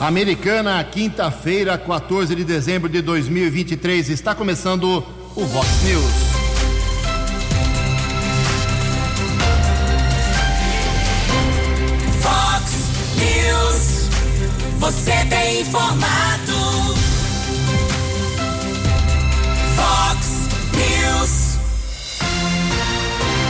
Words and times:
Americana, 0.00 0.82
quinta-feira, 0.82 1.76
14 1.76 2.34
de 2.34 2.42
dezembro 2.42 2.88
de 2.88 3.02
2023. 3.02 4.08
Está 4.08 4.34
começando 4.34 5.04
o 5.36 5.44
Vox 5.44 5.68
News. 5.84 6.04
Vox 12.22 12.72
News. 13.18 14.08
Você 14.78 15.12
tem 15.28 15.60
informado. 15.60 16.94
Vox 19.76 20.48
News. 20.72 21.58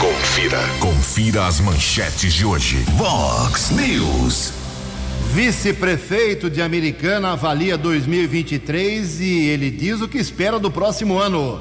Confira. 0.01 0.59
Confira 0.81 1.47
as 1.47 1.61
manchetes 1.61 2.33
de 2.33 2.45
hoje. 2.45 2.83
Vox 2.97 3.69
News. 3.69 4.60
Vice-prefeito 5.33 6.49
de 6.49 6.61
Americana 6.61 7.31
avalia 7.31 7.77
2023 7.77 9.21
e 9.21 9.47
ele 9.47 9.71
diz 9.71 10.01
o 10.01 10.07
que 10.07 10.17
espera 10.17 10.59
do 10.59 10.69
próximo 10.69 11.17
ano. 11.17 11.57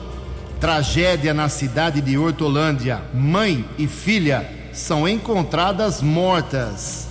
Tragédia 0.60 1.32
na 1.32 1.48
cidade 1.48 2.00
de 2.00 2.18
Hortolândia. 2.18 3.00
Mãe 3.14 3.64
e 3.78 3.86
filha 3.86 4.44
são 4.72 5.08
encontradas 5.08 6.02
mortas. 6.02 7.06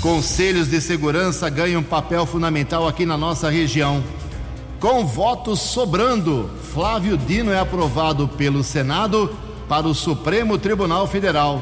Conselhos 0.00 0.70
de 0.70 0.80
segurança 0.80 1.50
ganham 1.50 1.82
papel 1.82 2.24
fundamental 2.24 2.86
aqui 2.86 3.04
na 3.04 3.16
nossa 3.16 3.50
região. 3.50 4.00
Com 4.78 5.04
votos 5.04 5.58
sobrando, 5.58 6.48
Flávio 6.72 7.16
Dino 7.16 7.50
é 7.50 7.58
aprovado 7.58 8.28
pelo 8.28 8.62
Senado 8.62 9.36
para 9.68 9.88
o 9.88 9.94
Supremo 9.94 10.56
Tribunal 10.56 11.08
Federal. 11.08 11.60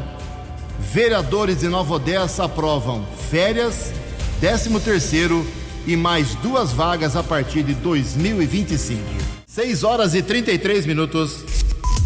Vereadores 0.78 1.60
de 1.60 1.68
Nova 1.68 1.94
Odessa 1.94 2.44
aprovam 2.44 3.06
férias 3.30 3.94
13 4.40 4.78
terceiro 4.78 5.44
e 5.84 5.96
mais 5.96 6.36
duas 6.36 6.70
vagas 6.70 7.16
a 7.16 7.24
partir 7.24 7.64
de 7.64 7.74
2025. 7.74 9.02
6 9.48 9.82
horas 9.82 10.14
e 10.14 10.22
33 10.22 10.86
minutos. 10.86 11.44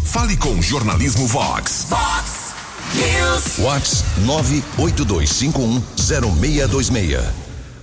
Fale 0.03 0.35
com 0.37 0.59
Jornalismo 0.59 1.27
Vox. 1.27 1.85
Vox 1.89 2.55
News. 2.95 3.59
Vox 3.59 4.03
982510626. 4.25 7.23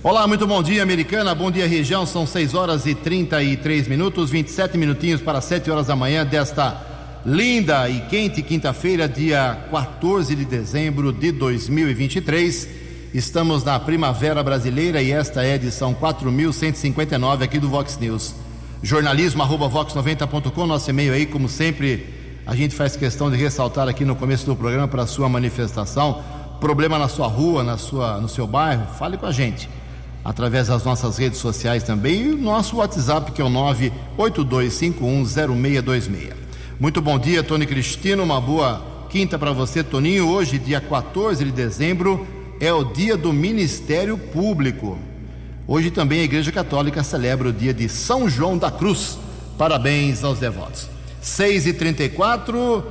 Olá, 0.03 0.27
muito 0.27 0.45
bom 0.45 0.61
dia, 0.61 0.83
americana. 0.83 1.33
Bom 1.33 1.49
dia, 1.49 1.65
região. 1.65 2.05
São 2.05 2.27
6 2.27 2.53
horas 2.53 2.85
e 2.85 2.93
33 2.93 3.87
minutos, 3.87 4.29
27 4.29 4.77
minutinhos 4.77 5.21
para 5.21 5.39
7 5.39 5.71
horas 5.71 5.87
da 5.87 5.95
manhã 5.95 6.25
desta 6.25 7.21
linda 7.25 7.87
e 7.87 8.01
quente 8.01 8.41
quinta-feira, 8.41 9.07
dia 9.07 9.65
14 9.71 10.35
de 10.35 10.43
dezembro 10.43 11.13
de 11.13 11.31
2023. 11.31 12.90
Estamos 13.13 13.65
na 13.65 13.77
Primavera 13.77 14.41
Brasileira 14.41 15.01
e 15.01 15.11
esta 15.11 15.43
é 15.43 15.51
a 15.51 15.55
edição 15.55 15.93
4159 15.93 17.43
aqui 17.43 17.59
do 17.59 17.67
Vox 17.67 17.97
News. 17.99 18.33
Jornalismo 18.81 19.43
arroba 19.43 19.69
vox90.com, 19.69 20.65
nosso 20.65 20.89
e-mail 20.89 21.11
aí, 21.11 21.25
como 21.25 21.49
sempre, 21.49 22.05
a 22.45 22.55
gente 22.55 22.73
faz 22.73 22.95
questão 22.95 23.29
de 23.29 23.35
ressaltar 23.35 23.89
aqui 23.89 24.05
no 24.05 24.15
começo 24.15 24.45
do 24.45 24.55
programa 24.55 24.87
para 24.87 25.03
a 25.03 25.07
sua 25.07 25.27
manifestação. 25.27 26.23
Problema 26.61 26.97
na 26.97 27.09
sua 27.09 27.27
rua, 27.27 27.65
na 27.65 27.77
sua, 27.77 28.17
no 28.17 28.29
seu 28.29 28.47
bairro, 28.47 28.87
fale 28.97 29.17
com 29.17 29.25
a 29.25 29.31
gente. 29.33 29.67
Através 30.23 30.69
das 30.69 30.85
nossas 30.85 31.17
redes 31.17 31.39
sociais 31.39 31.83
também 31.83 32.27
e 32.27 32.31
o 32.31 32.37
nosso 32.37 32.77
WhatsApp 32.77 33.33
que 33.33 33.41
é 33.41 33.45
o 33.45 33.49
982510626. 34.17 36.31
Muito 36.79 37.01
bom 37.01 37.19
dia, 37.19 37.43
Tony 37.43 37.65
Cristino. 37.65 38.23
Uma 38.23 38.39
boa 38.39 38.81
quinta 39.09 39.37
para 39.37 39.51
você, 39.51 39.83
Toninho. 39.83 40.29
Hoje, 40.29 40.57
dia 40.57 40.79
14 40.79 41.43
de 41.43 41.51
dezembro, 41.51 42.25
é 42.61 42.71
o 42.71 42.83
dia 42.83 43.17
do 43.17 43.33
Ministério 43.33 44.15
Público. 44.15 44.95
Hoje 45.67 45.89
também 45.89 46.21
a 46.21 46.25
Igreja 46.25 46.51
Católica 46.51 47.01
celebra 47.01 47.49
o 47.49 47.53
dia 47.53 47.73
de 47.73 47.89
São 47.89 48.29
João 48.29 48.55
da 48.55 48.69
Cruz. 48.69 49.17
Parabéns 49.57 50.23
aos 50.23 50.37
devotos. 50.37 50.87
6 51.19 51.65
e 51.65 51.73
34 51.73 52.85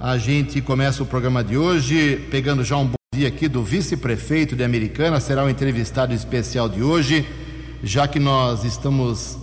a 0.00 0.18
gente 0.18 0.60
começa 0.60 1.04
o 1.04 1.06
programa 1.06 1.44
de 1.44 1.56
hoje 1.56 2.26
pegando 2.32 2.64
já 2.64 2.76
um 2.76 2.86
bom 2.86 2.94
dia 3.14 3.28
aqui 3.28 3.46
do 3.46 3.62
vice-prefeito 3.62 4.56
de 4.56 4.64
Americana. 4.64 5.20
Será 5.20 5.44
o 5.44 5.48
entrevistado 5.48 6.12
especial 6.12 6.68
de 6.68 6.82
hoje, 6.82 7.24
já 7.80 8.08
que 8.08 8.18
nós 8.18 8.64
estamos 8.64 9.38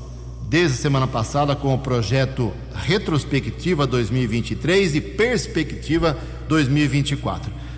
desde 0.50 0.74
a 0.74 0.82
semana 0.82 1.08
passada 1.08 1.56
com 1.56 1.74
o 1.74 1.80
projeto 1.80 2.52
Retrospectiva 2.74 3.88
2023 3.88 4.96
e 4.96 5.00
Perspectiva 5.00 6.18
2024. 6.50 7.69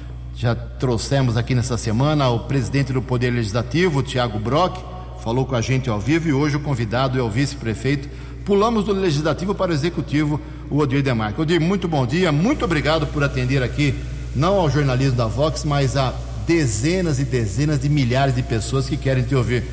Já 0.42 0.56
trouxemos 0.56 1.38
aqui 1.38 1.54
nessa 1.54 1.78
semana 1.78 2.28
o 2.30 2.40
presidente 2.40 2.92
do 2.92 3.00
Poder 3.00 3.30
Legislativo, 3.30 4.02
Tiago 4.02 4.40
Brock, 4.40 4.76
falou 5.24 5.46
com 5.46 5.54
a 5.54 5.62
gente 5.62 5.88
ao 5.88 6.00
vivo 6.00 6.30
e 6.30 6.34
hoje 6.34 6.56
o 6.56 6.60
convidado 6.60 7.20
é 7.20 7.22
o 7.22 7.30
vice-prefeito. 7.30 8.10
Pulamos 8.44 8.86
do 8.86 8.92
Legislativo 8.92 9.54
para 9.54 9.70
o 9.70 9.74
Executivo, 9.76 10.42
o 10.68 10.80
Odir 10.80 11.04
Demarco. 11.04 11.44
Odir, 11.44 11.62
muito 11.62 11.88
bom 11.88 12.08
dia, 12.08 12.32
muito 12.32 12.66
obrigado 12.66 13.06
por 13.06 13.24
atender 13.24 13.62
aqui, 13.62 13.94
não 14.36 14.56
ao 14.56 14.68
jornalismo 14.68 15.16
da 15.16 15.28
Vox, 15.28 15.64
mas 15.64 15.96
a 15.96 16.12
dezenas 16.48 17.20
e 17.20 17.24
dezenas 17.24 17.80
de 17.80 17.88
milhares 17.88 18.34
de 18.34 18.42
pessoas 18.42 18.90
que 18.90 18.98
querem 18.98 19.24
te 19.24 19.36
ouvir. 19.36 19.64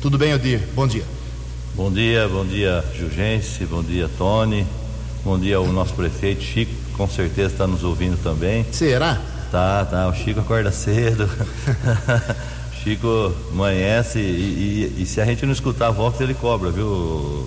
Tudo 0.00 0.16
bem, 0.16 0.32
Odir? 0.32 0.60
Bom 0.72 0.86
dia. 0.86 1.02
Bom 1.74 1.90
dia, 1.90 2.28
bom 2.28 2.46
dia, 2.46 2.84
Jugense, 2.96 3.66
bom 3.66 3.82
dia, 3.82 4.08
Tony, 4.16 4.64
bom 5.24 5.36
dia 5.36 5.56
ao 5.56 5.66
nosso 5.66 5.94
prefeito 5.94 6.44
Chico, 6.44 6.72
com 6.96 7.08
certeza 7.08 7.50
está 7.50 7.66
nos 7.66 7.82
ouvindo 7.82 8.16
também. 8.22 8.64
Será? 8.70 9.31
Tá, 9.52 9.84
tá. 9.84 10.08
O 10.08 10.14
Chico 10.14 10.40
acorda 10.40 10.72
cedo. 10.72 11.24
o 11.24 12.74
Chico 12.82 13.34
amanhece 13.52 14.18
e, 14.18 14.92
e, 14.98 15.02
e, 15.02 15.06
se 15.06 15.20
a 15.20 15.26
gente 15.26 15.44
não 15.44 15.52
escutar 15.52 15.88
a 15.88 15.90
Vox, 15.90 16.18
ele 16.22 16.32
cobra, 16.32 16.70
viu, 16.70 17.46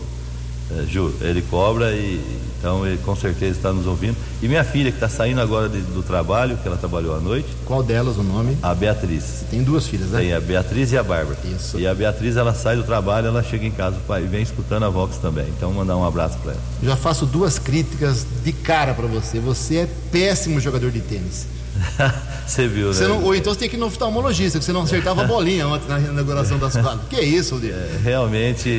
é, 0.70 0.86
Ju? 0.86 1.12
Ele 1.20 1.42
cobra 1.42 1.92
e 1.92 2.22
então 2.60 2.86
ele 2.86 2.98
com 3.00 3.16
certeza 3.16 3.58
está 3.58 3.74
nos 3.74 3.88
ouvindo. 3.88 4.16
E 4.42 4.48
minha 4.48 4.64
filha, 4.64 4.92
que 4.92 4.98
está 4.98 5.10
saindo 5.10 5.42
agora 5.42 5.68
de, 5.68 5.82
do 5.82 6.02
trabalho, 6.02 6.58
que 6.58 6.68
ela 6.68 6.78
trabalhou 6.78 7.16
à 7.16 7.20
noite. 7.20 7.48
Qual 7.66 7.82
delas 7.82 8.18
o 8.18 8.24
nome? 8.24 8.58
A 8.62 8.74
Beatriz. 8.74 9.24
Você 9.24 9.46
tem 9.46 9.64
duas 9.64 9.88
filhas, 9.88 10.10
né? 10.10 10.20
Tem 10.20 10.34
a 10.34 10.40
Beatriz 10.40 10.92
e 10.92 10.98
a 10.98 11.04
Bárbara. 11.04 11.38
Isso. 11.44 11.80
E 11.80 11.86
a 11.86 11.94
Beatriz, 11.94 12.38
ela 12.38 12.54
sai 12.54 12.76
do 12.76 12.84
trabalho, 12.84 13.28
ela 13.28 13.44
chega 13.44 13.66
em 13.66 13.72
casa 13.72 13.98
e 14.20 14.28
vem 14.28 14.42
escutando 14.42 14.84
a 14.84 14.90
Vox 14.90 15.18
também. 15.18 15.46
Então, 15.58 15.72
mandar 15.74 15.98
um 15.98 16.06
abraço 16.06 16.38
para 16.40 16.52
ela. 16.54 16.62
Já 16.84 16.96
faço 16.96 17.26
duas 17.26 17.60
críticas 17.60 18.26
de 18.44 18.52
cara 18.52 18.94
para 18.94 19.06
você. 19.06 19.40
Você 19.40 19.78
é 19.78 19.90
péssimo 20.12 20.60
jogador 20.60 20.92
de 20.92 21.02
tênis. 21.02 21.55
você 22.46 22.68
viu, 22.68 22.94
você 22.94 23.04
né? 23.04 23.10
Não, 23.10 23.24
ou 23.24 23.36
então 23.36 23.54
você 23.54 23.60
tem 23.60 23.70
que 23.70 23.76
ir 23.76 23.80
no 23.80 23.88
oftalmologista, 23.88 24.60
que 24.60 24.66
você 24.66 24.72
não 24.72 24.82
acertava 24.82 25.24
a 25.24 25.28
bolinha 25.28 25.68
ontem 25.68 25.88
na 25.88 26.00
inauguração 26.00 26.58
das 26.58 26.74
quadras. 26.74 27.08
Que 27.10 27.20
isso? 27.22 27.60
É, 27.64 28.00
realmente 28.04 28.78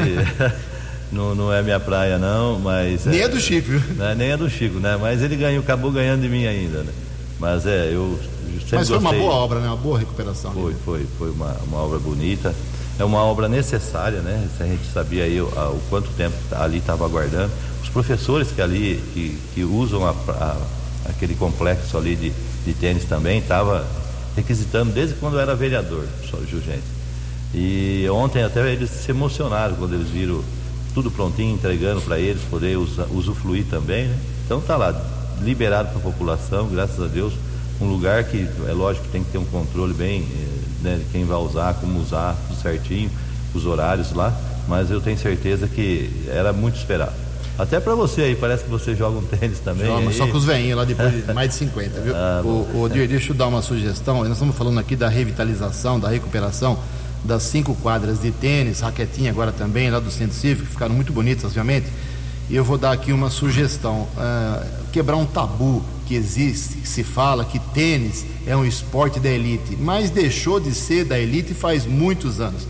não, 1.12 1.34
não 1.34 1.53
é 1.53 1.62
minha 1.62 1.79
praia, 1.79 2.19
não, 2.19 2.59
mas. 2.59 3.05
Nem 3.05 3.21
é, 3.21 3.25
é 3.25 3.29
do 3.29 3.41
Chico, 3.41 3.69
viu? 3.69 3.81
Né, 3.97 4.15
nem 4.17 4.31
é 4.31 4.37
do 4.37 4.49
Chico, 4.49 4.79
né? 4.79 4.97
Mas 5.01 5.23
ele 5.23 5.37
ganhou, 5.37 5.62
acabou 5.62 5.93
ganhando 5.93 6.23
de 6.23 6.29
mim 6.29 6.47
ainda, 6.47 6.83
né? 6.83 6.93
Mas 7.39 7.67
é, 7.67 7.91
eu 7.93 8.19
Mas 8.53 8.69
foi 8.69 8.79
gostei. 8.79 8.97
uma 8.97 9.13
boa 9.13 9.34
obra, 9.34 9.61
né? 9.61 9.69
Uma 9.69 9.77
boa 9.77 9.99
recuperação. 9.99 10.53
Foi, 10.53 10.73
né? 10.73 10.78
foi, 10.84 11.07
foi 11.19 11.31
uma, 11.31 11.55
uma 11.67 11.78
obra 11.78 11.99
bonita. 11.99 12.55
É 12.99 13.05
uma 13.05 13.23
obra 13.23 13.47
necessária, 13.47 14.21
né? 14.21 14.49
A 14.59 14.65
gente 14.65 14.91
sabia 14.91 15.25
aí 15.25 15.39
o, 15.39 15.47
o 15.47 15.81
quanto 15.91 16.09
tempo 16.13 16.34
ali 16.53 16.78
estava 16.78 17.05
aguardando. 17.05 17.53
Os 17.83 17.91
professores 17.91 18.49
que 18.49 18.63
ali, 18.63 19.03
que, 19.13 19.39
que 19.55 19.65
usam 19.65 20.07
a, 20.07 20.11
a, 20.11 20.57
aquele 21.11 21.34
complexo 21.34 21.99
ali 21.99 22.17
de, 22.17 22.33
de 22.66 22.75
tênis 22.75 23.04
também, 23.04 23.38
estava 23.38 23.87
requisitando 24.34 24.93
desde 24.93 25.15
quando 25.15 25.38
era 25.38 25.54
vereador, 25.54 26.04
só 26.28 26.38
Jugente. 26.38 26.82
E 27.54 28.06
ontem 28.10 28.43
até 28.43 28.71
eles 28.71 28.91
se 28.91 29.10
emocionaram 29.10 29.77
quando 29.77 29.94
eles 29.94 30.09
viram 30.09 30.43
tudo 30.93 31.10
prontinho, 31.10 31.54
entregando 31.54 32.00
para 32.03 32.19
eles 32.19 32.43
poder 32.50 32.77
usufruir 32.77 33.65
também, 33.71 34.06
né? 34.06 34.19
Então 34.44 34.60
tá 34.60 34.77
lá, 34.77 34.94
liberado 35.43 35.91
para 35.91 35.99
a 35.99 36.03
população, 36.03 36.66
graças 36.69 37.00
a 37.00 37.06
Deus, 37.06 37.32
um 37.81 37.87
lugar 37.87 38.25
que 38.25 38.49
é 38.69 38.72
lógico 38.72 39.06
tem 39.12 39.22
que 39.22 39.31
ter 39.31 39.38
um 39.38 39.44
controle 39.44 39.94
bem, 39.94 40.27
né, 40.83 40.97
de 40.97 41.04
quem 41.12 41.25
vai 41.25 41.38
usar, 41.38 41.75
como 41.75 42.00
usar, 42.00 42.37
tudo 42.48 42.60
certinho, 42.60 43.10
os 43.54 43.65
horários 43.66 44.12
lá, 44.12 44.34
mas 44.66 44.91
eu 44.91 45.01
tenho 45.01 45.19
certeza 45.19 45.69
que 45.69 46.10
era 46.28 46.53
muito 46.53 46.77
esperado. 46.77 47.26
Até 47.59 47.81
para 47.81 47.95
você 47.95 48.23
aí, 48.23 48.37
parece 48.37 48.65
que 48.65 48.71
você 48.71 48.95
joga 48.95 49.19
um 49.19 49.23
tênis 49.27 49.59
também. 49.61 49.87
Joga, 49.87 50.13
só 50.13 50.27
com 50.27 50.37
os 50.37 50.45
veinhos 50.45 50.77
lá 50.77 50.85
depois 50.85 51.13
de 51.13 51.23
mais 51.33 51.51
de 51.51 51.55
50, 51.57 52.01
viu? 52.01 52.15
Ah, 52.15 52.43
o, 52.45 52.83
o, 52.83 52.89
deixa 52.89 53.33
eu 53.33 53.37
dar 53.37 53.47
uma 53.47 53.63
sugestão. 53.63 54.19
Nós 54.19 54.33
estamos 54.33 54.55
falando 54.57 54.79
aqui 54.79 54.95
da 54.95 55.09
revitalização, 55.09 55.99
da 55.99 56.09
recuperação 56.09 56.79
das 57.25 57.43
cinco 57.43 57.75
quadras 57.77 58.21
de 58.21 58.31
tênis, 58.31 58.81
raquetinha 58.81 59.31
agora 59.31 59.51
também, 59.51 59.91
lá 59.91 59.99
do 59.99 60.11
Centro 60.11 60.37
Cívico, 60.37 60.67
que 60.67 60.73
ficaram 60.73 60.95
muito 60.95 61.13
bonitas, 61.13 61.45
obviamente. 61.45 61.87
E 62.49 62.55
eu 62.55 62.63
vou 62.63 62.79
dar 62.79 62.93
aqui 62.93 63.13
uma 63.13 63.31
sugestão: 63.31 64.03
uh, 64.17 64.67
quebrar 64.93 65.17
um 65.17 65.27
tabu 65.27 65.83
que 66.07 66.15
existe, 66.15 66.77
que 66.77 66.89
se 66.89 67.03
fala 67.03 67.45
que 67.45 67.59
tênis 67.59 68.25
é 68.47 68.57
um 68.57 68.65
esporte 68.65 69.19
da 69.19 69.29
elite, 69.29 69.77
mas 69.77 70.11
deixou 70.11 70.61
de 70.61 70.73
ser 70.73 71.05
da 71.05 71.19
elite 71.19 71.53
faz 71.53 71.85
muitos 71.85 72.41
anos. 72.41 72.69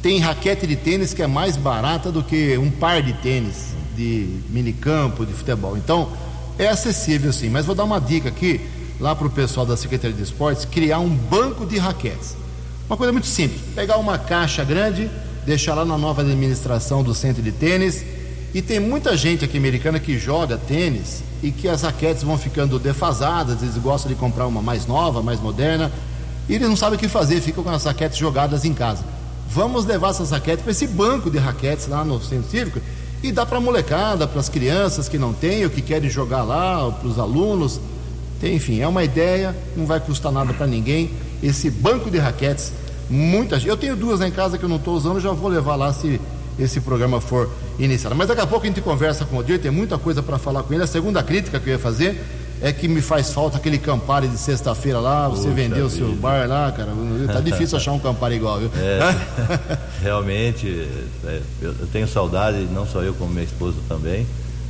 Tem 0.00 0.18
raquete 0.18 0.66
de 0.66 0.76
tênis 0.76 1.12
que 1.12 1.22
é 1.22 1.26
mais 1.26 1.56
barata 1.56 2.10
do 2.10 2.22
que 2.22 2.56
um 2.56 2.70
par 2.70 3.02
de 3.02 3.12
tênis 3.14 3.74
de 3.96 4.28
minicampo, 4.50 5.24
de 5.24 5.32
futebol. 5.32 5.76
Então, 5.76 6.10
é 6.58 6.68
acessível 6.68 7.32
sim, 7.32 7.48
mas 7.48 7.66
vou 7.66 7.74
dar 7.74 7.84
uma 7.84 8.00
dica 8.00 8.28
aqui, 8.28 8.60
lá 9.00 9.14
para 9.14 9.26
o 9.26 9.30
pessoal 9.30 9.66
da 9.66 9.76
Secretaria 9.76 10.16
de 10.16 10.22
Esportes, 10.22 10.64
criar 10.64 11.00
um 11.00 11.08
banco 11.08 11.66
de 11.66 11.78
raquetes. 11.78 12.36
Uma 12.86 12.96
coisa 12.96 13.12
muito 13.12 13.26
simples: 13.26 13.60
pegar 13.74 13.96
uma 13.96 14.18
caixa 14.18 14.62
grande, 14.64 15.10
deixar 15.44 15.74
lá 15.74 15.84
na 15.84 15.98
nova 15.98 16.22
administração 16.22 17.02
do 17.02 17.14
centro 17.14 17.42
de 17.42 17.52
tênis. 17.52 18.04
E 18.52 18.62
tem 18.62 18.78
muita 18.78 19.16
gente 19.16 19.44
aqui 19.44 19.58
americana 19.58 19.98
que 19.98 20.16
joga 20.16 20.56
tênis 20.56 21.24
e 21.42 21.50
que 21.50 21.66
as 21.66 21.82
raquetes 21.82 22.22
vão 22.22 22.38
ficando 22.38 22.78
defasadas, 22.78 23.60
eles 23.62 23.76
gostam 23.76 24.08
de 24.08 24.16
comprar 24.16 24.46
uma 24.46 24.62
mais 24.62 24.86
nova, 24.86 25.20
mais 25.20 25.40
moderna, 25.40 25.90
e 26.48 26.54
eles 26.54 26.68
não 26.68 26.76
sabem 26.76 26.96
o 26.96 27.00
que 27.00 27.08
fazer, 27.08 27.40
ficam 27.40 27.64
com 27.64 27.70
as 27.70 27.84
raquetes 27.84 28.16
jogadas 28.16 28.64
em 28.64 28.72
casa. 28.72 29.04
Vamos 29.50 29.84
levar 29.84 30.10
essas 30.10 30.30
raquetes 30.30 30.62
para 30.62 30.70
esse 30.70 30.86
banco 30.86 31.30
de 31.30 31.38
raquetes 31.38 31.88
lá 31.88 32.04
no 32.04 32.22
centro 32.22 32.48
cívico 32.48 32.80
e 33.24 33.32
dar 33.32 33.46
para 33.46 33.56
a 33.56 33.60
molecada, 33.60 34.28
para 34.28 34.38
as 34.38 34.50
crianças 34.50 35.08
que 35.08 35.16
não 35.16 35.32
têm 35.32 35.64
ou 35.64 35.70
que 35.70 35.80
querem 35.80 36.10
jogar 36.10 36.42
lá, 36.42 36.90
para 36.90 37.08
os 37.08 37.18
alunos. 37.18 37.80
Enfim, 38.42 38.80
é 38.80 38.86
uma 38.86 39.02
ideia, 39.02 39.56
não 39.74 39.86
vai 39.86 39.98
custar 39.98 40.30
nada 40.30 40.52
para 40.52 40.66
ninguém. 40.66 41.10
Esse 41.42 41.70
banco 41.70 42.10
de 42.10 42.18
raquetes, 42.18 42.70
muitas. 43.08 43.64
Eu 43.64 43.78
tenho 43.78 43.96
duas 43.96 44.20
lá 44.20 44.28
em 44.28 44.30
casa 44.30 44.58
que 44.58 44.64
eu 44.64 44.68
não 44.68 44.76
estou 44.76 44.94
usando, 44.94 45.20
já 45.20 45.32
vou 45.32 45.48
levar 45.48 45.74
lá 45.74 45.90
se 45.90 46.20
esse 46.58 46.82
programa 46.82 47.18
for 47.18 47.48
iniciado. 47.78 48.14
Mas 48.14 48.28
daqui 48.28 48.42
a 48.42 48.46
pouco 48.46 48.66
a 48.66 48.68
gente 48.68 48.82
conversa 48.82 49.24
com 49.24 49.36
o 49.36 49.38
Odir, 49.38 49.58
tem 49.58 49.70
muita 49.70 49.96
coisa 49.96 50.22
para 50.22 50.36
falar 50.38 50.62
com 50.62 50.74
ele. 50.74 50.82
A 50.82 50.86
segunda 50.86 51.22
crítica 51.22 51.58
que 51.58 51.70
eu 51.70 51.72
ia 51.72 51.78
fazer 51.78 52.22
é 52.64 52.72
que 52.72 52.88
me 52.88 53.02
faz 53.02 53.30
falta 53.30 53.58
aquele 53.58 53.76
Campari 53.76 54.26
de 54.26 54.38
sexta-feira 54.38 54.98
lá, 54.98 55.28
você 55.28 55.42
Puxa 55.42 55.54
vendeu 55.54 55.84
o 55.84 55.90
seu 55.90 56.14
bar 56.14 56.48
lá, 56.48 56.72
cara. 56.72 56.92
Tá 57.30 57.40
difícil 57.40 57.76
achar 57.76 57.92
um 57.92 57.98
Campari 57.98 58.36
igual, 58.36 58.58
viu? 58.58 58.70
É, 58.74 59.00
realmente, 60.00 60.88
é, 61.26 61.40
eu 61.60 61.74
tenho 61.92 62.08
saudade, 62.08 62.66
não 62.72 62.86
só 62.86 63.02
eu, 63.02 63.12
como 63.12 63.30
minha 63.30 63.44
esposa 63.44 63.76
também. 63.86 64.26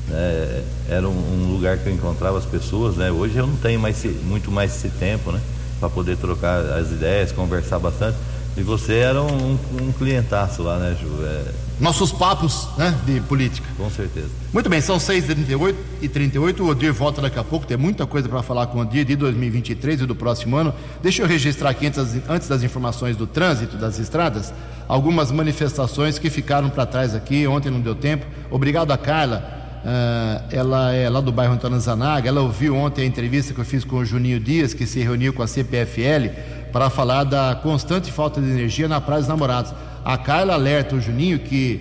né? 0.08 0.64
Era 0.88 1.08
um, 1.08 1.12
um 1.12 1.52
lugar 1.52 1.78
que 1.78 1.88
eu 1.88 1.94
encontrava 1.94 2.36
as 2.36 2.44
pessoas, 2.44 2.96
né? 2.96 3.12
Hoje 3.12 3.36
eu 3.36 3.46
não 3.46 3.56
tenho 3.56 3.78
mais 3.78 4.04
muito 4.24 4.50
mais 4.50 4.74
esse 4.74 4.88
tempo, 4.88 5.30
né? 5.30 5.40
Para 5.78 5.88
poder 5.88 6.16
trocar 6.16 6.64
as 6.64 6.90
ideias, 6.90 7.30
conversar 7.30 7.78
bastante. 7.78 8.16
E 8.56 8.62
você 8.62 8.94
era 8.94 9.22
um, 9.22 9.56
um 9.80 9.92
clientaço 9.92 10.64
lá, 10.64 10.78
né, 10.78 10.96
Ju? 11.00 11.08
É, 11.22 11.44
Nossos 11.80 12.12
papos 12.12 12.68
né, 12.78 12.96
de 13.04 13.20
política. 13.22 13.66
com 13.76 13.90
certeza. 13.90 14.30
Muito 14.52 14.70
bem, 14.70 14.80
são 14.80 14.96
6h38 14.96 15.74
e 16.00 16.08
38 16.08 16.62
O 16.62 16.68
Odir 16.68 16.92
volta 16.92 17.20
daqui 17.20 17.38
a 17.38 17.44
pouco. 17.44 17.66
Tem 17.66 17.76
muita 17.76 18.06
coisa 18.06 18.28
para 18.28 18.42
falar 18.42 18.68
com 18.68 18.78
o 18.78 18.80
Odir 18.82 19.04
de 19.04 19.16
2023 19.16 20.02
e 20.02 20.06
do 20.06 20.14
próximo 20.14 20.56
ano. 20.56 20.72
Deixa 21.02 21.22
eu 21.22 21.26
registrar 21.26 21.70
aqui, 21.70 21.86
antes 21.86 22.48
das, 22.48 22.62
informações 22.62 23.16
do 23.16 23.26
trânsito 23.26 23.76
das 23.76 23.98
estradas, 23.98 24.52
algumas 24.86 25.32
manifestações 25.32 26.18
que 26.18 26.30
ficaram 26.30 26.70
para 26.70 26.86
trás 26.86 27.14
aqui. 27.14 27.46
Ontem 27.46 27.70
não 27.70 27.80
deu 27.80 27.94
tempo. 27.94 28.24
Obrigado 28.50 28.92
a 28.92 28.98
Carla. 28.98 29.62
Ah, 29.84 30.42
ela 30.50 30.92
é 30.92 31.10
lá 31.10 31.20
do 31.20 31.30
bairro 31.30 31.54
Antônio 31.54 31.78
Zanaga. 31.78 32.28
Ela 32.28 32.40
ouviu 32.40 32.74
ontem 32.74 33.02
a 33.02 33.04
entrevista 33.04 33.52
que 33.52 33.60
eu 33.60 33.64
fiz 33.64 33.84
com 33.84 33.96
o 33.96 34.04
Juninho 34.04 34.40
Dias, 34.40 34.72
que 34.72 34.86
se 34.86 35.00
reuniu 35.00 35.32
com 35.32 35.42
a 35.42 35.46
CPFL 35.46 36.28
para 36.72 36.88
falar 36.88 37.24
da 37.24 37.54
constante 37.62 38.10
falta 38.10 38.40
de 38.40 38.48
energia 38.48 38.88
na 38.88 39.00
Praia 39.00 39.20
dos 39.20 39.28
Namorados. 39.28 39.74
A 40.04 40.18
Carla 40.18 40.54
alerta 40.54 40.94
o 40.94 41.00
Juninho 41.00 41.38
que 41.38 41.80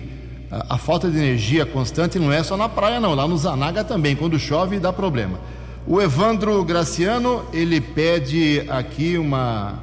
a, 0.50 0.74
a 0.74 0.78
falta 0.78 1.10
de 1.10 1.18
energia 1.18 1.66
constante 1.66 2.18
não 2.18 2.32
é 2.32 2.42
só 2.42 2.56
na 2.56 2.68
praia, 2.68 2.98
não. 2.98 3.14
Lá 3.14 3.28
no 3.28 3.36
Zanaga 3.36 3.84
também. 3.84 4.16
Quando 4.16 4.38
chove, 4.38 4.78
dá 4.78 4.92
problema. 4.92 5.38
O 5.86 6.00
Evandro 6.00 6.64
Graciano, 6.64 7.44
ele 7.52 7.78
pede 7.80 8.64
aqui 8.68 9.18
uma, 9.18 9.74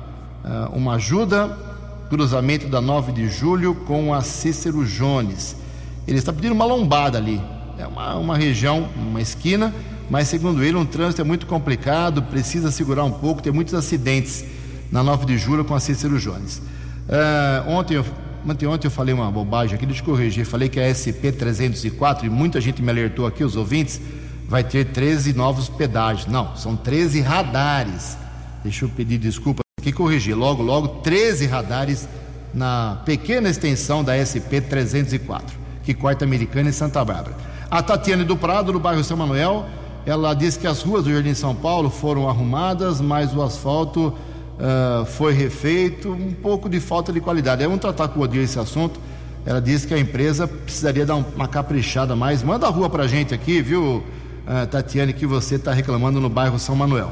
ah, 0.43 0.69
uma 0.73 0.95
ajuda, 0.95 1.55
cruzamento 2.09 2.67
da 2.67 2.81
9 2.81 3.11
de 3.11 3.29
julho 3.29 3.75
com 3.75 4.11
a 4.11 4.21
Cícero 4.21 4.83
Jones. 4.83 5.55
Ele 6.07 6.17
está 6.17 6.33
pedindo 6.33 6.55
uma 6.55 6.65
lombada 6.65 7.19
ali. 7.19 7.39
É 7.77 7.85
uma, 7.85 8.15
uma 8.15 8.35
região, 8.35 8.89
uma 8.95 9.21
esquina, 9.21 9.73
mas 10.09 10.27
segundo 10.27 10.63
ele, 10.63 10.75
um 10.75 10.85
trânsito 10.85 11.21
é 11.21 11.23
muito 11.23 11.45
complicado, 11.45 12.23
precisa 12.23 12.71
segurar 12.71 13.03
um 13.03 13.11
pouco, 13.11 13.41
tem 13.41 13.53
muitos 13.53 13.75
acidentes 13.75 14.43
na 14.91 15.03
9 15.03 15.25
de 15.25 15.37
julho 15.37 15.63
com 15.63 15.75
a 15.75 15.79
Cícero 15.79 16.17
Jones. 16.17 16.61
Ah, 17.07 17.63
ontem, 17.67 17.95
eu, 17.95 18.05
ontem, 18.47 18.65
ontem 18.65 18.87
eu 18.87 18.91
falei 18.91 19.13
uma 19.13 19.31
bobagem 19.31 19.75
aqui, 19.75 19.85
deixa 19.85 20.01
eu 20.01 20.05
corrigir. 20.05 20.45
Falei 20.45 20.69
que 20.69 20.79
a 20.79 20.89
SP-304, 20.89 22.23
e 22.23 22.29
muita 22.29 22.59
gente 22.61 22.81
me 22.81 22.89
alertou 22.89 23.25
aqui, 23.25 23.43
os 23.43 23.55
ouvintes, 23.55 24.01
vai 24.47 24.63
ter 24.63 24.85
13 24.85 25.33
novos 25.33 25.69
pedágios. 25.69 26.27
Não, 26.27 26.55
são 26.55 26.75
13 26.75 27.21
radares. 27.21 28.17
Deixa 28.63 28.85
eu 28.85 28.89
pedir 28.89 29.17
desculpa 29.17 29.61
aqui, 29.79 29.91
corrigir. 29.91 30.35
Logo, 30.35 30.61
logo, 30.61 30.87
13 31.01 31.45
radares 31.47 32.07
na 32.53 33.01
pequena 33.05 33.49
extensão 33.49 34.03
da 34.03 34.15
SP-304, 34.17 35.43
que 35.83 35.93
corta 35.93 36.25
Americana 36.25 36.69
e 36.69 36.73
Santa 36.73 37.03
Bárbara. 37.03 37.35
A 37.69 37.81
Tatiane 37.81 38.23
do 38.23 38.35
Prado, 38.35 38.73
do 38.73 38.79
bairro 38.79 39.03
São 39.03 39.15
Manuel, 39.15 39.65
ela 40.05 40.33
disse 40.33 40.59
que 40.59 40.67
as 40.67 40.81
ruas 40.81 41.05
do 41.05 41.13
Jardim 41.13 41.33
São 41.33 41.55
Paulo 41.55 41.89
foram 41.89 42.27
arrumadas, 42.27 42.99
mas 42.99 43.33
o 43.33 43.41
asfalto 43.41 44.13
ah, 44.61 45.03
foi 45.05 45.33
refeito, 45.33 46.11
um 46.11 46.31
pouco 46.31 46.69
de 46.69 46.79
falta 46.79 47.11
de 47.11 47.19
qualidade. 47.19 47.63
Vamos 47.63 47.79
tratar 47.81 48.07
com 48.09 48.19
o 48.19 48.23
Odir 48.23 48.43
esse 48.43 48.59
assunto. 48.59 48.99
Ela 49.45 49.59
disse 49.59 49.87
que 49.87 49.93
a 49.93 49.97
empresa 49.99 50.47
precisaria 50.47 51.05
dar 51.05 51.15
um- 51.15 51.25
uma 51.35 51.47
caprichada 51.47 52.15
mais. 52.15 52.43
Manda 52.43 52.67
a 52.67 52.69
rua 52.69 52.89
pra 52.89 53.07
gente 53.07 53.33
aqui, 53.33 53.61
viu, 53.61 54.03
ah, 54.45 54.65
Tatiane, 54.67 55.13
que 55.13 55.25
você 55.25 55.55
está 55.55 55.73
reclamando 55.73 56.19
no 56.21 56.29
bairro 56.29 56.59
São 56.59 56.75
Manuel. 56.75 57.11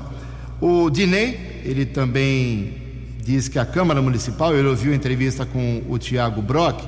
O 0.61 0.89
Dinei, 0.89 1.61
ele 1.65 1.85
também 1.85 2.75
diz 3.23 3.47
que 3.47 3.57
a 3.57 3.65
Câmara 3.65 4.01
Municipal, 4.01 4.55
ele 4.55 4.67
ouviu 4.67 4.91
a 4.91 4.95
entrevista 4.95 5.45
com 5.45 5.81
o 5.89 5.97
Tiago 5.97 6.41
Brock, 6.41 6.81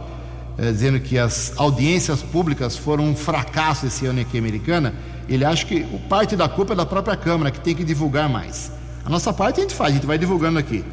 eh, 0.58 0.72
dizendo 0.72 1.00
que 1.00 1.18
as 1.18 1.54
audiências 1.58 2.22
públicas 2.22 2.76
foram 2.76 3.06
um 3.06 3.16
fracasso 3.16 3.86
esse 3.88 4.06
ano 4.06 4.20
aqui 4.22 4.38
Americana. 4.38 4.94
Ele 5.30 5.46
acha 5.46 5.66
que 5.66 5.82
parte 6.10 6.36
da 6.36 6.50
culpa 6.50 6.74
é 6.74 6.76
da 6.76 6.86
própria 6.86 7.16
Câmara, 7.16 7.50
que 7.52 7.60
tem 7.62 7.74
que 7.76 7.84
divulgar 7.84 8.28
mais. 8.28 8.72
A 9.06 9.10
nossa 9.10 9.34
parte 9.34 9.60
a 9.60 9.64
gente 9.64 9.74
faz, 9.76 9.92
a 9.92 9.96
gente 9.96 10.06
vai 10.06 10.18
divulgando 10.18 10.60
aqui. 10.60 10.84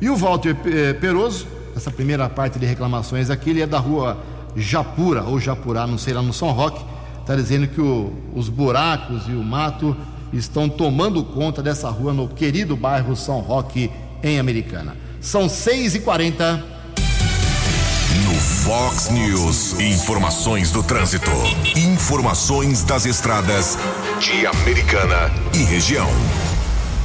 E 0.00 0.08
o 0.08 0.16
Walter 0.16 0.56
eh, 0.66 0.92
Peroso, 0.94 1.46
essa 1.76 1.90
primeira 1.90 2.28
parte 2.28 2.58
de 2.58 2.66
reclamações 2.66 3.30
aqui, 3.30 3.50
ele 3.50 3.60
é 3.62 3.66
da 3.66 3.78
rua 3.78 4.16
Japura, 4.56 5.22
ou 5.24 5.38
Japurá, 5.38 5.86
não 5.86 5.98
sei 5.98 6.14
lá 6.14 6.22
no 6.22 6.32
São 6.32 6.50
Roque, 6.50 6.82
está 7.20 7.34
dizendo 7.36 7.66
que 7.68 7.80
o- 7.80 8.12
os 8.34 8.48
buracos 8.48 9.24
e 9.28 9.32
o 9.32 9.42
mato 9.44 9.96
estão 10.32 10.68
tomando 10.68 11.22
conta 11.24 11.62
dessa 11.62 11.88
rua 11.90 12.12
no 12.12 12.28
querido 12.28 12.76
bairro 12.76 13.14
São 13.16 13.40
Roque, 13.40 13.90
em 14.22 14.38
Americana. 14.38 14.96
São 15.20 15.46
6h40. 15.46 16.60
No 18.24 18.34
Fox 18.34 19.10
News, 19.10 19.78
informações 19.80 20.70
do 20.70 20.82
trânsito. 20.82 21.30
Informações 21.76 22.82
das 22.82 23.04
estradas 23.06 23.78
de 24.20 24.46
Americana 24.46 25.30
e 25.54 25.58
região. 25.64 26.08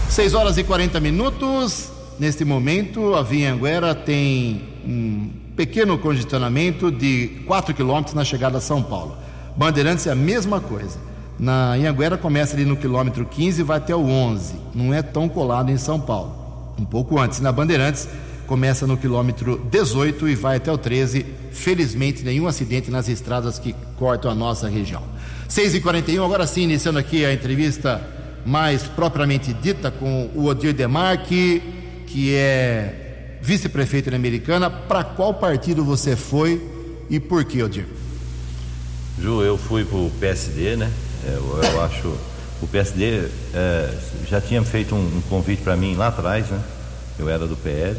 6 0.09 0.33
horas 0.33 0.57
e 0.57 0.63
40 0.63 0.99
minutos. 0.99 1.89
Neste 2.19 2.45
momento, 2.45 3.15
a 3.15 3.23
Via 3.23 3.51
Anguera 3.51 3.95
tem 3.95 4.61
um 4.85 5.29
pequeno 5.55 5.97
congestionamento 5.97 6.91
de 6.91 7.41
4 7.47 7.73
quilômetros 7.73 8.13
na 8.13 8.23
chegada 8.23 8.59
a 8.59 8.61
São 8.61 8.83
Paulo. 8.83 9.17
Bandeirantes 9.55 10.05
é 10.07 10.11
a 10.11 10.15
mesma 10.15 10.59
coisa. 10.59 10.99
Na 11.39 11.73
Anguera 11.73 12.17
começa 12.17 12.55
ali 12.55 12.65
no 12.65 12.77
quilômetro 12.77 13.25
15 13.25 13.61
e 13.61 13.63
vai 13.63 13.77
até 13.77 13.95
o 13.95 14.05
11. 14.05 14.55
Não 14.75 14.93
é 14.93 15.01
tão 15.01 15.27
colado 15.27 15.71
em 15.71 15.77
São 15.77 15.99
Paulo. 15.99 16.35
Um 16.79 16.85
pouco 16.85 17.19
antes. 17.19 17.39
Na 17.39 17.51
Bandeirantes 17.51 18.07
começa 18.45 18.85
no 18.85 18.97
quilômetro 18.97 19.57
18 19.71 20.29
e 20.29 20.35
vai 20.35 20.57
até 20.57 20.71
o 20.71 20.77
13. 20.77 21.25
Felizmente, 21.51 22.23
nenhum 22.23 22.47
acidente 22.47 22.91
nas 22.91 23.09
estradas 23.09 23.57
que 23.57 23.75
cortam 23.97 24.29
a 24.29 24.35
nossa 24.35 24.67
região. 24.69 25.01
6h41, 25.49 26.23
agora 26.23 26.47
sim, 26.47 26.61
iniciando 26.63 26.99
aqui 26.99 27.25
a 27.25 27.33
entrevista 27.33 28.01
mais 28.45 28.83
propriamente 28.83 29.53
dita 29.53 29.89
com 29.91 30.29
o 30.35 30.45
Odir 30.45 30.73
Demarque, 30.73 31.61
que 32.07 32.33
é 32.35 33.37
vice-prefeito 33.41 34.09
na 34.11 34.17
Americana. 34.17 34.69
Para 34.69 35.03
qual 35.03 35.33
partido 35.33 35.83
você 35.83 36.15
foi 36.15 36.61
e 37.09 37.19
por 37.19 37.43
que, 37.45 37.61
Odir? 37.63 37.85
Ju, 39.21 39.41
eu 39.43 39.57
fui 39.57 39.85
pro 39.85 40.11
PSD, 40.19 40.75
né? 40.75 40.91
É, 41.25 41.33
Eu, 41.35 41.59
eu 41.63 41.81
acho. 41.83 42.13
O 42.61 42.67
PSD 42.67 43.27
é, 43.53 43.93
já 44.29 44.39
tinha 44.39 44.63
feito 44.63 44.95
um, 44.95 44.99
um 45.17 45.21
convite 45.29 45.61
para 45.61 45.75
mim 45.75 45.95
lá 45.95 46.07
atrás, 46.07 46.47
né? 46.49 46.61
Eu 47.19 47.29
era 47.29 47.45
do 47.45 47.55
PL. 47.57 47.97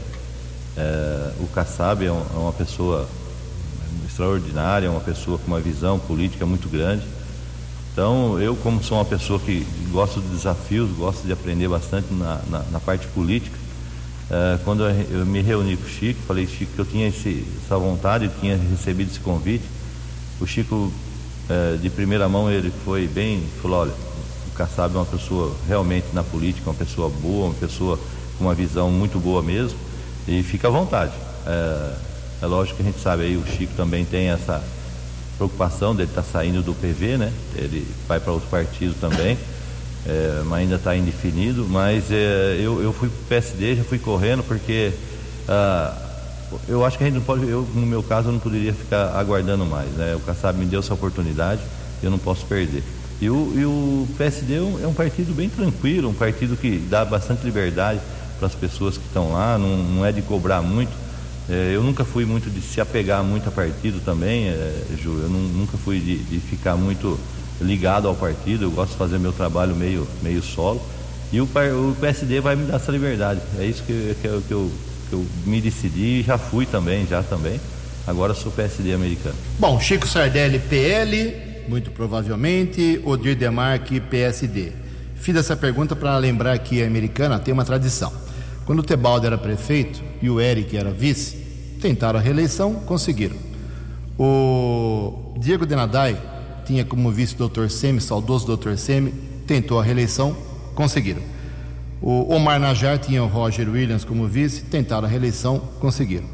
É, 0.76 1.30
o 1.38 1.46
Kassab 1.48 2.04
é, 2.04 2.10
um- 2.10 2.24
é 2.34 2.38
uma 2.38 2.52
pessoa 2.52 3.06
extraordinária, 4.06 4.86
é 4.86 4.90
uma 4.90 5.00
pessoa 5.00 5.38
com 5.38 5.46
uma 5.46 5.60
visão 5.60 5.98
política 5.98 6.44
muito 6.46 6.68
grande. 6.68 7.02
Então, 7.94 8.40
eu, 8.40 8.56
como 8.56 8.82
sou 8.82 8.98
uma 8.98 9.04
pessoa 9.04 9.38
que 9.38 9.64
gosto 9.92 10.20
de 10.20 10.26
desafios, 10.26 10.90
gosto 10.96 11.24
de 11.24 11.32
aprender 11.32 11.68
bastante 11.68 12.12
na, 12.12 12.40
na, 12.50 12.58
na 12.72 12.80
parte 12.80 13.06
política, 13.06 13.56
eh, 14.28 14.58
quando 14.64 14.82
eu, 14.82 15.20
eu 15.20 15.24
me 15.24 15.40
reuni 15.40 15.76
com 15.76 15.84
o 15.84 15.88
Chico, 15.88 16.20
falei, 16.26 16.44
Chico, 16.44 16.72
que 16.74 16.78
eu 16.80 16.84
tinha 16.84 17.06
esse, 17.06 17.46
essa 17.64 17.78
vontade, 17.78 18.24
eu 18.24 18.32
tinha 18.40 18.56
recebido 18.56 19.12
esse 19.12 19.20
convite. 19.20 19.62
O 20.40 20.46
Chico, 20.46 20.92
eh, 21.48 21.78
de 21.80 21.88
primeira 21.88 22.28
mão, 22.28 22.50
ele 22.50 22.72
foi 22.84 23.06
bem, 23.06 23.40
falou, 23.62 23.82
olha, 23.82 23.92
o 24.48 24.50
Kassab 24.56 24.92
é 24.92 24.98
uma 24.98 25.06
pessoa 25.06 25.54
realmente 25.68 26.06
na 26.12 26.24
política, 26.24 26.68
uma 26.68 26.76
pessoa 26.76 27.08
boa, 27.08 27.46
uma 27.46 27.54
pessoa 27.54 27.96
com 28.36 28.46
uma 28.46 28.54
visão 28.56 28.90
muito 28.90 29.20
boa 29.20 29.40
mesmo, 29.40 29.78
e 30.26 30.42
fica 30.42 30.66
à 30.66 30.70
vontade. 30.72 31.12
Eh, 31.46 31.94
é 32.42 32.46
lógico 32.46 32.78
que 32.78 32.82
a 32.82 32.86
gente 32.86 33.00
sabe 33.00 33.22
aí, 33.22 33.36
o 33.36 33.46
Chico 33.46 33.72
também 33.76 34.04
tem 34.04 34.30
essa 34.30 34.60
preocupação 35.36 35.94
dele 35.94 36.08
estar 36.08 36.22
saindo 36.22 36.62
do 36.62 36.74
PV, 36.74 37.16
né? 37.18 37.32
Ele 37.54 37.86
vai 38.06 38.20
para 38.20 38.32
outros 38.32 38.50
partidos 38.50 38.96
também, 38.96 39.38
é, 40.06 40.42
mas 40.46 40.60
ainda 40.60 40.76
está 40.76 40.96
indefinido. 40.96 41.66
Mas 41.68 42.10
é, 42.10 42.58
eu, 42.60 42.82
eu 42.82 42.92
fui 42.92 43.08
para 43.08 43.18
o 43.18 43.24
PSD, 43.28 43.76
já 43.76 43.84
fui 43.84 43.98
correndo, 43.98 44.42
porque 44.42 44.92
ah, 45.48 45.96
eu 46.68 46.84
acho 46.84 46.96
que 46.96 47.04
a 47.04 47.06
gente 47.06 47.16
não 47.16 47.22
pode, 47.22 47.48
eu 47.48 47.66
no 47.74 47.86
meu 47.86 48.02
caso 48.02 48.28
eu 48.28 48.32
não 48.32 48.38
poderia 48.38 48.72
ficar 48.72 49.16
aguardando 49.16 49.64
mais, 49.64 49.90
né? 49.90 50.14
O 50.14 50.20
Kassab 50.20 50.58
me 50.58 50.66
deu 50.66 50.80
essa 50.80 50.94
oportunidade, 50.94 51.60
eu 52.02 52.10
não 52.10 52.18
posso 52.18 52.44
perder. 52.46 52.82
E 53.20 53.30
o, 53.30 53.52
e 53.56 53.64
o 53.64 54.08
PSD 54.18 54.54
é 54.54 54.84
é 54.84 54.86
um 54.86 54.94
partido 54.94 55.34
bem 55.34 55.48
tranquilo, 55.48 56.08
um 56.08 56.14
partido 56.14 56.56
que 56.56 56.78
dá 56.78 57.04
bastante 57.04 57.44
liberdade 57.44 58.00
para 58.38 58.46
as 58.46 58.54
pessoas 58.54 58.98
que 58.98 59.06
estão 59.06 59.32
lá, 59.32 59.56
não, 59.56 59.76
não, 59.76 60.06
é 60.06 60.12
de 60.12 60.22
cobrar 60.22 60.60
muito. 60.60 60.92
É, 61.48 61.72
eu 61.74 61.82
nunca 61.82 62.04
fui 62.04 62.24
muito 62.24 62.48
de 62.48 62.60
se 62.62 62.80
apegar 62.80 63.22
muito 63.22 63.48
a 63.48 63.52
partido 63.52 64.00
também, 64.02 64.48
é, 64.48 64.82
Ju, 65.00 65.10
eu 65.22 65.28
não, 65.28 65.40
nunca 65.40 65.76
fui 65.76 66.00
de, 66.00 66.16
de, 66.16 66.40
ficar 66.40 66.74
muito 66.74 67.18
ligado 67.60 68.08
ao 68.08 68.14
partido, 68.14 68.64
eu 68.64 68.70
gosto 68.70 68.92
de 68.92 68.98
fazer 68.98 69.18
meu 69.18 69.32
trabalho 69.32 69.76
meio, 69.76 70.08
meio 70.22 70.42
solo. 70.42 70.80
E 71.32 71.40
o, 71.40 71.44
o 71.44 71.96
PSD 72.00 72.40
vai 72.40 72.56
me 72.56 72.64
dar 72.64 72.76
essa 72.76 72.90
liberdade. 72.92 73.40
É 73.58 73.64
isso 73.64 73.82
que, 73.82 74.16
que, 74.20 74.26
eu, 74.26 74.42
que, 74.46 74.52
eu, 74.52 74.72
que 75.10 75.12
eu 75.14 75.26
me 75.44 75.60
decidi 75.60 76.20
e 76.20 76.22
já 76.22 76.38
fui 76.38 76.64
também, 76.64 77.06
já 77.06 77.22
também. 77.22 77.60
Agora 78.06 78.34
sou 78.34 78.52
PSD 78.52 78.92
americano. 78.94 79.34
Bom, 79.58 79.80
Chico 79.80 80.06
Sardelli, 80.06 80.58
PL, 80.58 81.34
muito 81.68 81.90
provavelmente, 81.90 83.00
Odir 83.04 83.36
Demarque, 83.36 84.00
PSD. 84.00 84.72
Fiz 85.16 85.36
essa 85.36 85.56
pergunta 85.56 85.96
para 85.96 86.16
lembrar 86.18 86.58
que 86.58 86.82
a 86.82 86.86
americana 86.86 87.38
tem 87.38 87.52
uma 87.52 87.64
tradição. 87.64 88.23
Quando 88.64 88.80
o 88.80 88.82
Tebaldo 88.82 89.26
era 89.26 89.36
prefeito 89.36 90.02
e 90.22 90.30
o 90.30 90.40
Eric 90.40 90.76
era 90.76 90.90
vice, 90.90 91.36
tentaram 91.80 92.18
a 92.18 92.22
reeleição, 92.22 92.74
conseguiram. 92.74 93.36
O 94.18 95.34
Diego 95.38 95.66
Denadai 95.66 96.16
tinha 96.64 96.84
como 96.84 97.10
vice 97.10 97.34
o 97.38 97.48
Dr. 97.48 97.68
Semi, 97.68 98.00
saudoso 98.00 98.56
Dr. 98.56 98.76
Semi, 98.76 99.12
tentou 99.46 99.78
a 99.78 99.82
reeleição, 99.82 100.36
conseguiram. 100.74 101.20
O 102.00 102.34
Omar 102.34 102.58
Najar 102.58 102.98
tinha 102.98 103.22
o 103.22 103.26
Roger 103.26 103.68
Williams 103.68 104.04
como 104.04 104.26
vice, 104.26 104.62
tentaram 104.62 105.06
a 105.06 105.10
reeleição, 105.10 105.58
conseguiram. 105.80 106.26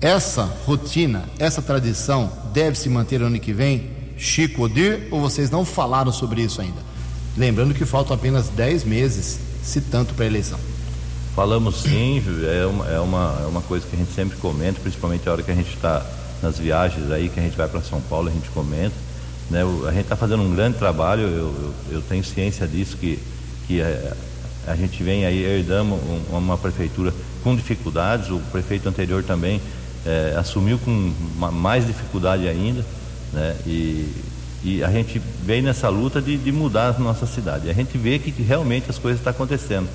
Essa 0.00 0.44
rotina, 0.64 1.24
essa 1.38 1.60
tradição 1.60 2.32
deve 2.52 2.76
se 2.76 2.88
manter 2.88 3.20
ano 3.22 3.38
que 3.38 3.52
vem? 3.52 3.90
Chico 4.16 4.62
Odir, 4.62 5.08
ou 5.10 5.20
vocês 5.20 5.50
não 5.50 5.64
falaram 5.64 6.12
sobre 6.12 6.42
isso 6.42 6.60
ainda? 6.60 6.80
Lembrando 7.36 7.74
que 7.74 7.84
faltam 7.84 8.14
apenas 8.14 8.48
10 8.48 8.84
meses, 8.84 9.38
se 9.62 9.80
tanto, 9.80 10.14
para 10.14 10.24
a 10.24 10.28
eleição. 10.28 10.58
Falamos 11.40 11.76
sim, 11.76 12.22
é 12.44 12.66
uma, 12.66 12.86
é, 12.86 13.00
uma, 13.00 13.40
é 13.42 13.46
uma 13.46 13.62
coisa 13.62 13.86
que 13.86 13.96
a 13.96 13.98
gente 13.98 14.12
sempre 14.12 14.36
comenta, 14.36 14.78
principalmente 14.78 15.26
a 15.26 15.32
hora 15.32 15.42
que 15.42 15.50
a 15.50 15.54
gente 15.54 15.74
está 15.74 16.04
nas 16.42 16.58
viagens 16.58 17.10
aí, 17.10 17.30
que 17.30 17.40
a 17.40 17.42
gente 17.42 17.56
vai 17.56 17.66
para 17.66 17.80
São 17.80 17.98
Paulo, 17.98 18.28
a 18.28 18.30
gente 18.30 18.50
comenta. 18.50 18.94
Né? 19.48 19.62
A 19.88 19.90
gente 19.90 20.02
está 20.02 20.16
fazendo 20.16 20.42
um 20.42 20.54
grande 20.54 20.76
trabalho, 20.76 21.22
eu, 21.22 21.28
eu, 21.28 21.74
eu, 21.92 22.02
tenho 22.02 22.22
ciência 22.22 22.66
disso, 22.66 22.94
que, 22.98 23.18
que 23.66 23.80
a, 23.80 24.14
a 24.66 24.76
gente 24.76 25.02
vem 25.02 25.24
aí, 25.24 25.42
herdamos 25.42 25.98
um, 26.30 26.36
uma 26.36 26.58
prefeitura 26.58 27.10
com 27.42 27.56
dificuldades, 27.56 28.28
o 28.28 28.38
prefeito 28.52 28.86
anterior 28.86 29.24
também 29.24 29.62
é, 30.04 30.34
assumiu 30.36 30.78
com 30.78 31.10
uma, 31.38 31.50
mais 31.50 31.86
dificuldade 31.86 32.46
ainda, 32.48 32.84
né? 33.32 33.56
E, 33.66 34.12
e 34.62 34.84
a 34.84 34.90
gente 34.90 35.18
vem 35.42 35.62
nessa 35.62 35.88
luta 35.88 36.20
de, 36.20 36.36
de 36.36 36.52
mudar 36.52 36.94
a 36.94 36.98
nossa 36.98 37.24
cidade. 37.24 37.70
A 37.70 37.72
gente 37.72 37.96
vê 37.96 38.18
que 38.18 38.30
realmente 38.42 38.90
as 38.90 38.98
coisas 38.98 39.20
estão 39.20 39.30
acontecendo. 39.30 39.88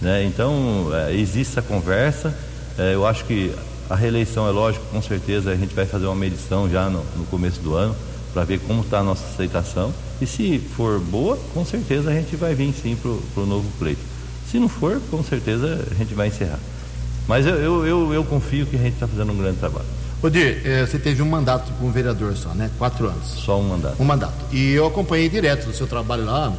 Né? 0.00 0.24
Então, 0.24 0.90
é, 0.92 1.14
existe 1.14 1.52
essa 1.52 1.62
conversa. 1.62 2.34
É, 2.78 2.94
eu 2.94 3.06
acho 3.06 3.24
que 3.24 3.54
a 3.90 3.96
reeleição 3.96 4.46
é 4.46 4.50
lógico, 4.50 4.84
com 4.92 5.00
certeza 5.00 5.50
a 5.50 5.56
gente 5.56 5.74
vai 5.74 5.86
fazer 5.86 6.06
uma 6.06 6.14
medição 6.14 6.68
já 6.68 6.88
no, 6.88 7.04
no 7.16 7.24
começo 7.26 7.60
do 7.60 7.74
ano 7.74 7.96
para 8.32 8.44
ver 8.44 8.60
como 8.60 8.82
está 8.82 8.98
a 8.98 9.02
nossa 9.02 9.24
aceitação. 9.26 9.92
E 10.20 10.26
se 10.26 10.58
for 10.58 11.00
boa, 11.00 11.38
com 11.54 11.64
certeza 11.64 12.10
a 12.10 12.12
gente 12.12 12.36
vai 12.36 12.54
vir 12.54 12.72
sim 12.72 12.96
para 12.96 13.42
o 13.42 13.46
novo 13.46 13.68
pleito. 13.78 14.00
Se 14.50 14.58
não 14.58 14.68
for, 14.68 15.00
com 15.10 15.22
certeza 15.22 15.86
a 15.90 15.94
gente 15.94 16.14
vai 16.14 16.28
encerrar. 16.28 16.58
Mas 17.26 17.46
eu, 17.46 17.54
eu, 17.56 17.86
eu, 17.86 18.14
eu 18.14 18.24
confio 18.24 18.66
que 18.66 18.76
a 18.76 18.78
gente 18.78 18.94
está 18.94 19.06
fazendo 19.06 19.32
um 19.32 19.36
grande 19.36 19.58
trabalho. 19.58 19.86
Odir, 20.22 20.62
eh, 20.64 20.84
você 20.84 20.98
teve 20.98 21.22
um 21.22 21.28
mandato 21.28 21.70
como 21.78 21.92
vereador 21.92 22.36
só, 22.36 22.48
né? 22.48 22.70
Quatro 22.76 23.06
anos. 23.06 23.28
Só 23.28 23.60
um 23.60 23.68
mandato. 23.68 24.02
Um 24.02 24.04
mandato. 24.04 24.34
E 24.50 24.72
eu 24.72 24.86
acompanhei 24.86 25.28
direto 25.28 25.70
o 25.70 25.72
seu 25.72 25.86
trabalho 25.86 26.24
lá, 26.24 26.52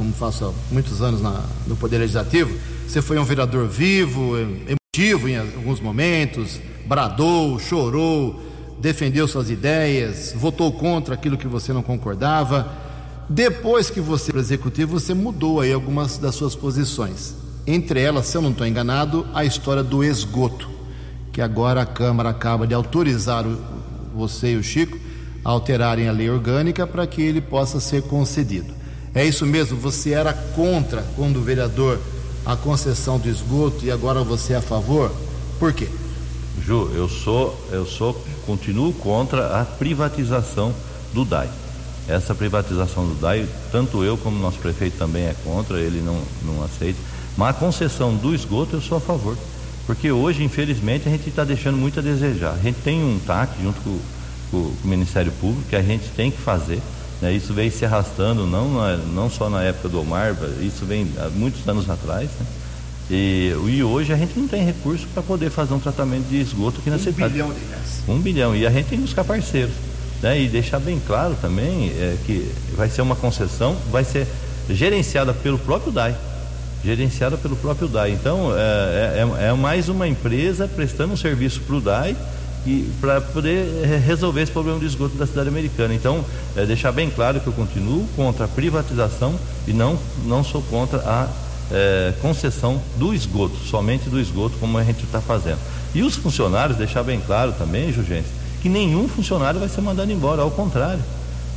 como 0.00 0.14
faço 0.14 0.46
há 0.46 0.72
muitos 0.72 1.02
anos 1.02 1.20
na, 1.20 1.44
no 1.66 1.76
Poder 1.76 1.98
Legislativo. 1.98 2.58
Você 2.88 3.02
foi 3.02 3.18
um 3.18 3.24
vereador 3.24 3.68
vivo, 3.68 4.34
emotivo 4.38 5.28
em 5.28 5.36
alguns 5.36 5.78
momentos, 5.78 6.58
bradou, 6.86 7.58
chorou, 7.58 8.42
defendeu 8.80 9.28
suas 9.28 9.50
ideias, 9.50 10.32
votou 10.34 10.72
contra 10.72 11.12
aquilo 11.12 11.36
que 11.36 11.46
você 11.46 11.70
não 11.70 11.82
concordava. 11.82 12.66
Depois 13.28 13.90
que 13.90 14.00
você 14.00 14.32
foi 14.32 14.40
executivo, 14.40 14.98
você 14.98 15.12
mudou 15.12 15.60
aí 15.60 15.70
algumas 15.70 16.16
das 16.16 16.34
suas 16.34 16.54
posições. 16.54 17.34
Entre 17.66 18.00
elas, 18.00 18.24
se 18.24 18.38
eu 18.38 18.40
não 18.40 18.52
estou 18.52 18.66
enganado, 18.66 19.26
a 19.34 19.44
história 19.44 19.82
do 19.82 20.02
esgoto 20.02 20.70
que 21.30 21.42
agora 21.42 21.82
a 21.82 21.86
Câmara 21.86 22.30
acaba 22.30 22.66
de 22.66 22.72
autorizar 22.72 23.46
o, 23.46 23.58
você 24.14 24.54
e 24.54 24.56
o 24.56 24.62
Chico 24.62 24.98
a 25.44 25.50
alterarem 25.50 26.08
a 26.08 26.12
lei 26.12 26.30
orgânica 26.30 26.86
para 26.86 27.06
que 27.06 27.20
ele 27.20 27.42
possa 27.42 27.78
ser 27.80 28.02
concedido. 28.04 28.79
É 29.14 29.24
isso 29.24 29.44
mesmo? 29.44 29.76
Você 29.78 30.10
era 30.10 30.32
contra, 30.32 31.02
quando 31.16 31.42
vereador, 31.42 31.98
a 32.44 32.56
concessão 32.56 33.18
do 33.18 33.28
esgoto 33.28 33.84
e 33.84 33.90
agora 33.90 34.22
você 34.22 34.52
é 34.52 34.56
a 34.56 34.62
favor? 34.62 35.12
Por 35.58 35.72
quê? 35.72 35.88
Ju, 36.64 36.90
eu 36.94 37.08
sou, 37.08 37.58
eu 37.72 37.84
sou, 37.86 38.14
continuo 38.46 38.92
contra 38.92 39.60
a 39.60 39.64
privatização 39.64 40.74
do 41.12 41.24
DAI. 41.24 41.48
Essa 42.08 42.34
privatização 42.34 43.06
do 43.06 43.14
DAI, 43.14 43.46
tanto 43.72 44.04
eu 44.04 44.16
como 44.16 44.38
nosso 44.38 44.58
prefeito 44.58 44.96
também 44.96 45.24
é 45.24 45.34
contra, 45.44 45.80
ele 45.80 46.00
não, 46.00 46.20
não 46.44 46.62
aceita. 46.62 46.98
Mas 47.36 47.50
a 47.50 47.58
concessão 47.58 48.14
do 48.14 48.34
esgoto 48.34 48.76
eu 48.76 48.80
sou 48.80 48.98
a 48.98 49.00
favor. 49.00 49.36
Porque 49.86 50.12
hoje, 50.12 50.44
infelizmente, 50.44 51.08
a 51.08 51.10
gente 51.10 51.28
está 51.28 51.42
deixando 51.42 51.76
muito 51.76 51.98
a 51.98 52.02
desejar. 52.02 52.52
A 52.52 52.58
gente 52.58 52.80
tem 52.82 53.02
um 53.02 53.18
TAC 53.18 53.60
junto 53.60 53.80
com, 53.80 53.98
com, 54.50 54.62
com, 54.62 54.86
o 54.86 54.88
Ministério 54.88 55.32
Público 55.32 55.68
que 55.68 55.74
a 55.74 55.82
gente 55.82 56.08
tem 56.10 56.30
que 56.30 56.38
fazer. 56.38 56.80
Né? 57.20 57.32
Isso 57.32 57.52
veio 57.52 57.70
se 57.70 57.84
arrastando, 57.84 58.46
não, 58.46 58.74
na, 58.74 58.96
não 58.96 59.30
só 59.30 59.50
na 59.50 59.62
época 59.62 59.88
do 59.88 60.00
Omar, 60.00 60.36
isso 60.60 60.84
vem 60.84 61.10
há 61.18 61.28
muitos 61.28 61.66
anos 61.68 61.88
atrás. 61.88 62.28
Né? 62.38 62.46
E, 63.10 63.54
e, 63.66 63.82
hoje 63.82 64.12
a 64.12 64.16
gente 64.16 64.38
não 64.38 64.46
tem 64.46 64.64
recurso 64.64 65.06
para 65.12 65.22
poder 65.22 65.50
fazer 65.50 65.74
um 65.74 65.80
tratamento 65.80 66.28
de 66.28 66.40
esgoto 66.40 66.80
aqui 66.80 66.90
na 66.90 66.96
um 66.96 66.98
cidade. 66.98 67.24
Um 67.24 67.48
bilhão 67.48 67.52
de 67.52 67.60
reais. 67.68 68.02
Um 68.08 68.18
bilhão. 68.20 68.56
E 68.56 68.66
a 68.66 68.70
gente 68.70 68.86
tem 68.86 68.98
que 68.98 69.04
buscar 69.04 69.24
parceiros. 69.24 69.74
Né? 70.22 70.42
E 70.42 70.48
deixar 70.48 70.78
bem 70.78 71.00
claro 71.04 71.36
também 71.40 71.88
é, 71.90 72.16
que 72.24 72.50
vai 72.76 72.88
ser 72.88 73.02
uma 73.02 73.16
concessão, 73.16 73.76
vai 73.90 74.04
ser 74.04 74.26
gerenciada 74.68 75.32
pelo 75.32 75.58
próprio 75.58 75.92
DAI 75.92 76.16
gerenciada 76.82 77.36
pelo 77.36 77.56
próprio 77.56 77.88
DAI. 77.88 78.12
Então, 78.12 78.52
é, 78.56 79.26
é, 79.42 79.48
é 79.48 79.52
mais 79.52 79.88
uma 79.88 80.08
empresa 80.08 80.66
prestando 80.66 81.12
um 81.12 81.16
serviço 81.16 81.60
para 81.60 81.76
o 81.76 81.80
DAI 81.80 82.16
para 83.00 83.20
poder 83.20 83.86
resolver 84.06 84.42
esse 84.42 84.52
problema 84.52 84.78
de 84.78 84.86
esgoto 84.86 85.16
da 85.16 85.26
cidade 85.26 85.48
americana. 85.48 85.94
Então, 85.94 86.24
é, 86.56 86.66
deixar 86.66 86.92
bem 86.92 87.10
claro 87.10 87.40
que 87.40 87.46
eu 87.46 87.52
continuo 87.52 88.06
contra 88.16 88.44
a 88.44 88.48
privatização 88.48 89.38
e 89.66 89.72
não, 89.72 89.98
não 90.26 90.44
sou 90.44 90.62
contra 90.62 90.98
a 90.98 91.28
é, 91.70 92.12
concessão 92.20 92.80
do 92.96 93.14
esgoto, 93.14 93.56
somente 93.56 94.08
do 94.08 94.20
esgoto, 94.20 94.56
como 94.58 94.76
a 94.76 94.84
gente 94.84 95.04
está 95.04 95.20
fazendo. 95.20 95.58
E 95.94 96.02
os 96.02 96.16
funcionários, 96.16 96.76
deixar 96.76 97.02
bem 97.02 97.20
claro 97.20 97.52
também, 97.52 97.92
Jugência, 97.92 98.30
que 98.60 98.68
nenhum 98.68 99.08
funcionário 99.08 99.58
vai 99.58 99.68
ser 99.68 99.80
mandado 99.80 100.10
embora, 100.10 100.42
ao 100.42 100.50
contrário. 100.50 101.02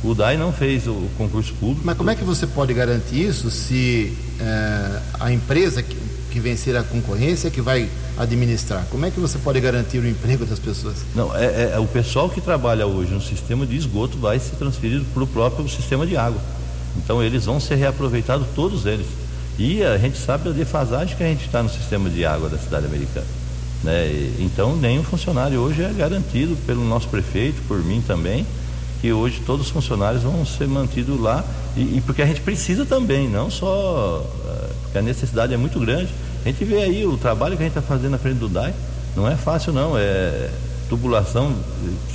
O 0.02 0.14
DAI 0.14 0.36
não 0.36 0.52
fez 0.52 0.86
o 0.86 1.08
concurso 1.16 1.54
público. 1.54 1.80
Mas 1.82 1.96
como 1.96 2.10
é 2.10 2.14
que 2.14 2.24
você 2.24 2.46
pode 2.46 2.74
garantir 2.74 3.26
isso 3.26 3.50
se 3.50 4.16
é, 4.38 5.00
a 5.18 5.32
empresa 5.32 5.82
que, 5.82 5.96
que 6.34 6.40
vencer 6.40 6.76
a 6.76 6.82
concorrência 6.82 7.48
que 7.48 7.60
vai 7.60 7.88
administrar? 8.18 8.84
Como 8.90 9.06
é 9.06 9.10
que 9.10 9.20
você 9.20 9.38
pode 9.38 9.60
garantir 9.60 9.98
o 9.98 10.08
emprego 10.08 10.44
das 10.44 10.58
pessoas? 10.58 10.96
Não, 11.14 11.34
é, 11.34 11.44
é, 11.44 11.72
é 11.76 11.78
o 11.78 11.86
pessoal 11.86 12.28
que 12.28 12.40
trabalha 12.40 12.88
hoje 12.88 13.14
no 13.14 13.22
sistema 13.22 13.64
de 13.64 13.76
esgoto 13.76 14.18
vai 14.18 14.40
ser 14.40 14.56
transferido 14.56 15.04
para 15.14 15.22
o 15.22 15.28
próprio 15.28 15.68
sistema 15.68 16.04
de 16.04 16.16
água. 16.16 16.40
Então 16.96 17.22
eles 17.22 17.44
vão 17.44 17.60
ser 17.60 17.76
reaproveitados 17.76 18.48
todos 18.52 18.84
eles. 18.84 19.06
E 19.56 19.84
a 19.84 19.96
gente 19.96 20.18
sabe 20.18 20.48
a 20.48 20.52
defasagem 20.52 21.16
que 21.16 21.22
a 21.22 21.28
gente 21.28 21.46
está 21.46 21.62
no 21.62 21.70
sistema 21.70 22.10
de 22.10 22.26
água 22.26 22.48
da 22.48 22.58
cidade 22.58 22.86
americana. 22.86 23.26
Né? 23.84 24.34
Então 24.40 24.74
nenhum 24.74 25.04
funcionário 25.04 25.60
hoje 25.60 25.84
é 25.84 25.92
garantido 25.92 26.56
pelo 26.66 26.84
nosso 26.84 27.06
prefeito, 27.06 27.62
por 27.68 27.78
mim 27.78 28.02
também 28.04 28.44
que 29.00 29.12
hoje 29.12 29.40
todos 29.46 29.66
os 29.66 29.72
funcionários 29.72 30.22
vão 30.22 30.44
ser 30.44 30.66
mantidos 30.66 31.20
lá 31.20 31.44
e, 31.76 31.98
e 31.98 32.02
porque 32.04 32.22
a 32.22 32.26
gente 32.26 32.40
precisa 32.40 32.84
também, 32.84 33.28
não 33.28 33.50
só 33.50 34.24
porque 34.94 34.98
a 34.98 35.02
necessidade 35.02 35.52
é 35.52 35.56
muito 35.56 35.80
grande. 35.80 36.08
A 36.44 36.48
gente 36.48 36.64
vê 36.64 36.82
aí 36.82 37.04
o 37.04 37.16
trabalho 37.16 37.56
que 37.56 37.62
a 37.62 37.66
gente 37.66 37.76
está 37.76 37.82
fazendo 37.82 38.12
na 38.12 38.18
frente 38.18 38.38
do 38.38 38.48
DAI, 38.48 38.72
não 39.16 39.28
é 39.28 39.34
fácil 39.34 39.72
não, 39.72 39.98
é 39.98 40.50
tubulação 40.88 41.52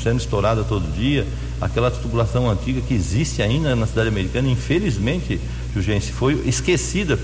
sendo 0.02 0.20
estourada 0.20 0.64
todo 0.64 0.90
dia, 0.96 1.28
aquela 1.60 1.92
tubulação 1.92 2.50
antiga 2.50 2.80
que 2.80 2.94
existe 2.94 3.42
ainda 3.42 3.76
na 3.76 3.86
cidade 3.86 4.08
americana, 4.08 4.48
infelizmente, 4.48 5.42
Jurgense, 5.74 6.12
foi 6.12 6.36
esquecida 6.46 7.20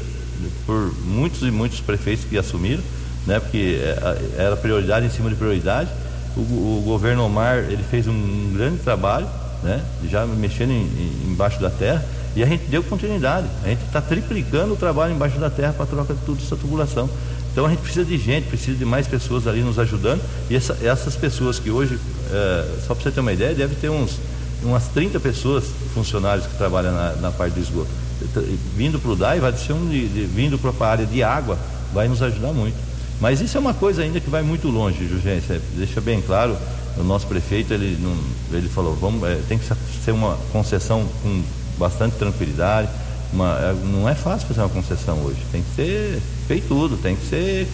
por 0.66 0.94
muitos 1.06 1.42
e 1.44 1.52
muitos 1.52 1.80
prefeitos 1.80 2.26
que 2.26 2.38
assumiram, 2.38 2.84
né, 3.26 3.40
porque 3.40 3.80
eh, 3.80 4.32
era 4.38 4.58
prioridade 4.58 5.06
em 5.06 5.10
cima 5.10 5.30
de 5.30 5.36
prioridade. 5.36 5.90
O, 6.36 6.42
o 6.42 6.82
governo 6.84 7.26
Omar 7.26 7.60
ele 7.70 7.84
fez 7.90 8.08
um 8.08 8.52
grande 8.54 8.80
trabalho, 8.80 9.28
né? 9.64 9.82
já 10.10 10.26
mexendo 10.26 10.72
em, 10.72 10.84
em, 10.84 11.32
embaixo 11.32 11.62
da 11.62 11.70
terra, 11.70 12.06
e 12.36 12.44
a 12.44 12.46
gente 12.46 12.66
deu 12.66 12.84
continuidade. 12.84 13.48
A 13.64 13.70
gente 13.70 13.84
está 13.86 14.02
triplicando 14.02 14.74
o 14.74 14.78
trabalho 14.78 15.14
embaixo 15.14 15.40
da 15.40 15.50
terra 15.50 15.74
para 15.74 15.86
troca 15.86 16.14
de 16.14 16.20
tudo 16.22 16.44
essa 16.44 16.56
tubulação. 16.56 17.10
Então 17.52 17.66
a 17.66 17.70
gente 17.70 17.80
precisa 17.80 18.04
de 18.04 18.18
gente, 18.18 18.48
precisa 18.48 18.78
de 18.78 18.84
mais 18.84 19.08
pessoas 19.08 19.48
ali 19.48 19.62
nos 19.62 19.80
ajudando. 19.80 20.22
E 20.50 20.56
essa, 20.56 20.78
essas 20.84 21.16
pessoas 21.16 21.58
que 21.58 21.72
hoje, 21.72 21.98
é, 22.32 22.66
só 22.86 22.94
para 22.94 23.04
você 23.04 23.12
ter 23.12 23.22
uma 23.22 23.32
ideia, 23.32 23.56
deve 23.56 23.76
ter 23.76 23.90
uns 23.90 24.20
umas 24.64 24.88
30 24.88 25.20
pessoas, 25.20 25.66
funcionários 25.94 26.46
que 26.48 26.58
trabalham 26.58 26.92
na, 26.92 27.12
na 27.16 27.32
parte 27.32 27.54
do 27.54 27.62
esgoto. 27.62 27.90
Vindo 28.76 29.00
para 29.00 29.12
o 29.12 29.16
DAI, 29.16 29.40
vai 29.40 29.54
ser 29.54 29.74
um 29.74 29.88
de, 29.88 30.08
de, 30.08 30.26
vindo 30.26 30.58
para 30.58 30.74
a 30.86 30.92
área 30.92 31.06
de 31.06 31.22
água, 31.22 31.58
vai 31.94 32.08
nos 32.08 32.22
ajudar 32.22 32.52
muito. 32.52 32.76
Mas 33.22 33.42
isso 33.42 33.56
é 33.58 33.60
uma 33.60 33.74
coisa 33.74 34.02
ainda 34.02 34.20
que 34.20 34.30
vai 34.30 34.42
muito 34.42 34.68
longe, 34.68 35.08
Jurgência. 35.08 35.62
Deixa 35.76 36.02
bem 36.02 36.22
claro, 36.22 36.58
o 36.98 37.04
nosso 37.04 37.28
prefeito 37.28 37.74
ele, 37.74 37.98
não, 38.02 38.18
ele 38.58 38.68
falou, 38.68 38.96
vamos, 38.96 39.24
é, 39.24 39.40
tem 39.48 39.58
que 39.58 39.66
ser 40.04 40.12
uma 40.12 40.38
concessão 40.52 41.06
com 41.22 41.44
bastante 41.78 42.16
tranquilidade. 42.16 42.90
Uma, 43.34 43.58
é, 43.60 43.74
não 43.74 44.08
é 44.08 44.16
fácil 44.16 44.48
fazer 44.48 44.62
uma 44.62 44.70
concessão 44.70 45.20
hoje, 45.24 45.40
tem 45.52 45.62
que 45.62 45.76
ser 45.76 46.22
feitudo, 46.48 46.98
tem 46.98 47.16
que 47.16 47.26
ser 47.26 47.68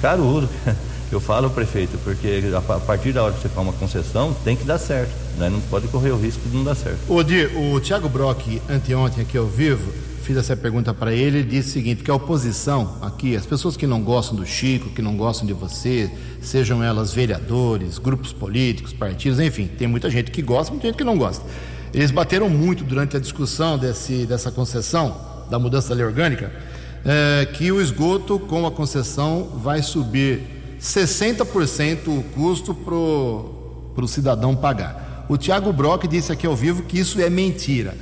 carudo. 0.00 0.48
Eu 1.12 1.20
falo 1.20 1.50
prefeito, 1.50 1.98
porque 2.02 2.40
a 2.56 2.80
partir 2.80 3.12
da 3.12 3.22
hora 3.22 3.34
que 3.34 3.42
você 3.42 3.48
faz 3.50 3.66
uma 3.66 3.74
concessão, 3.74 4.34
tem 4.42 4.56
que 4.56 4.64
dar 4.64 4.78
certo. 4.78 5.12
Né? 5.36 5.50
Não 5.50 5.60
pode 5.60 5.86
correr 5.88 6.10
o 6.10 6.18
risco 6.18 6.48
de 6.48 6.56
não 6.56 6.64
dar 6.64 6.74
certo. 6.74 7.00
O, 7.06 7.22
Di, 7.22 7.50
o 7.54 7.78
Tiago 7.80 8.08
Brock, 8.08 8.62
anteontem 8.66 9.22
aqui 9.22 9.36
ao 9.36 9.44
vivo, 9.44 9.92
fiz 10.22 10.38
essa 10.38 10.56
pergunta 10.56 10.94
para 10.94 11.12
ele, 11.12 11.40
ele 11.40 11.48
disse 11.48 11.68
o 11.68 11.72
seguinte, 11.72 12.02
que 12.02 12.10
a 12.10 12.14
oposição 12.14 12.96
aqui, 13.02 13.36
as 13.36 13.44
pessoas 13.44 13.76
que 13.76 13.86
não 13.86 14.02
gostam 14.02 14.36
do 14.36 14.46
Chico, 14.46 14.88
que 14.88 15.02
não 15.02 15.14
gostam 15.14 15.46
de 15.46 15.52
você, 15.52 16.10
sejam 16.40 16.82
elas 16.82 17.12
vereadores, 17.12 17.98
grupos 17.98 18.32
políticos, 18.32 18.94
partidos, 18.94 19.38
enfim, 19.38 19.66
tem 19.66 19.86
muita 19.86 20.08
gente 20.08 20.30
que 20.30 20.40
gosta, 20.40 20.72
muita 20.72 20.86
gente 20.86 20.96
que 20.96 21.04
não 21.04 21.18
gosta. 21.18 21.44
Eles 21.92 22.10
bateram 22.10 22.48
muito 22.48 22.84
durante 22.84 23.16
a 23.16 23.20
discussão 23.20 23.76
desse, 23.76 24.24
dessa 24.24 24.50
concessão, 24.50 25.44
da 25.50 25.58
mudança 25.58 25.90
da 25.90 25.94
lei 25.94 26.04
orgânica, 26.04 26.52
é, 27.04 27.46
que 27.46 27.70
o 27.70 27.80
esgoto 27.80 28.38
com 28.38 28.66
a 28.66 28.70
concessão 28.70 29.50
vai 29.56 29.82
subir 29.82 30.40
60% 30.80 32.08
o 32.08 32.22
custo 32.34 32.74
para 32.74 32.94
o 32.94 34.08
cidadão 34.08 34.56
pagar. 34.56 35.26
O 35.28 35.36
Tiago 35.36 35.72
Brock 35.72 36.06
disse 36.06 36.32
aqui 36.32 36.46
ao 36.46 36.56
vivo 36.56 36.82
que 36.82 36.98
isso 36.98 37.20
é 37.20 37.30
mentira. 37.30 37.94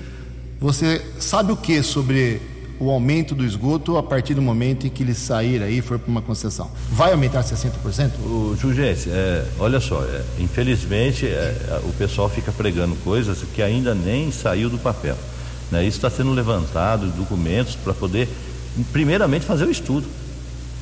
Você 0.59 1.05
sabe 1.19 1.53
o 1.53 1.57
que 1.57 1.83
sobre 1.83 2.41
o 2.81 2.91
aumento 2.91 3.35
do 3.35 3.45
esgoto 3.45 3.99
a 3.99 4.03
partir 4.03 4.33
do 4.33 4.41
momento 4.41 4.87
em 4.87 4.91
que 4.91 5.03
ele 5.03 5.13
sair 5.13 5.63
aí 5.63 5.79
e 5.79 5.83
for 5.83 5.99
para 5.99 6.11
uma 6.11 6.23
concessão? 6.23 6.71
Vai 6.91 7.13
aumentar 7.13 7.45
60%? 7.45 7.71
O 8.25 8.57
Jugês, 8.59 9.07
é, 9.07 9.45
olha 9.59 9.79
só, 9.79 10.03
é, 10.03 10.23
infelizmente 10.39 11.27
é, 11.27 11.81
o 11.85 11.93
pessoal 11.93 12.31
fica 12.31 12.51
pregando 12.51 12.97
coisas 13.05 13.39
que 13.55 13.61
ainda 13.61 13.95
nem 13.95 14.33
saiu 14.33 14.71
do 14.71 14.79
papel. 14.79 15.17
Né? 15.71 15.85
Isso 15.85 15.99
está 15.99 16.09
sendo 16.09 16.33
levantado, 16.33 17.07
documentos 17.09 17.77
para 17.77 17.93
poder, 17.93 18.27
primeiramente, 18.91 19.45
fazer 19.45 19.67
o 19.67 19.71
estudo. 19.71 20.07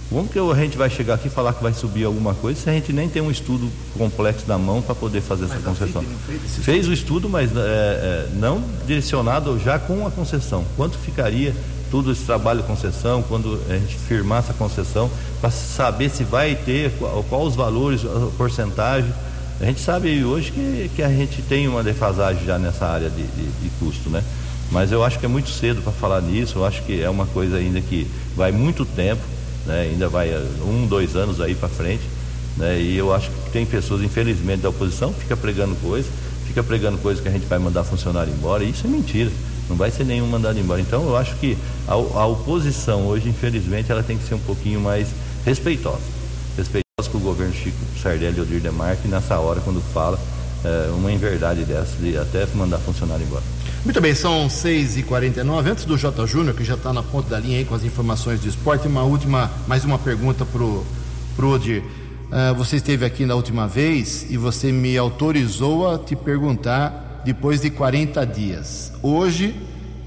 Como 0.08 0.26
que 0.26 0.38
a 0.38 0.54
gente 0.54 0.78
vai 0.78 0.88
chegar 0.88 1.14
aqui 1.14 1.26
e 1.26 1.30
falar 1.30 1.52
que 1.52 1.62
vai 1.62 1.74
subir 1.74 2.04
alguma 2.04 2.32
coisa 2.32 2.58
se 2.58 2.70
a 2.70 2.72
gente 2.72 2.94
nem 2.94 3.08
tem 3.10 3.20
um 3.20 3.30
estudo 3.30 3.68
complexo 3.96 4.44
na 4.48 4.56
mão 4.56 4.80
para 4.80 4.94
poder 4.94 5.20
fazer 5.20 5.46
mas 5.46 5.58
essa 5.58 5.68
concessão? 5.68 6.02
Fez, 6.26 6.64
fez, 6.64 6.88
o 6.88 6.92
estudo, 6.94 7.28
mas 7.28 7.54
é, 7.54 7.58
é, 7.58 8.28
não 8.32 8.62
direcionado 8.86 9.58
já 9.58 9.78
com 9.78 10.06
a 10.06 10.10
concessão. 10.10 10.64
Quanto 10.76 10.96
ficaria 10.96 11.54
todo 11.90 12.12
esse 12.12 12.24
trabalho 12.24 12.62
de 12.62 12.66
concessão, 12.66 13.22
quando 13.22 13.60
a 13.68 13.74
gente 13.74 13.96
firmar 13.96 14.40
essa 14.40 14.52
concessão, 14.52 15.10
para 15.40 15.50
saber 15.50 16.10
se 16.10 16.24
vai 16.24 16.54
ter, 16.54 16.92
qual, 16.98 17.24
qual, 17.28 17.42
os 17.42 17.54
valores, 17.54 18.04
a 18.04 18.30
porcentagem. 18.36 19.12
A 19.60 19.64
gente 19.64 19.80
sabe 19.80 20.24
hoje 20.24 20.52
que, 20.52 20.90
que 20.94 21.02
a 21.02 21.08
gente 21.08 21.42
tem 21.42 21.66
uma 21.66 21.82
defasagem 21.82 22.44
já 22.44 22.58
nessa 22.58 22.86
área 22.86 23.10
de, 23.10 23.22
de, 23.22 23.50
de 23.62 23.70
custo, 23.80 24.08
né? 24.08 24.22
Mas 24.70 24.92
eu 24.92 25.02
acho 25.02 25.18
que 25.18 25.26
é 25.26 25.28
muito 25.28 25.48
cedo 25.48 25.82
para 25.82 25.92
falar 25.92 26.20
nisso, 26.20 26.58
eu 26.58 26.64
acho 26.64 26.82
que 26.82 27.02
é 27.02 27.08
uma 27.08 27.26
coisa 27.26 27.56
ainda 27.56 27.80
que 27.80 28.06
vai 28.36 28.52
muito 28.52 28.84
tempo 28.84 29.22
né? 29.68 29.82
ainda 29.82 30.08
vai 30.08 30.30
eh, 30.30 30.42
um, 30.64 30.86
dois 30.86 31.14
anos 31.14 31.40
aí 31.40 31.54
para 31.54 31.68
frente. 31.68 32.02
Né? 32.56 32.80
E 32.80 32.96
eu 32.96 33.14
acho 33.14 33.30
que 33.30 33.50
tem 33.52 33.64
pessoas, 33.64 34.02
infelizmente, 34.02 34.62
da 34.62 34.70
oposição, 34.70 35.12
fica 35.12 35.36
pregando 35.36 35.76
coisa, 35.76 36.08
fica 36.46 36.62
pregando 36.62 36.98
coisa 36.98 37.22
que 37.22 37.28
a 37.28 37.30
gente 37.30 37.46
vai 37.46 37.58
mandar 37.58 37.84
funcionário 37.84 38.32
embora, 38.32 38.64
e 38.64 38.70
isso 38.70 38.86
é 38.86 38.90
mentira. 38.90 39.30
Não 39.68 39.76
vai 39.76 39.90
ser 39.90 40.04
nenhum 40.04 40.26
mandado 40.26 40.58
embora. 40.58 40.80
Então 40.80 41.02
eu 41.04 41.16
acho 41.16 41.36
que 41.36 41.56
a, 41.86 41.92
a 41.92 42.26
oposição 42.26 43.06
hoje, 43.06 43.28
infelizmente, 43.28 43.90
ela 43.92 44.02
tem 44.02 44.16
que 44.16 44.26
ser 44.26 44.34
um 44.34 44.40
pouquinho 44.40 44.80
mais 44.80 45.08
respeitosa. 45.44 46.00
Respeitosa 46.56 47.10
com 47.10 47.18
o 47.18 47.20
governo 47.20 47.52
Chico 47.52 47.76
Sardelli 48.02 48.38
e 48.38 48.40
Odir 48.40 48.60
Demarque 48.60 49.06
nessa 49.06 49.38
hora 49.38 49.60
quando 49.60 49.80
fala 49.92 50.18
é, 50.64 50.90
uma 50.90 51.12
inverdade 51.12 51.64
dessa, 51.64 51.96
de 51.96 52.16
até 52.16 52.46
mandar 52.54 52.78
funcionário 52.78 53.24
embora. 53.24 53.42
Muito 53.84 54.00
bem, 54.00 54.14
são 54.14 54.48
6h49. 54.48 55.66
Antes 55.70 55.84
do 55.84 55.96
J. 55.96 56.26
Júnior, 56.26 56.54
que 56.54 56.64
já 56.64 56.74
está 56.74 56.92
na 56.92 57.02
ponta 57.02 57.30
da 57.30 57.38
linha 57.38 57.58
aí 57.58 57.64
com 57.64 57.74
as 57.74 57.84
informações 57.84 58.40
do 58.40 58.48
esporte, 58.48 58.88
uma 58.88 59.02
última, 59.02 59.50
mais 59.66 59.84
uma 59.84 59.98
pergunta 59.98 60.44
para 60.44 60.62
o 60.62 61.50
Odir. 61.50 61.82
Uh, 61.82 62.54
você 62.56 62.76
esteve 62.76 63.06
aqui 63.06 63.24
na 63.24 63.34
última 63.34 63.66
vez 63.66 64.26
e 64.28 64.36
você 64.36 64.70
me 64.70 64.98
autorizou 64.98 65.88
a 65.88 65.98
te 65.98 66.14
perguntar 66.14 67.07
depois 67.28 67.60
de 67.60 67.68
40 67.68 68.24
dias. 68.24 68.90
Hoje 69.02 69.54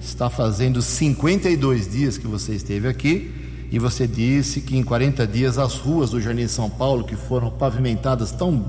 está 0.02 0.28
fazendo 0.28 0.82
52 0.82 1.88
dias 1.88 2.18
que 2.18 2.26
você 2.26 2.54
esteve 2.54 2.88
aqui 2.88 3.68
e 3.72 3.78
você 3.78 4.08
disse 4.08 4.60
que 4.60 4.76
em 4.76 4.82
40 4.82 5.28
dias 5.28 5.60
as 5.60 5.76
ruas 5.76 6.10
do 6.10 6.20
Jardim 6.20 6.48
São 6.48 6.68
Paulo, 6.68 7.04
que 7.04 7.16
foram 7.16 7.52
pavimentadas 7.52 8.32
tão, 8.32 8.66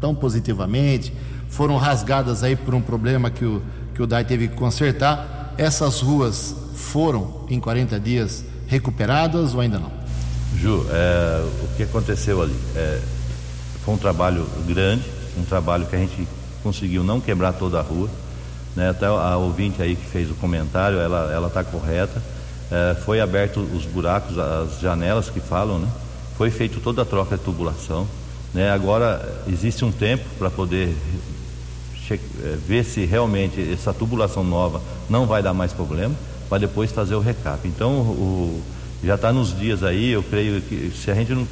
tão 0.00 0.14
positivamente, 0.14 1.12
foram 1.50 1.76
rasgadas 1.76 2.42
aí 2.42 2.56
por 2.56 2.74
um 2.74 2.80
problema 2.80 3.30
que 3.30 3.44
o 3.44 3.60
que 3.94 4.02
o 4.02 4.06
DAI 4.06 4.24
teve 4.24 4.48
que 4.48 4.56
consertar. 4.56 5.52
Essas 5.58 6.00
ruas 6.00 6.54
foram, 6.74 7.44
em 7.50 7.60
40 7.60 8.00
dias, 8.00 8.42
recuperadas 8.68 9.52
ou 9.52 9.60
ainda 9.60 9.78
não? 9.78 9.92
Ju, 10.56 10.86
é, 10.88 11.44
o 11.62 11.76
que 11.76 11.82
aconteceu 11.82 12.40
ali? 12.40 12.56
É, 12.74 13.02
foi 13.84 13.92
um 13.92 13.98
trabalho 13.98 14.46
grande, 14.66 15.04
um 15.38 15.44
trabalho 15.44 15.84
que 15.84 15.94
a 15.94 15.98
gente 15.98 16.26
conseguiu 16.62 17.02
não 17.02 17.20
quebrar 17.20 17.52
toda 17.52 17.78
a 17.78 17.82
rua. 17.82 18.08
Né? 18.76 18.90
Até 18.90 19.06
a 19.06 19.36
ouvinte 19.36 19.82
aí 19.82 19.96
que 19.96 20.06
fez 20.06 20.30
o 20.30 20.34
comentário, 20.34 20.98
ela 20.98 21.46
está 21.48 21.64
correta. 21.64 22.22
É, 22.70 22.94
foi 23.04 23.20
aberto 23.20 23.58
os 23.60 23.84
buracos, 23.84 24.38
as 24.38 24.80
janelas 24.80 25.28
que 25.28 25.40
falam, 25.40 25.80
né? 25.80 25.88
Foi 26.38 26.50
feito 26.50 26.80
toda 26.80 27.02
a 27.02 27.04
troca 27.04 27.36
de 27.36 27.42
tubulação. 27.42 28.06
Né? 28.54 28.70
Agora 28.70 29.42
existe 29.48 29.84
um 29.84 29.90
tempo 29.90 30.24
para 30.38 30.48
poder 30.50 30.94
é, 32.10 32.18
ver 32.66 32.84
se 32.84 33.04
realmente 33.04 33.60
essa 33.72 33.92
tubulação 33.92 34.42
nova 34.44 34.80
não 35.08 35.26
vai 35.26 35.42
dar 35.42 35.52
mais 35.52 35.72
problema, 35.72 36.14
para 36.48 36.58
depois 36.58 36.90
fazer 36.92 37.14
o 37.14 37.20
recap. 37.20 37.66
Então, 37.66 37.90
o, 37.92 38.62
já 39.02 39.14
está 39.14 39.32
nos 39.32 39.56
dias 39.56 39.82
aí, 39.82 40.10
eu 40.10 40.22
creio 40.22 40.60
que 40.60 40.92
se 40.92 41.10
a 41.10 41.14
gente 41.14 41.32
não 41.32 41.46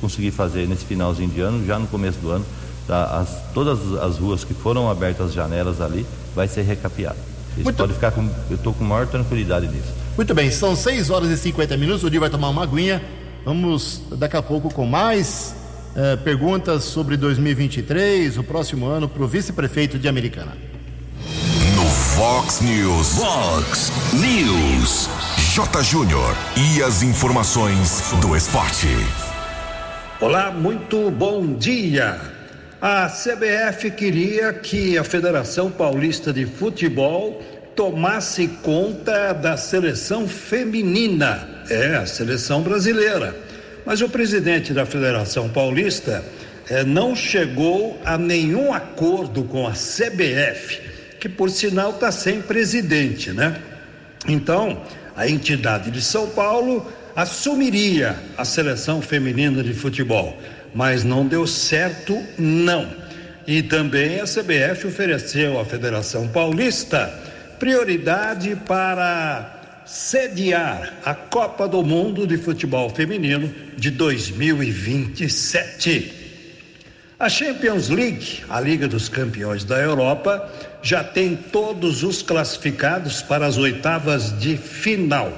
conseguir 0.00 0.30
fazer 0.30 0.66
nesse 0.66 0.84
finalzinho 0.84 1.30
de 1.30 1.40
ano, 1.40 1.66
já 1.66 1.78
no 1.78 1.86
começo 1.86 2.18
do 2.18 2.30
ano, 2.30 2.44
tá, 2.88 3.20
as, 3.20 3.52
todas 3.52 3.78
as 4.02 4.18
ruas 4.18 4.42
que 4.42 4.54
foram 4.54 4.90
abertas, 4.90 5.26
as 5.26 5.32
janelas 5.34 5.80
ali, 5.80 6.04
vai 6.34 6.48
ser 6.48 6.62
recapeado. 6.62 7.18
Isso 7.52 7.64
Muito... 7.64 7.76
pode 7.76 7.92
ficar 7.92 8.10
com, 8.10 8.28
eu 8.50 8.56
estou 8.56 8.72
com 8.72 8.82
maior 8.82 9.06
tranquilidade 9.06 9.68
nisso. 9.68 9.92
Muito 10.16 10.34
bem, 10.34 10.50
são 10.50 10.74
6 10.74 11.10
horas 11.10 11.30
e 11.30 11.36
50 11.36 11.76
minutos, 11.76 12.02
o 12.02 12.10
dia 12.10 12.18
vai 12.18 12.30
tomar 12.30 12.48
uma 12.48 12.64
aguinha. 12.64 13.00
Vamos 13.44 14.02
daqui 14.16 14.36
a 14.36 14.42
pouco 14.42 14.72
com 14.72 14.84
mais 14.84 15.54
eh, 15.94 16.16
perguntas 16.16 16.84
sobre 16.84 17.16
2023, 17.16 18.36
o 18.38 18.44
próximo 18.44 18.86
ano, 18.86 19.08
para 19.08 19.22
o 19.22 19.28
vice-prefeito 19.28 19.98
de 19.98 20.08
Americana. 20.08 20.56
No 21.74 21.84
Fox 21.84 22.60
News. 22.60 23.14
Fox 23.14 23.92
News. 24.12 25.08
J. 25.54 25.82
Júnior. 25.82 26.36
E 26.56 26.82
as 26.82 27.02
informações 27.02 28.12
do 28.20 28.36
esporte. 28.36 28.88
Olá, 30.20 30.50
muito 30.50 31.10
bom 31.10 31.54
dia. 31.54 32.37
A 32.80 33.08
CBF 33.08 33.90
queria 33.90 34.52
que 34.52 34.96
a 34.96 35.02
Federação 35.02 35.68
Paulista 35.68 36.32
de 36.32 36.46
Futebol 36.46 37.42
tomasse 37.74 38.46
conta 38.62 39.32
da 39.32 39.56
seleção 39.56 40.28
feminina, 40.28 41.64
é, 41.68 41.96
a 41.96 42.06
seleção 42.06 42.62
brasileira. 42.62 43.34
Mas 43.84 44.00
o 44.00 44.08
presidente 44.08 44.72
da 44.72 44.86
Federação 44.86 45.48
Paulista 45.48 46.24
eh, 46.70 46.84
não 46.84 47.16
chegou 47.16 48.00
a 48.04 48.16
nenhum 48.16 48.72
acordo 48.72 49.42
com 49.42 49.66
a 49.66 49.72
CBF, 49.72 50.80
que 51.18 51.28
por 51.28 51.50
sinal 51.50 51.90
está 51.90 52.12
sem 52.12 52.40
presidente, 52.40 53.32
né? 53.32 53.60
Então, 54.28 54.82
a 55.16 55.28
entidade 55.28 55.90
de 55.90 56.00
São 56.00 56.28
Paulo 56.28 56.86
assumiria 57.16 58.14
a 58.36 58.44
seleção 58.44 59.02
feminina 59.02 59.64
de 59.64 59.74
futebol, 59.74 60.38
mas 60.74 61.04
não 61.04 61.26
deu 61.26 61.46
certo, 61.46 62.22
não. 62.38 62.86
E 63.46 63.62
também 63.62 64.20
a 64.20 64.24
CBF 64.24 64.88
ofereceu 64.88 65.58
à 65.58 65.64
Federação 65.64 66.28
Paulista 66.28 67.10
prioridade 67.58 68.54
para 68.66 69.82
sediar 69.84 70.94
a 71.04 71.14
Copa 71.14 71.66
do 71.66 71.82
Mundo 71.82 72.24
de 72.26 72.36
Futebol 72.36 72.90
Feminino 72.90 73.50
de 73.76 73.90
2027. 73.90 76.12
A 77.18 77.26
Champions 77.28 77.88
League, 77.88 78.44
a 78.48 78.60
Liga 78.60 78.86
dos 78.86 79.08
Campeões 79.08 79.64
da 79.64 79.78
Europa, 79.78 80.48
já 80.82 81.02
tem 81.02 81.34
todos 81.34 82.04
os 82.04 82.22
classificados 82.22 83.22
para 83.22 83.44
as 83.44 83.56
oitavas 83.56 84.38
de 84.38 84.56
final. 84.56 85.32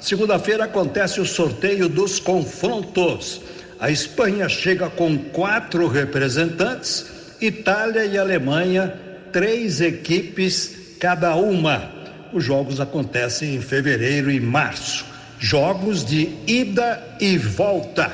Segunda-feira 0.00 0.64
acontece 0.64 1.20
o 1.20 1.26
sorteio 1.26 1.90
dos 1.90 2.18
confrontos. 2.18 3.42
A 3.78 3.90
Espanha 3.90 4.48
chega 4.48 4.88
com 4.88 5.18
quatro 5.18 5.86
representantes, 5.86 7.06
Itália 7.40 8.06
e 8.06 8.16
Alemanha, 8.16 8.94
três 9.30 9.82
equipes 9.82 10.96
cada 10.98 11.34
uma. 11.36 11.90
Os 12.32 12.42
jogos 12.42 12.80
acontecem 12.80 13.54
em 13.54 13.60
fevereiro 13.60 14.30
e 14.30 14.40
março. 14.40 15.04
Jogos 15.38 16.04
de 16.04 16.30
ida 16.46 17.02
e 17.20 17.36
volta. 17.36 18.10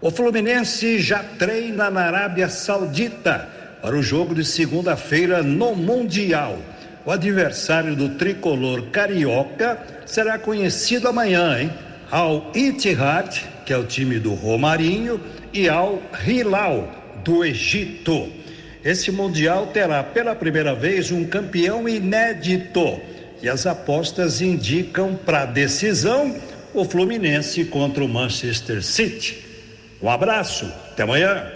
O 0.00 0.10
Fluminense 0.10 0.98
já 0.98 1.22
treina 1.22 1.90
na 1.90 2.02
Arábia 2.02 2.48
Saudita 2.48 3.48
para 3.82 3.94
o 3.94 4.02
jogo 4.02 4.34
de 4.34 4.44
segunda-feira 4.44 5.42
no 5.42 5.74
Mundial. 5.74 6.58
O 7.04 7.10
adversário 7.10 7.94
do 7.94 8.10
tricolor 8.10 8.86
carioca 8.90 9.78
será 10.06 10.38
conhecido 10.38 11.08
amanhã, 11.08 11.60
hein? 11.60 11.70
Al 12.10 12.50
Ittihad, 12.54 13.44
que 13.64 13.72
é 13.72 13.76
o 13.76 13.84
time 13.84 14.18
do 14.18 14.34
Romarinho, 14.34 15.20
e 15.52 15.68
ao 15.68 16.02
Hilal, 16.26 16.90
do 17.24 17.44
Egito. 17.44 18.28
Esse 18.84 19.10
Mundial 19.10 19.68
terá 19.68 20.02
pela 20.02 20.34
primeira 20.34 20.74
vez 20.74 21.10
um 21.10 21.24
campeão 21.24 21.88
inédito. 21.88 23.00
E 23.42 23.48
as 23.48 23.66
apostas 23.66 24.42
indicam 24.42 25.14
para 25.14 25.46
decisão 25.46 26.36
o 26.74 26.84
Fluminense 26.84 27.64
contra 27.64 28.04
o 28.04 28.08
Manchester 28.08 28.82
City. 28.82 29.42
Um 30.02 30.10
abraço, 30.10 30.66
até 30.92 31.04
amanhã. 31.04 31.50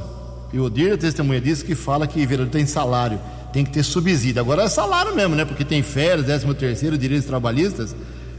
E 0.53 0.59
o 0.61 0.67
Odir, 0.67 0.97
testemunha 0.97 1.41
disso, 1.41 1.65
que 1.65 1.75
fala 1.75 2.07
que 2.07 2.25
vereador 2.25 2.53
tem 2.53 2.65
salário, 2.65 3.19
tem 3.53 3.65
que 3.65 3.73
ter 3.73 3.83
subsídio. 3.83 4.41
Agora 4.41 4.63
é 4.63 4.69
salário 4.69 5.17
mesmo, 5.17 5.35
né? 5.35 5.45
Porque 5.45 5.65
tem 5.65 5.83
férias, 5.83 6.27
13 6.27 6.55
terceiro, 6.55 6.97
direitos 6.97 7.27
trabalhistas. 7.27 7.93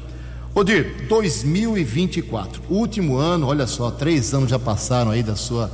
Odir, 0.54 1.06
2024, 1.08 2.62
último 2.70 3.16
ano, 3.16 3.48
olha 3.48 3.66
só, 3.66 3.90
três 3.90 4.32
anos 4.32 4.50
já 4.50 4.58
passaram 4.58 5.10
aí 5.10 5.22
da 5.22 5.34
sua 5.34 5.70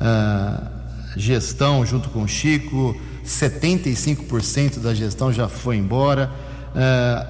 ah, 0.00 0.70
gestão 1.16 1.84
junto 1.86 2.10
com 2.10 2.22
o 2.22 2.28
Chico, 2.28 2.94
75% 3.24 4.80
da 4.80 4.94
gestão 4.94 5.32
já 5.32 5.48
foi 5.48 5.76
embora. 5.76 6.30
Ah, 6.74 7.26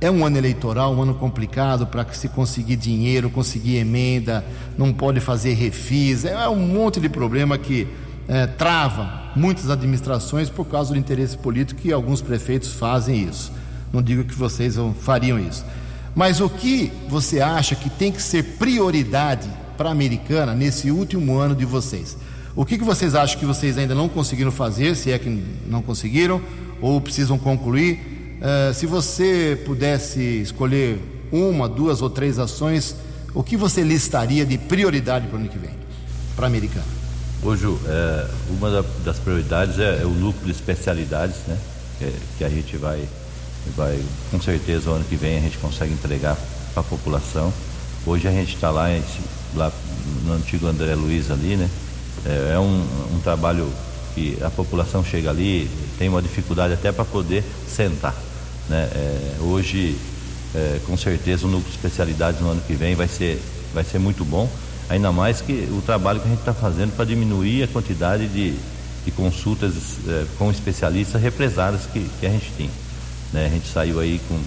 é 0.00 0.10
um 0.10 0.26
ano 0.26 0.36
eleitoral, 0.36 0.94
um 0.94 1.02
ano 1.02 1.14
complicado 1.14 1.86
para 1.86 2.06
se 2.12 2.28
conseguir 2.28 2.76
dinheiro, 2.76 3.30
conseguir 3.30 3.76
emenda, 3.76 4.44
não 4.76 4.92
pode 4.92 5.20
fazer 5.20 5.54
refis, 5.54 6.24
é 6.24 6.48
um 6.48 6.66
monte 6.66 7.00
de 7.00 7.08
problema 7.08 7.56
que 7.56 7.88
eh, 8.28 8.46
trava 8.46 9.30
muitas 9.34 9.70
administrações 9.70 10.50
por 10.50 10.66
causa 10.66 10.92
do 10.92 10.98
interesse 10.98 11.38
político 11.38 11.80
e 11.84 11.92
alguns 11.92 12.20
prefeitos 12.20 12.72
fazem 12.72 13.22
isso. 13.22 13.52
Não 13.96 14.02
digo 14.02 14.24
que 14.24 14.34
vocês 14.34 14.74
fariam 15.00 15.38
isso. 15.38 15.64
Mas 16.14 16.38
o 16.38 16.50
que 16.50 16.92
você 17.08 17.40
acha 17.40 17.74
que 17.74 17.88
tem 17.88 18.12
que 18.12 18.20
ser 18.20 18.42
prioridade 18.58 19.48
para 19.74 19.88
a 19.88 19.92
americana 19.92 20.54
nesse 20.54 20.90
último 20.90 21.38
ano 21.38 21.54
de 21.54 21.64
vocês? 21.64 22.14
O 22.54 22.62
que, 22.66 22.76
que 22.76 22.84
vocês 22.84 23.14
acham 23.14 23.38
que 23.38 23.46
vocês 23.46 23.78
ainda 23.78 23.94
não 23.94 24.06
conseguiram 24.06 24.50
fazer, 24.52 24.94
se 24.96 25.10
é 25.10 25.18
que 25.18 25.30
não 25.66 25.80
conseguiram, 25.80 26.42
ou 26.80 27.00
precisam 27.00 27.38
concluir? 27.38 28.38
Eh, 28.42 28.72
se 28.74 28.84
você 28.84 29.58
pudesse 29.64 30.20
escolher 30.20 30.98
uma, 31.32 31.66
duas 31.66 32.02
ou 32.02 32.10
três 32.10 32.38
ações, 32.38 32.94
o 33.34 33.42
que 33.42 33.56
você 33.56 33.82
listaria 33.82 34.44
de 34.44 34.58
prioridade 34.58 35.26
para 35.26 35.36
o 35.36 35.40
ano 35.40 35.48
que 35.48 35.58
vem, 35.58 35.70
para 36.34 36.44
a 36.46 36.48
americana? 36.48 36.84
Hoje, 37.42 37.66
é, 37.86 38.26
uma 38.50 38.70
da- 38.70 38.84
das 39.04 39.18
prioridades 39.18 39.78
é, 39.78 40.02
é 40.02 40.04
o 40.04 40.10
núcleo 40.10 40.44
de 40.44 40.50
especialidades, 40.52 41.36
né? 41.48 41.56
Que 42.36 42.44
a 42.44 42.48
gente 42.50 42.76
vai, 42.76 43.02
vai, 43.76 44.00
com 44.30 44.40
certeza, 44.40 44.90
o 44.90 44.94
ano 44.94 45.04
que 45.04 45.16
vem 45.16 45.38
a 45.38 45.40
gente 45.40 45.58
consegue 45.58 45.92
entregar 45.92 46.36
para 46.72 46.80
a 46.80 46.84
população. 46.84 47.52
Hoje 48.06 48.28
a 48.28 48.30
gente 48.30 48.54
está 48.54 48.70
lá, 48.70 48.88
lá 49.54 49.72
no 50.24 50.34
antigo 50.34 50.66
André 50.66 50.94
Luiz 50.94 51.30
ali, 51.30 51.56
né? 51.56 51.68
É, 52.24 52.52
é 52.54 52.58
um, 52.58 52.86
um 53.14 53.20
trabalho 53.22 53.70
que 54.14 54.38
a 54.42 54.50
população 54.50 55.04
chega 55.04 55.30
ali, 55.30 55.70
tem 55.98 56.08
uma 56.08 56.22
dificuldade 56.22 56.74
até 56.74 56.92
para 56.92 57.04
poder 57.04 57.44
sentar, 57.68 58.14
né? 58.68 58.88
É, 58.94 59.36
hoje, 59.40 59.96
é, 60.54 60.80
com 60.86 60.96
certeza, 60.96 61.46
o 61.46 61.50
núcleo 61.50 61.70
de 61.70 61.76
especialidades 61.76 62.40
no 62.40 62.50
ano 62.50 62.60
que 62.66 62.74
vem 62.74 62.94
vai 62.94 63.08
ser, 63.08 63.42
vai 63.74 63.84
ser 63.84 63.98
muito 63.98 64.24
bom. 64.24 64.48
Ainda 64.88 65.10
mais 65.10 65.40
que 65.40 65.68
o 65.72 65.82
trabalho 65.82 66.20
que 66.20 66.26
a 66.26 66.30
gente 66.30 66.40
está 66.40 66.54
fazendo 66.54 66.94
para 66.94 67.04
diminuir 67.04 67.64
a 67.64 67.66
quantidade 67.68 68.28
de, 68.28 68.54
de 69.04 69.10
consultas 69.10 69.74
eh, 70.06 70.24
com 70.38 70.48
especialistas 70.48 71.20
represadas 71.20 71.86
que, 71.86 72.08
que 72.20 72.26
a 72.26 72.30
gente 72.30 72.52
tem. 72.56 72.70
Né? 73.32 73.46
A 73.46 73.48
gente 73.48 73.68
saiu 73.68 73.98
aí 74.00 74.20
com 74.28 74.38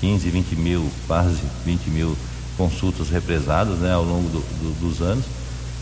15, 0.00 0.28
20 0.30 0.56
mil, 0.56 0.88
quase 1.06 1.38
20 1.64 1.90
mil 1.90 2.16
consultas 2.56 3.08
represadas 3.08 3.78
né, 3.78 3.92
ao 3.92 4.02
longo 4.04 4.28
do- 4.28 4.38
do- 4.40 4.88
dos 4.88 5.00
anos. 5.00 5.24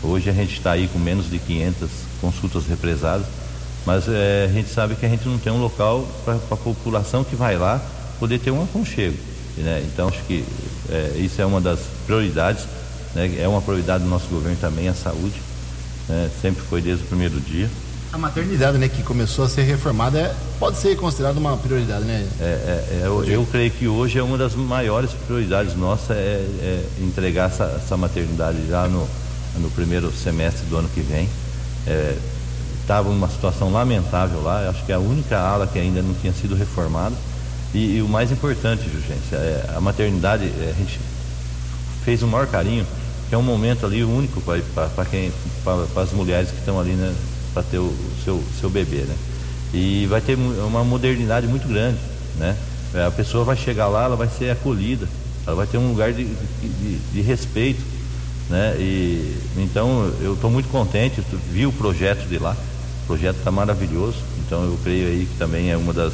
Hoje 0.03 0.29
a 0.29 0.33
gente 0.33 0.53
está 0.53 0.71
aí 0.73 0.87
com 0.87 0.99
menos 0.99 1.29
de 1.29 1.39
500 1.39 1.89
consultas 2.21 2.65
represadas, 2.67 3.25
mas 3.85 4.03
eh, 4.07 4.47
a 4.49 4.53
gente 4.53 4.69
sabe 4.69 4.95
que 4.95 5.05
a 5.05 5.09
gente 5.09 5.27
não 5.27 5.37
tem 5.39 5.51
um 5.51 5.59
local 5.59 6.07
para 6.23 6.35
a 6.35 6.57
população 6.57 7.23
que 7.23 7.35
vai 7.35 7.57
lá 7.57 7.81
poder 8.19 8.39
ter 8.39 8.51
um 8.51 8.63
aconchego. 8.63 9.17
Né? 9.57 9.83
Então 9.91 10.07
acho 10.07 10.21
que 10.27 10.43
eh, 10.89 11.13
isso 11.19 11.41
é 11.41 11.45
uma 11.45 11.59
das 11.61 11.79
prioridades 12.05 12.65
né? 13.15 13.37
É 13.39 13.47
uma 13.47 13.61
prioridade 13.61 14.03
do 14.03 14.09
nosso 14.09 14.27
governo 14.27 14.57
também 14.61 14.87
a 14.89 14.93
saúde, 14.93 15.41
né? 16.07 16.29
sempre 16.41 16.61
foi 16.69 16.81
desde 16.81 17.03
o 17.05 17.07
primeiro 17.07 17.39
dia. 17.39 17.67
A 18.17 18.19
maternidade, 18.19 18.79
né, 18.79 18.89
que 18.89 19.03
começou 19.03 19.45
a 19.45 19.49
ser 19.49 19.61
reformada, 19.61 20.17
é- 20.17 20.35
pode 20.57 20.77
ser 20.77 20.97
considerada 20.97 21.39
uma 21.39 21.55
prioridade, 21.55 22.03
né? 22.03 22.27
É, 22.39 22.43
é, 22.43 22.47
é, 22.47 23.01
eu, 23.05 23.23
eu 23.23 23.45
creio 23.45 23.69
que 23.69 23.87
hoje 23.87 24.17
é 24.17 24.23
uma 24.23 24.39
das 24.39 24.55
maiores 24.55 25.11
prioridades 25.27 25.75
nossas 25.75 26.17
é, 26.17 26.43
é 26.63 26.83
entregar 26.99 27.51
essa, 27.51 27.65
essa 27.75 27.95
maternidade 27.95 28.57
já 28.67 28.87
no, 28.87 29.07
no 29.59 29.69
primeiro 29.69 30.11
semestre 30.11 30.65
do 30.65 30.77
ano 30.77 30.89
que 30.89 31.01
vem. 31.01 31.29
Estava 32.81 33.07
numa 33.07 33.29
situação 33.29 33.71
lamentável 33.71 34.41
lá, 34.41 34.67
acho 34.67 34.83
que 34.83 34.91
é 34.91 34.95
a 34.95 34.99
única 34.99 35.37
ala 35.37 35.67
que 35.67 35.77
ainda 35.77 36.01
não 36.01 36.15
tinha 36.15 36.33
sido 36.33 36.55
reformada. 36.55 37.13
E, 37.71 37.97
e 37.97 38.01
o 38.01 38.09
mais 38.09 38.31
importante, 38.31 38.81
Jurgência, 38.91 39.35
é, 39.35 39.75
a 39.75 39.79
maternidade, 39.79 40.45
é, 40.45 40.73
a 40.75 40.79
gente 40.79 40.99
fez 42.03 42.23
o 42.23 42.27
maior 42.27 42.47
carinho, 42.47 42.83
que 43.29 43.35
é 43.35 43.37
um 43.37 43.43
momento 43.43 43.85
ali 43.85 44.03
único 44.03 44.41
para 44.41 45.05
quem 45.05 45.31
para 45.63 46.01
as 46.01 46.11
mulheres 46.13 46.49
que 46.49 46.57
estão 46.57 46.79
ali 46.79 46.93
né, 46.93 47.13
para 47.57 47.63
ter 47.63 47.79
o 47.79 47.91
seu, 48.23 48.43
seu 48.59 48.69
bebê. 48.69 48.97
Né? 48.97 49.15
E 49.73 50.05
vai 50.05 50.21
ter 50.21 50.35
uma 50.35 50.83
modernidade 50.83 51.47
muito 51.47 51.67
grande. 51.67 51.97
Né? 52.37 52.55
É, 52.93 53.05
A 53.05 53.11
pessoa 53.11 53.43
vai 53.43 53.55
chegar 53.55 53.87
lá, 53.87 54.03
ela 54.03 54.15
vai 54.15 54.27
ser 54.27 54.51
acolhida, 54.51 55.07
ela 55.45 55.55
vai 55.55 55.65
ter 55.65 55.77
um 55.77 55.89
lugar 55.89 56.13
de, 56.13 56.25
de, 56.25 56.97
de 57.13 57.21
respeito. 57.21 57.81
né? 58.49 58.75
E 58.77 59.37
então 59.57 60.11
eu 60.21 60.33
estou 60.33 60.51
muito 60.51 60.69
contente, 60.69 61.23
vi 61.51 61.65
o 61.65 61.71
projeto 61.71 62.27
de 62.27 62.37
lá, 62.37 62.55
o 63.03 63.07
projeto 63.07 63.37
está 63.37 63.49
maravilhoso, 63.49 64.17
então 64.45 64.63
eu 64.63 64.77
creio 64.83 65.07
aí 65.07 65.27
que 65.31 65.37
também 65.37 65.71
é 65.71 65.77
uma 65.77 65.93
das 65.93 66.13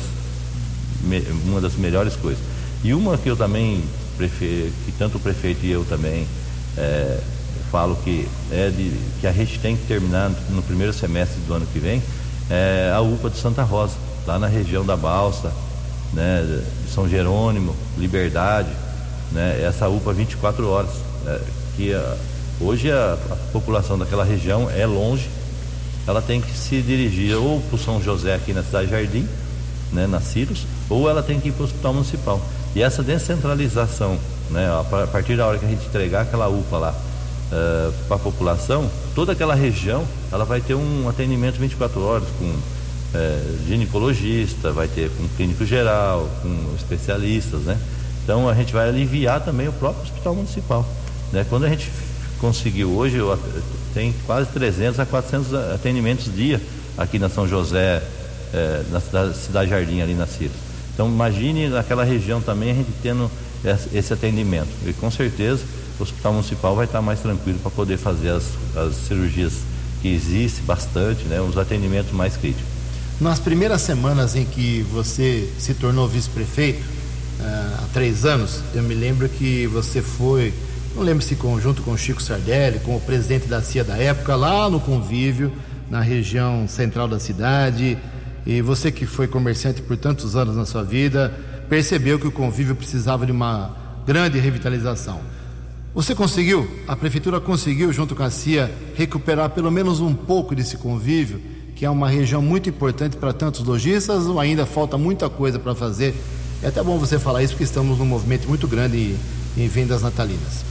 uma 1.46 1.60
das 1.60 1.76
melhores 1.76 2.16
coisas. 2.16 2.42
E 2.84 2.94
uma 2.94 3.18
que 3.18 3.30
eu 3.30 3.36
também 3.36 3.84
que 4.18 4.94
tanto 4.98 5.18
o 5.18 5.20
prefeito 5.20 5.66
e 5.66 5.72
eu 5.72 5.84
também 5.84 6.26
é, 6.78 7.20
falo 7.74 7.98
que 8.04 8.30
é 8.52 8.70
de 8.70 8.96
que 9.20 9.26
a 9.26 9.32
gente 9.32 9.58
tem 9.58 9.76
que 9.76 9.88
terminar 9.88 10.30
no 10.52 10.62
primeiro 10.62 10.94
semestre 10.94 11.40
do 11.48 11.56
ano 11.56 11.66
que 11.74 11.80
vem 11.80 12.04
é 12.48 12.94
a 12.96 13.02
UPA 13.02 13.32
de 13.32 13.38
Santa 13.38 13.64
Rosa, 13.64 13.96
lá 14.28 14.38
na 14.38 14.46
região 14.46 14.86
da 14.86 14.96
Balsa, 14.96 15.52
né, 16.14 16.46
de 16.86 16.92
São 16.92 17.10
Jerônimo, 17.10 17.76
Liberdade, 17.98 18.70
né, 19.32 19.60
essa 19.64 19.90
UPA 19.90 20.14
24 20.14 20.70
horas, 20.70 20.92
é, 21.26 21.40
que 21.76 21.94
a, 21.96 22.16
hoje 22.62 22.92
a, 22.92 23.18
a, 23.32 23.36
população 23.52 23.98
daquela 23.98 24.24
região 24.24 24.70
é 24.70 24.86
longe, 24.86 25.28
ela 26.06 26.22
tem 26.22 26.42
que 26.42 26.56
se 26.56 26.80
dirigir 26.80 27.36
ou 27.36 27.60
para 27.60 27.76
o 27.76 27.80
São 27.80 28.00
José 28.04 28.36
aqui 28.36 28.54
na 28.54 28.62
cidade 28.62 28.92
Jardim, 28.92 29.28
né, 29.92 30.06
na 30.06 30.22
Círios, 30.22 30.68
ou 30.92 31.10
ela 31.10 31.24
tem 31.24 31.40
que 31.40 31.48
ir 31.50 31.54
para 31.54 31.64
o 31.64 31.66
hospital 31.66 31.94
municipal. 31.94 32.40
E 32.76 32.84
essa 32.84 33.02
descentralização, 33.02 34.20
né, 34.52 34.70
a 34.70 35.08
partir 35.08 35.36
da 35.36 35.48
hora 35.48 35.58
que 35.58 35.66
a 35.66 35.70
gente 35.70 35.88
entregar 35.88 36.22
aquela 36.22 36.48
UPA 36.48 36.78
lá 36.78 36.96
eh, 37.56 37.92
para 38.08 38.16
a 38.16 38.20
população, 38.20 38.90
toda 39.14 39.34
aquela 39.34 39.54
região 39.54 40.04
ela 40.32 40.44
vai 40.44 40.60
ter 40.60 40.74
um 40.74 41.08
atendimento 41.08 41.60
24 41.60 42.02
horas 42.02 42.28
com 42.40 42.46
uh, 42.46 43.68
ginecologista, 43.68 44.72
vai 44.72 44.88
ter 44.88 45.12
com 45.12 45.28
clínico 45.38 45.64
geral, 45.64 46.28
com 46.42 46.74
especialistas, 46.76 47.62
né? 47.62 47.78
Então 48.24 48.50
a 48.50 48.56
gente 48.56 48.74
vai 48.74 48.90
aliviar 48.90 49.40
também 49.42 49.68
o 49.68 49.74
próprio 49.74 50.02
hospital 50.02 50.34
municipal. 50.34 50.84
Né? 51.32 51.46
Quando 51.48 51.66
a 51.66 51.70
gente 51.70 51.92
conseguiu 52.40 52.90
hoje, 52.90 53.20
tem 53.94 54.16
quase 54.26 54.50
300 54.50 55.00
a 55.00 55.06
400 55.06 55.54
atendimentos 55.76 56.34
dia 56.34 56.60
aqui 56.98 57.20
na 57.20 57.30
São 57.30 57.48
José, 57.48 58.02
eh, 58.52 58.84
na 58.90 59.00
cidade, 59.00 59.38
cidade 59.38 59.70
Jardim, 59.70 60.02
ali 60.02 60.16
na 60.16 60.26
Cira. 60.26 60.54
Então 60.96 61.08
imagine 61.08 61.70
naquela 61.70 62.04
região 62.04 62.42
também 62.42 62.72
a 62.72 62.74
gente 62.74 62.90
tendo 63.04 63.30
esse 63.94 64.12
atendimento. 64.12 64.70
E 64.88 64.94
com 64.94 65.12
certeza 65.12 65.62
o 66.00 66.04
hospital 66.04 66.34
municipal 66.34 66.76
vai 66.76 66.86
estar 66.86 67.02
mais 67.02 67.20
tranquilo 67.20 67.60
para 67.60 67.72
poder 67.72 67.98
fazer 67.98 68.30
as, 68.30 68.44
as 68.76 68.96
cirurgias 68.96 69.54
que 70.02 70.14
existe 70.14 70.62
bastante, 70.62 71.24
né, 71.26 71.40
os 71.40 71.58
atendimentos 71.58 72.12
mais 72.12 72.36
críticos. 72.36 72.66
Nas 73.22 73.40
primeiras 73.40 73.82
semanas 73.82 74.36
em 74.36 74.44
que 74.44 74.82
você 74.92 75.50
se 75.58 75.74
tornou 75.74 76.08
vice-prefeito, 76.08 76.82
uh, 76.82 77.84
há 77.84 77.86
três 77.94 78.26
anos, 78.26 78.60
eu 78.74 78.84
me 78.84 78.94
lembro 78.94 79.30
que 79.30 79.66
você 79.68 80.02
foi, 80.02 80.54
não 80.96 81.04
lembro 81.04 81.24
se 81.24 81.36
conjunto 81.36 81.82
com 81.84 81.92
o 81.92 81.98
Chico 81.98 82.22
Sardelli, 82.22 82.80
com 82.80 82.96
o 82.96 83.00
presidente 83.00 83.48
da 83.48 83.62
CIA 83.62 83.84
da 83.84 83.96
época, 83.96 84.36
lá 84.36 84.70
no 84.70 84.80
convívio, 84.80 85.54
na 85.90 86.02
região 86.02 86.68
central 86.68 87.08
da 87.08 87.20
cidade, 87.20 87.98
e 88.46 88.62
você 88.62 88.92
que 88.92 89.06
foi 89.06 89.28
comerciante 89.28 89.82
por 89.82 89.96
tantos 89.96 90.36
anos 90.36 90.56
na 90.56 90.66
sua 90.66 90.84
vida, 90.84 91.34
percebeu 91.70 92.20
que 92.20 92.28
o 92.28 92.32
convívio 92.32 92.76
precisava 92.76 93.26
de 93.26 93.32
uma 93.32 93.72
grande 94.06 94.38
revitalização. 94.38 95.22
Você 95.96 96.16
conseguiu, 96.16 96.68
a 96.88 96.96
prefeitura 96.96 97.40
conseguiu, 97.40 97.94
junto 97.94 98.16
com 98.16 98.24
a 98.24 98.30
CIA, 98.32 98.74
recuperar 98.96 99.52
pelo 99.52 99.70
menos 99.70 100.00
um 100.00 100.14
pouco 100.16 100.56
desse 100.56 100.76
convívio, 100.76 101.40
que 101.76 101.86
é 101.86 101.90
uma 101.90 102.10
região 102.10 102.42
muito 102.42 102.68
importante 102.68 103.16
para 103.16 103.32
tantos 103.32 103.64
lojistas, 103.64 104.26
ou 104.26 104.40
ainda 104.40 104.66
falta 104.66 104.98
muita 104.98 105.30
coisa 105.30 105.60
para 105.60 105.76
fazer? 105.76 106.16
É 106.64 106.68
até 106.68 106.82
bom 106.82 106.98
você 106.98 107.20
falar 107.20 107.44
isso, 107.44 107.54
porque 107.54 107.64
estamos 107.64 108.00
num 108.00 108.06
movimento 108.06 108.48
muito 108.48 108.68
grande 108.68 108.98
em, 109.56 109.64
em 109.64 109.68
vendas 109.68 110.02
natalinas. 110.02 110.66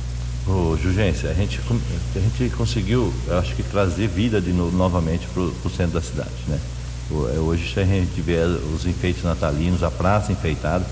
Ô, 0.45 0.77
Jugência, 0.77 1.31
a 1.31 1.35
gente, 1.35 1.61
a 2.17 2.19
gente 2.19 2.57
conseguiu, 2.57 3.13
acho 3.39 3.55
que, 3.55 3.63
trazer 3.63 4.09
vida 4.09 4.41
de 4.41 4.53
novo, 4.53 4.77
novamente 4.77 5.29
para 5.33 5.43
o 5.43 5.71
centro 5.71 5.93
da 5.93 6.03
cidade, 6.03 6.31
né? 6.49 6.59
É, 7.33 7.39
hoje 7.39 7.79
a 7.79 7.85
gente 7.85 8.21
vê 8.21 8.39
os 8.75 8.87
enfeites 8.87 9.23
natalinos, 9.23 9.85
a 9.85 9.91
praça 9.91 10.33
enfeitada, 10.33 10.85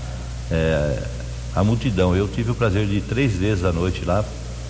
é, 0.49 1.03
a 1.55 1.63
multidão. 1.63 2.15
Eu 2.15 2.27
tive 2.27 2.51
o 2.51 2.55
prazer 2.55 2.85
de 2.85 2.97
ir 2.97 3.01
três 3.01 3.33
vezes 3.33 3.63
à 3.63 3.71
noite 3.71 4.05
lá 4.05 4.23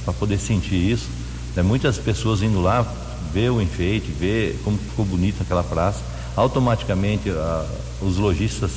para 0.04 0.14
poder 0.14 0.40
sentir 0.40 0.76
isso. 0.76 1.08
Né? 1.56 1.62
Muitas 1.62 1.98
pessoas 1.98 2.42
indo 2.42 2.62
lá 2.62 2.86
ver 3.34 3.50
o 3.50 3.62
enfeite, 3.62 4.12
ver 4.12 4.60
como 4.64 4.78
ficou 4.78 5.06
bonita 5.06 5.44
aquela 5.44 5.64
praça. 5.64 6.00
Automaticamente 6.36 7.30
a, 7.30 7.66
os 8.02 8.18
lojistas 8.18 8.72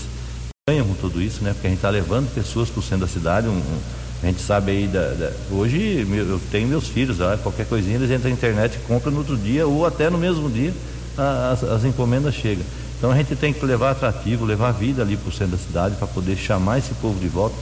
ganham 0.68 0.86
com 0.86 0.94
tudo 0.94 1.20
isso, 1.20 1.42
né? 1.44 1.52
Porque 1.52 1.66
a 1.66 1.70
gente 1.70 1.78
está 1.78 1.90
levando 1.90 2.32
pessoas 2.34 2.70
para 2.70 2.80
o 2.80 2.82
centro 2.82 3.06
da 3.06 3.12
cidade. 3.12 3.48
Um, 3.48 3.52
um, 3.52 3.80
a 4.22 4.26
gente 4.26 4.40
sabe 4.40 4.70
aí 4.72 4.86
da, 4.86 5.10
da, 5.10 5.32
hoje 5.50 6.06
eu 6.10 6.40
tenho 6.50 6.66
meus 6.66 6.88
filhos, 6.88 7.18
lá, 7.18 7.36
qualquer 7.36 7.66
coisinha 7.66 7.96
eles 7.96 8.10
entram 8.10 8.30
na 8.30 8.36
internet 8.36 8.76
e 8.76 8.78
compram 8.86 9.12
no 9.12 9.18
outro 9.18 9.36
dia 9.36 9.66
ou 9.66 9.84
até 9.84 10.08
no 10.08 10.16
mesmo 10.16 10.48
dia 10.48 10.72
as, 11.52 11.62
as 11.62 11.84
encomendas 11.84 12.34
chegam. 12.34 12.64
Então 12.96 13.10
a 13.10 13.16
gente 13.16 13.36
tem 13.36 13.52
que 13.52 13.64
levar 13.66 13.90
atrativo, 13.90 14.44
levar 14.44 14.72
vida 14.72 15.02
ali 15.02 15.16
para 15.16 15.28
o 15.28 15.32
centro 15.32 15.56
da 15.56 15.58
cidade 15.58 15.96
para 15.96 16.06
poder 16.06 16.36
chamar 16.36 16.78
esse 16.78 16.94
povo 16.94 17.18
de 17.20 17.28
volta. 17.28 17.54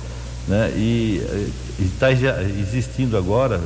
Né? 0.48 0.72
E 0.76 1.50
está 1.78 2.10
existindo 2.12 3.16
agora, 3.16 3.60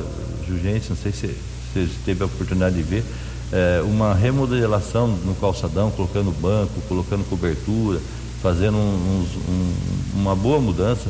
Jurgente, 0.47 0.89
não 0.89 0.97
sei 0.97 1.11
se 1.11 1.35
você 1.73 1.87
teve 2.05 2.23
a 2.23 2.25
oportunidade 2.25 2.75
de 2.75 2.83
ver, 2.83 3.03
é, 3.51 3.81
uma 3.83 4.13
remodelação 4.13 5.07
no 5.07 5.35
calçadão, 5.35 5.89
colocando 5.91 6.31
banco, 6.31 6.73
colocando 6.87 7.27
cobertura, 7.29 7.99
fazendo 8.41 8.77
um, 8.77 9.25
um, 9.49 9.73
uma 10.15 10.35
boa 10.35 10.59
mudança. 10.59 11.09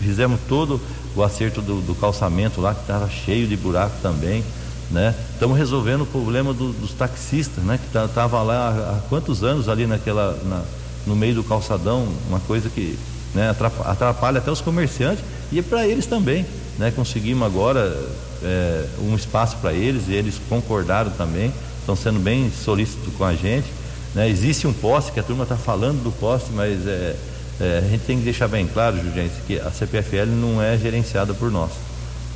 Fizemos 0.00 0.38
todo 0.48 0.80
o 1.14 1.22
acerto 1.22 1.62
do, 1.62 1.80
do 1.80 1.94
calçamento 1.94 2.60
lá, 2.60 2.74
que 2.74 2.82
estava 2.82 3.08
cheio 3.08 3.46
de 3.46 3.56
buraco 3.56 3.96
também 4.02 4.44
né? 4.90 5.14
Estamos 5.32 5.56
resolvendo 5.58 6.02
o 6.02 6.06
problema 6.06 6.52
do, 6.52 6.72
dos 6.72 6.92
taxistas, 6.92 7.62
né? 7.64 7.78
Que 7.78 7.98
estavam 7.98 8.44
lá 8.44 8.68
há, 8.68 8.96
há, 8.96 9.00
quantos 9.08 9.42
anos 9.42 9.68
ali 9.68 9.86
naquela, 9.86 10.38
na, 10.44 10.62
no 11.06 11.16
meio 11.16 11.34
do 11.34 11.44
calçadão, 11.44 12.06
uma 12.28 12.40
coisa 12.40 12.68
que 12.68 12.98
né, 13.36 13.54
atrapalha, 13.84 14.38
até 14.38 14.50
os 14.50 14.60
comerciantes 14.60 15.22
e 15.52 15.58
é 15.58 15.62
para 15.62 15.86
eles 15.86 16.06
também, 16.06 16.44
né? 16.78 16.90
Conseguimos 16.90 17.46
agora 17.46 17.96
é, 18.42 18.84
um 19.00 19.14
espaço 19.14 19.56
para 19.58 19.72
eles 19.72 20.08
e 20.08 20.12
eles 20.14 20.40
concordaram 20.48 21.10
também, 21.10 21.52
estão 21.78 21.94
sendo 21.94 22.18
bem 22.18 22.50
solícitos 22.50 23.14
com 23.14 23.24
a 23.24 23.34
gente, 23.34 23.66
né? 24.14 24.28
Existe 24.28 24.66
um 24.66 24.72
poste 24.72 25.12
que 25.12 25.20
a 25.20 25.22
turma 25.22 25.44
está 25.44 25.56
falando 25.56 26.02
do 26.02 26.10
poste, 26.10 26.50
mas 26.52 26.86
é, 26.86 27.14
é, 27.60 27.82
a 27.84 27.88
gente 27.88 28.04
tem 28.04 28.18
que 28.18 28.24
deixar 28.24 28.48
bem 28.48 28.66
claro, 28.66 28.96
Jurgente, 28.96 29.34
que 29.46 29.60
a 29.60 29.70
CPFL 29.70 30.26
não 30.26 30.60
é 30.60 30.76
gerenciada 30.76 31.32
por 31.32 31.50
nós 31.50 31.70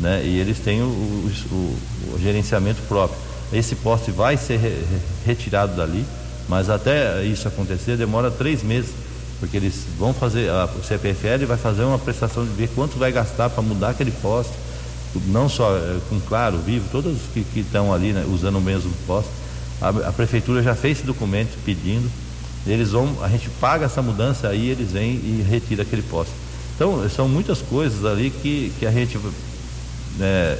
né? 0.00 0.22
E 0.24 0.38
eles 0.38 0.58
têm 0.58 0.80
o, 0.80 0.86
o, 0.86 1.32
o, 1.52 2.14
o 2.14 2.18
gerenciamento 2.18 2.80
próprio. 2.88 3.18
Esse 3.52 3.76
poste 3.76 4.10
vai 4.10 4.36
ser 4.36 4.58
re, 4.58 4.74
retirado 5.26 5.76
dali, 5.76 6.04
mas 6.48 6.70
até 6.70 7.22
isso 7.24 7.46
acontecer 7.46 7.96
demora 7.96 8.30
três 8.30 8.62
meses, 8.62 8.90
porque 9.40 9.56
eles 9.56 9.86
vão 9.98 10.12
fazer, 10.12 10.50
a 10.50 10.68
CPFL 10.86 11.46
vai 11.46 11.56
fazer 11.56 11.82
uma 11.82 11.98
prestação 11.98 12.44
de 12.44 12.50
ver 12.50 12.68
quanto 12.68 12.98
vai 12.98 13.10
gastar 13.10 13.48
para 13.48 13.62
mudar 13.62 13.90
aquele 13.90 14.10
poste, 14.10 14.52
não 15.26 15.48
só 15.48 15.74
eh, 15.76 15.98
com 16.08 16.20
claro, 16.20 16.58
vivo, 16.58 16.86
todos 16.92 17.16
que, 17.32 17.42
que 17.42 17.60
estão 17.60 17.92
ali 17.92 18.12
né, 18.12 18.24
usando 18.30 18.58
o 18.58 18.60
mesmo 18.60 18.92
poste. 19.06 19.30
A, 19.80 19.88
a, 19.88 20.12
prefeitura 20.12 20.62
já 20.62 20.74
fez 20.74 20.98
esse 20.98 21.06
documento 21.06 21.58
pedindo, 21.64 22.08
eles 22.66 22.90
vão, 22.90 23.16
a 23.22 23.28
gente 23.28 23.48
paga 23.60 23.86
essa 23.86 24.02
mudança, 24.02 24.48
aí 24.48 24.68
eles 24.68 24.92
vêm 24.92 25.12
e 25.12 25.44
retira 25.48 25.82
aquele 25.82 26.02
poste. 26.02 26.34
Então, 26.76 27.08
são 27.08 27.26
muitas 27.26 27.62
coisas 27.62 28.04
ali 28.04 28.30
que, 28.30 28.72
que 28.78 28.86
a 28.86 28.90
gente 28.90 29.18
né, 30.18 30.58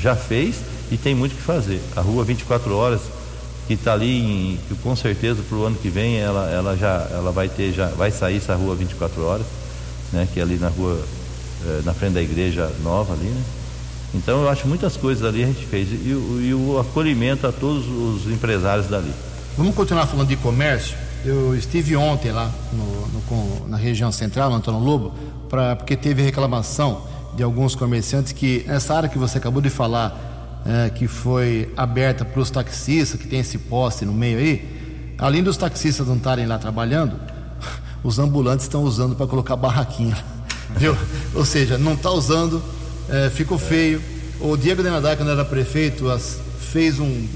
já 0.00 0.16
fez 0.16 0.56
e 0.90 0.96
tem 0.96 1.14
muito 1.14 1.36
que 1.36 1.42
fazer. 1.42 1.80
A 1.96 2.00
rua 2.00 2.24
24 2.24 2.74
horas 2.76 3.00
que 3.66 3.74
está 3.74 3.92
ali, 3.92 4.18
em, 4.18 4.58
que 4.68 4.74
com 4.76 4.94
certeza 4.96 5.42
para 5.48 5.56
o 5.56 5.64
ano 5.64 5.76
que 5.76 5.88
vem 5.88 6.18
ela, 6.18 6.50
ela 6.50 6.76
já 6.76 7.06
ela 7.10 7.30
vai 7.30 7.48
ter 7.48 7.72
já 7.72 7.86
vai 7.88 8.10
sair 8.10 8.38
essa 8.38 8.54
rua 8.54 8.74
24 8.74 9.24
horas, 9.24 9.46
né, 10.12 10.28
que 10.32 10.40
é 10.40 10.42
ali 10.42 10.56
na 10.56 10.68
rua 10.68 11.00
eh, 11.64 11.82
na 11.84 11.94
frente 11.94 12.14
da 12.14 12.22
igreja 12.22 12.70
nova 12.82 13.12
ali, 13.14 13.28
né? 13.28 13.42
Então 14.14 14.42
eu 14.42 14.48
acho 14.48 14.68
muitas 14.68 14.96
coisas 14.96 15.24
ali 15.24 15.42
a 15.42 15.46
gente 15.46 15.64
fez 15.64 15.88
e, 15.90 15.94
e, 15.94 16.48
e 16.48 16.54
o 16.54 16.78
acolhimento 16.78 17.46
a 17.46 17.52
todos 17.52 17.86
os 17.86 18.30
empresários 18.30 18.86
dali. 18.88 19.12
Vamos 19.56 19.74
continuar 19.74 20.06
falando 20.06 20.28
de 20.28 20.36
comércio. 20.36 20.96
Eu 21.24 21.54
estive 21.54 21.94
ontem 21.94 22.32
lá 22.32 22.50
no, 22.72 23.06
no, 23.08 23.68
na 23.68 23.76
região 23.76 24.10
central, 24.10 24.50
no 24.50 24.56
Antônio 24.56 24.80
Lobo, 24.80 25.14
porque 25.48 25.96
teve 25.96 26.22
reclamação 26.22 27.02
de 27.36 27.42
alguns 27.42 27.74
comerciantes 27.74 28.32
que 28.32 28.64
essa 28.66 28.94
área 28.94 29.08
que 29.08 29.18
você 29.18 29.38
acabou 29.38 29.62
de 29.62 29.70
falar, 29.70 30.31
é, 30.66 30.90
que 30.90 31.06
foi 31.06 31.72
aberta 31.76 32.24
para 32.24 32.40
os 32.40 32.50
taxistas, 32.50 33.20
que 33.20 33.26
tem 33.26 33.40
esse 33.40 33.58
poste 33.58 34.04
no 34.04 34.12
meio 34.12 34.38
aí, 34.38 35.14
além 35.18 35.42
dos 35.42 35.56
taxistas 35.56 36.06
não 36.06 36.16
estarem 36.16 36.46
lá 36.46 36.58
trabalhando, 36.58 37.16
os 38.02 38.18
ambulantes 38.18 38.66
estão 38.66 38.82
usando 38.82 39.14
para 39.16 39.26
colocar 39.26 39.56
barraquinha, 39.56 40.16
viu? 40.76 40.96
Ou 41.34 41.44
seja, 41.44 41.78
não 41.78 41.94
está 41.94 42.10
usando, 42.10 42.62
é, 43.08 43.30
ficou 43.30 43.58
feio. 43.58 44.00
O 44.40 44.56
Diego 44.56 44.82
Denadar, 44.82 45.16
quando 45.16 45.30
era 45.30 45.44
prefeito, 45.44 46.10
as, 46.10 46.38
fez 46.72 46.98
um 46.98 47.26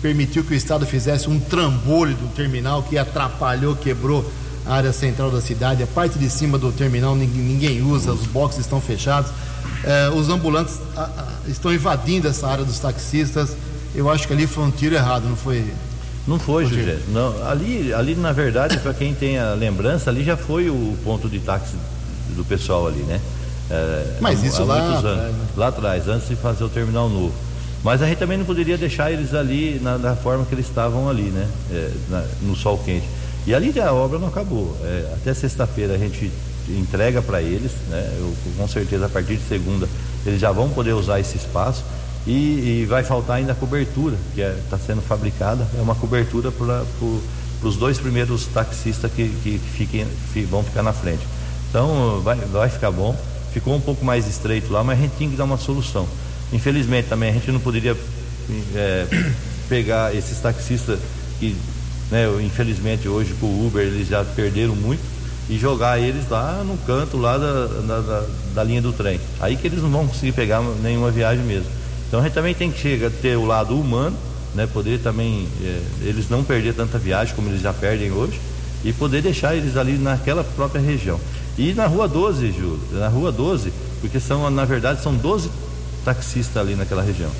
permitiu 0.00 0.44
que 0.44 0.52
o 0.52 0.54
Estado 0.54 0.84
fizesse 0.84 1.30
um 1.30 1.40
trambolho 1.40 2.14
do 2.14 2.28
terminal 2.34 2.82
que 2.82 2.98
atrapalhou, 2.98 3.74
quebrou 3.74 4.30
a 4.66 4.74
área 4.74 4.92
central 4.92 5.30
da 5.30 5.40
cidade, 5.40 5.82
a 5.82 5.86
parte 5.86 6.18
de 6.18 6.28
cima 6.30 6.58
do 6.58 6.72
terminal 6.72 7.14
ninguém, 7.14 7.42
ninguém 7.42 7.82
usa, 7.82 8.12
os 8.12 8.26
boxes 8.26 8.60
estão 8.60 8.80
fechados. 8.80 9.30
É, 9.82 10.08
os 10.08 10.28
ambulantes 10.28 10.80
a, 10.96 11.02
a, 11.02 11.28
estão 11.48 11.72
invadindo 11.72 12.26
essa 12.26 12.46
área 12.46 12.64
dos 12.64 12.78
taxistas. 12.78 13.56
Eu 13.94 14.10
acho 14.10 14.26
que 14.26 14.32
ali 14.32 14.46
foi 14.46 14.64
um 14.64 14.70
tiro 14.70 14.94
errado, 14.94 15.28
não 15.28 15.36
foi? 15.36 15.64
Não 16.26 16.38
foi, 16.38 16.64
José. 16.64 16.98
Não, 17.08 17.46
ali, 17.46 17.92
ali, 17.92 18.14
na 18.14 18.32
verdade, 18.32 18.78
para 18.78 18.94
quem 18.94 19.14
tem 19.14 19.38
a 19.38 19.52
lembrança, 19.52 20.08
ali 20.08 20.24
já 20.24 20.36
foi 20.36 20.70
o 20.70 20.96
ponto 21.04 21.28
de 21.28 21.38
táxi 21.38 21.74
do 22.34 22.44
pessoal 22.44 22.86
ali, 22.86 23.02
né? 23.02 23.20
É, 23.70 24.16
Mas 24.20 24.42
há, 24.42 24.46
isso 24.46 24.62
há 24.62 24.64
lá, 24.64 24.76
anos, 24.76 24.98
atrás, 24.98 25.16
né? 25.16 25.34
lá 25.56 25.68
atrás, 25.68 26.08
antes 26.08 26.28
de 26.28 26.36
fazer 26.36 26.64
o 26.64 26.68
terminal 26.68 27.08
novo. 27.08 27.34
Mas 27.82 28.00
a 28.00 28.06
gente 28.06 28.16
também 28.16 28.38
não 28.38 28.46
poderia 28.46 28.78
deixar 28.78 29.12
eles 29.12 29.34
ali 29.34 29.78
na, 29.82 29.98
da 29.98 30.16
forma 30.16 30.46
que 30.46 30.54
eles 30.54 30.66
estavam 30.66 31.08
ali, 31.08 31.24
né? 31.24 31.46
É, 31.70 31.90
na, 32.08 32.24
no 32.42 32.56
sol 32.56 32.78
quente. 32.78 33.06
E 33.46 33.54
ali 33.54 33.78
a 33.78 33.92
obra 33.92 34.18
não 34.18 34.28
acabou. 34.28 34.76
É, 34.82 35.12
até 35.14 35.34
sexta-feira 35.34 35.94
a 35.94 35.98
gente 35.98 36.30
entrega 36.68 37.20
para 37.20 37.42
eles, 37.42 37.72
né? 37.90 38.14
Eu, 38.18 38.32
com 38.56 38.66
certeza 38.66 39.06
a 39.06 39.08
partir 39.08 39.36
de 39.36 39.46
segunda 39.46 39.86
eles 40.24 40.40
já 40.40 40.50
vão 40.50 40.70
poder 40.70 40.92
usar 40.94 41.20
esse 41.20 41.36
espaço 41.36 41.84
e, 42.26 42.80
e 42.80 42.86
vai 42.86 43.04
faltar 43.04 43.36
ainda 43.36 43.52
a 43.52 43.54
cobertura 43.54 44.16
que 44.34 44.40
está 44.40 44.76
é, 44.76 44.78
sendo 44.78 45.02
fabricada. 45.02 45.66
É 45.78 45.82
uma 45.82 45.94
cobertura 45.94 46.50
para 46.50 46.84
os 47.62 47.76
dois 47.76 47.98
primeiros 47.98 48.46
taxistas 48.46 49.10
que, 49.12 49.28
que, 49.42 49.58
fiquem, 49.58 50.06
que 50.32 50.42
vão 50.42 50.62
ficar 50.62 50.82
na 50.82 50.92
frente. 50.92 51.26
Então 51.68 52.20
vai, 52.22 52.36
vai 52.36 52.68
ficar 52.68 52.90
bom. 52.90 53.14
Ficou 53.52 53.74
um 53.74 53.80
pouco 53.80 54.04
mais 54.04 54.26
estreito 54.26 54.72
lá, 54.72 54.82
mas 54.82 54.98
a 54.98 55.02
gente 55.02 55.16
tinha 55.16 55.30
que 55.30 55.36
dar 55.36 55.44
uma 55.44 55.58
solução. 55.58 56.08
Infelizmente 56.52 57.08
também 57.08 57.30
a 57.30 57.32
gente 57.32 57.50
não 57.52 57.60
poderia 57.60 57.96
é, 58.74 59.06
pegar 59.68 60.14
esses 60.14 60.38
taxistas 60.38 60.98
que, 61.38 61.54
né, 62.14 62.28
infelizmente 62.44 63.08
hoje 63.08 63.34
com 63.40 63.46
o 63.46 63.66
Uber 63.66 63.82
eles 63.82 64.06
já 64.06 64.24
perderam 64.24 64.76
muito 64.76 65.02
e 65.50 65.58
jogar 65.58 65.98
eles 65.98 66.28
lá 66.30 66.62
no 66.64 66.78
canto 66.78 67.16
lá 67.16 67.36
da, 67.36 67.66
da, 67.66 68.00
da, 68.00 68.26
da 68.54 68.62
linha 68.62 68.80
do 68.80 68.92
trem. 68.92 69.20
Aí 69.40 69.56
que 69.56 69.66
eles 69.66 69.82
não 69.82 69.90
vão 69.90 70.06
conseguir 70.06 70.30
pegar 70.30 70.62
nenhuma 70.80 71.10
viagem 71.10 71.44
mesmo. 71.44 71.66
Então 72.06 72.20
a 72.20 72.22
gente 72.22 72.32
também 72.32 72.54
tem 72.54 72.70
que 72.70 72.78
chegar, 72.78 73.10
ter 73.10 73.36
o 73.36 73.44
lado 73.44 73.76
humano, 73.76 74.16
né, 74.54 74.64
poder 74.72 75.00
também 75.00 75.48
é, 75.60 75.80
eles 76.02 76.30
não 76.30 76.44
perder 76.44 76.72
tanta 76.74 76.98
viagem 76.98 77.34
como 77.34 77.48
eles 77.48 77.60
já 77.60 77.72
perdem 77.72 78.12
hoje 78.12 78.40
e 78.84 78.92
poder 78.92 79.20
deixar 79.20 79.56
eles 79.56 79.76
ali 79.76 79.98
naquela 79.98 80.44
própria 80.44 80.80
região. 80.80 81.18
E 81.58 81.74
na 81.74 81.86
rua 81.86 82.06
12, 82.06 82.52
Júlio, 82.52 82.78
na 82.92 83.08
rua 83.08 83.32
12, 83.32 83.72
porque 84.00 84.20
são, 84.20 84.48
na 84.50 84.64
verdade, 84.64 85.02
são 85.02 85.12
12 85.16 85.50
taxistas 86.04 86.58
ali 86.58 86.76
naquela 86.76 87.02
região. 87.02 87.30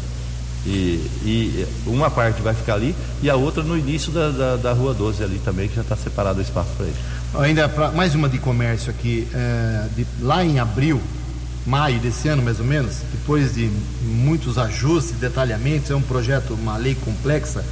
E, 0.66 1.10
e, 1.24 1.66
uma 1.86 2.10
parte 2.10 2.40
vai 2.40 2.54
ficar 2.54 2.74
ali 2.74 2.94
e 3.22 3.28
a 3.28 3.36
outra 3.36 3.62
no 3.62 3.76
início 3.76 4.10
da, 4.10 4.30
da, 4.30 4.56
da 4.56 4.72
rua 4.72 4.94
12 4.94 5.22
ali 5.22 5.38
também, 5.44 5.68
que 5.68 5.76
já 5.76 5.82
está 5.82 5.94
separado 5.94 6.38
o 6.38 6.42
espaço 6.42 6.70
para 6.76 6.86
eles. 6.86 6.98
Ainda 7.34 7.68
pra, 7.68 7.90
mais 7.90 8.14
uma 8.14 8.28
de 8.28 8.38
comércio 8.38 8.90
aqui, 8.90 9.28
é, 9.34 9.86
de, 9.94 10.06
lá 10.22 10.42
em 10.42 10.58
abril, 10.58 11.00
maio 11.66 11.98
desse 11.98 12.28
ano 12.28 12.42
mais 12.42 12.60
ou 12.60 12.64
menos, 12.64 12.96
depois 13.12 13.54
de 13.54 13.70
muitos 14.02 14.56
ajustes, 14.56 15.12
detalhamentos, 15.12 15.90
é 15.90 15.94
um 15.94 16.02
projeto, 16.02 16.54
uma 16.54 16.78
lei 16.78 16.94
complexa, 16.94 17.62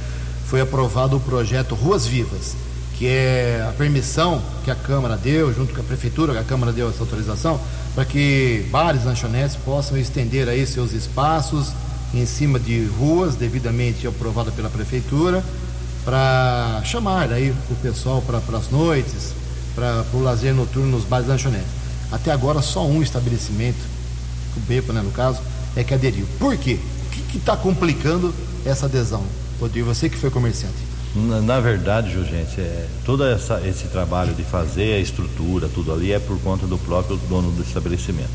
foi 0.45 0.61
aprovado 0.61 1.17
o 1.17 1.19
projeto 1.19 1.73
Ruas 1.73 2.05
Vivas, 2.05 2.55
que 2.95 3.07
é 3.07 3.65
a 3.67 3.71
permissão 3.71 4.39
que 4.63 4.69
a 4.69 4.75
Câmara 4.75 5.17
deu, 5.17 5.51
junto 5.51 5.73
com 5.73 5.81
a 5.81 5.83
Prefeitura, 5.83 6.33
que 6.33 6.39
a 6.39 6.43
Câmara 6.43 6.71
deu 6.71 6.89
essa 6.89 6.99
autorização, 6.99 7.59
para 7.95 8.05
que 8.05 8.67
bares, 8.69 9.03
lanchonetes 9.03 9.55
possam 9.55 9.97
estender 9.97 10.47
aí 10.47 10.65
seus 10.67 10.93
espaços 10.93 11.71
em 12.13 12.25
cima 12.25 12.59
de 12.59 12.85
ruas 12.85 13.35
devidamente 13.35 14.05
aprovada 14.05 14.51
pela 14.51 14.69
prefeitura 14.69 15.43
para 16.05 16.81
chamar 16.83 17.31
aí 17.31 17.53
o 17.69 17.75
pessoal 17.75 18.21
para 18.21 18.39
as 18.57 18.69
noites, 18.69 19.33
para 19.73 20.05
o 20.13 20.21
lazer 20.21 20.53
noturno 20.53 20.91
nos 20.91 21.05
bares 21.05 21.27
e 21.27 21.29
lanchonetes. 21.29 21.67
Até 22.11 22.31
agora 22.31 22.61
só 22.61 22.85
um 22.85 23.01
estabelecimento, 23.01 23.79
o 24.55 24.59
Bepa, 24.61 24.93
né, 24.93 25.01
no 25.01 25.11
caso, 25.11 25.41
é 25.75 25.83
que 25.83 25.93
aderiu. 25.93 26.27
Por 26.37 26.55
quê? 26.57 26.77
O 27.07 27.09
que 27.09 27.37
está 27.37 27.55
complicando 27.57 28.33
essa 28.65 28.85
adesão? 28.85 29.23
Rodrigo, 29.59 29.87
você 29.87 30.09
que 30.09 30.17
foi 30.17 30.29
comerciante. 30.29 30.75
Na, 31.15 31.41
na 31.41 31.59
verdade, 31.59 32.11
Jurgente, 32.11 32.59
é, 32.59 32.87
todo 33.05 33.23
essa, 33.23 33.61
esse 33.65 33.87
trabalho 33.87 34.33
de 34.33 34.43
fazer 34.43 34.95
a 34.95 34.99
estrutura, 34.99 35.69
tudo 35.69 35.93
ali, 35.93 36.11
é 36.11 36.19
por 36.19 36.39
conta 36.41 36.67
do 36.67 36.77
próprio 36.77 37.17
dono 37.29 37.51
do 37.51 37.63
estabelecimento. 37.63 38.29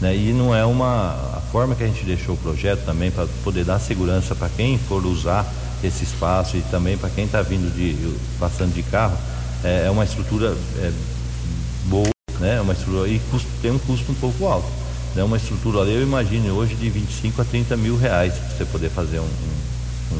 Né? 0.00 0.16
E 0.16 0.32
não 0.32 0.54
é 0.54 0.64
uma. 0.64 1.12
A 1.36 1.40
forma 1.52 1.74
que 1.74 1.82
a 1.82 1.86
gente 1.86 2.04
deixou 2.04 2.34
o 2.34 2.38
projeto 2.38 2.84
também 2.84 3.10
para 3.10 3.26
poder 3.42 3.64
dar 3.64 3.78
segurança 3.78 4.34
para 4.34 4.48
quem 4.48 4.78
for 4.78 5.04
usar 5.04 5.46
esse 5.82 6.04
espaço 6.04 6.56
e 6.56 6.62
também 6.70 6.96
para 6.96 7.10
quem 7.10 7.24
está 7.24 7.42
vindo 7.42 7.72
de. 7.74 8.16
passando 8.38 8.72
de 8.72 8.82
carro, 8.84 9.16
é, 9.64 9.84
é 9.86 9.90
uma 9.90 10.04
estrutura 10.04 10.56
é, 10.78 10.92
boa, 11.86 12.10
né? 12.38 12.56
É 12.56 12.60
uma 12.60 12.72
estrutura, 12.72 13.08
e 13.08 13.18
custo, 13.30 13.48
tem 13.60 13.70
um 13.70 13.78
custo 13.78 14.12
um 14.12 14.14
pouco 14.14 14.46
alto. 14.46 14.68
Né? 15.14 15.24
Uma 15.24 15.36
estrutura 15.36 15.80
ali, 15.80 15.94
eu 15.94 16.02
imagino 16.02 16.54
hoje 16.54 16.74
de 16.76 16.88
25 16.90 17.42
a 17.42 17.44
30 17.44 17.76
mil 17.76 17.96
reais 17.96 18.34
para 18.34 18.56
você 18.56 18.64
poder 18.66 18.90
fazer 18.90 19.18
um, 19.18 19.24
um, 20.12 20.16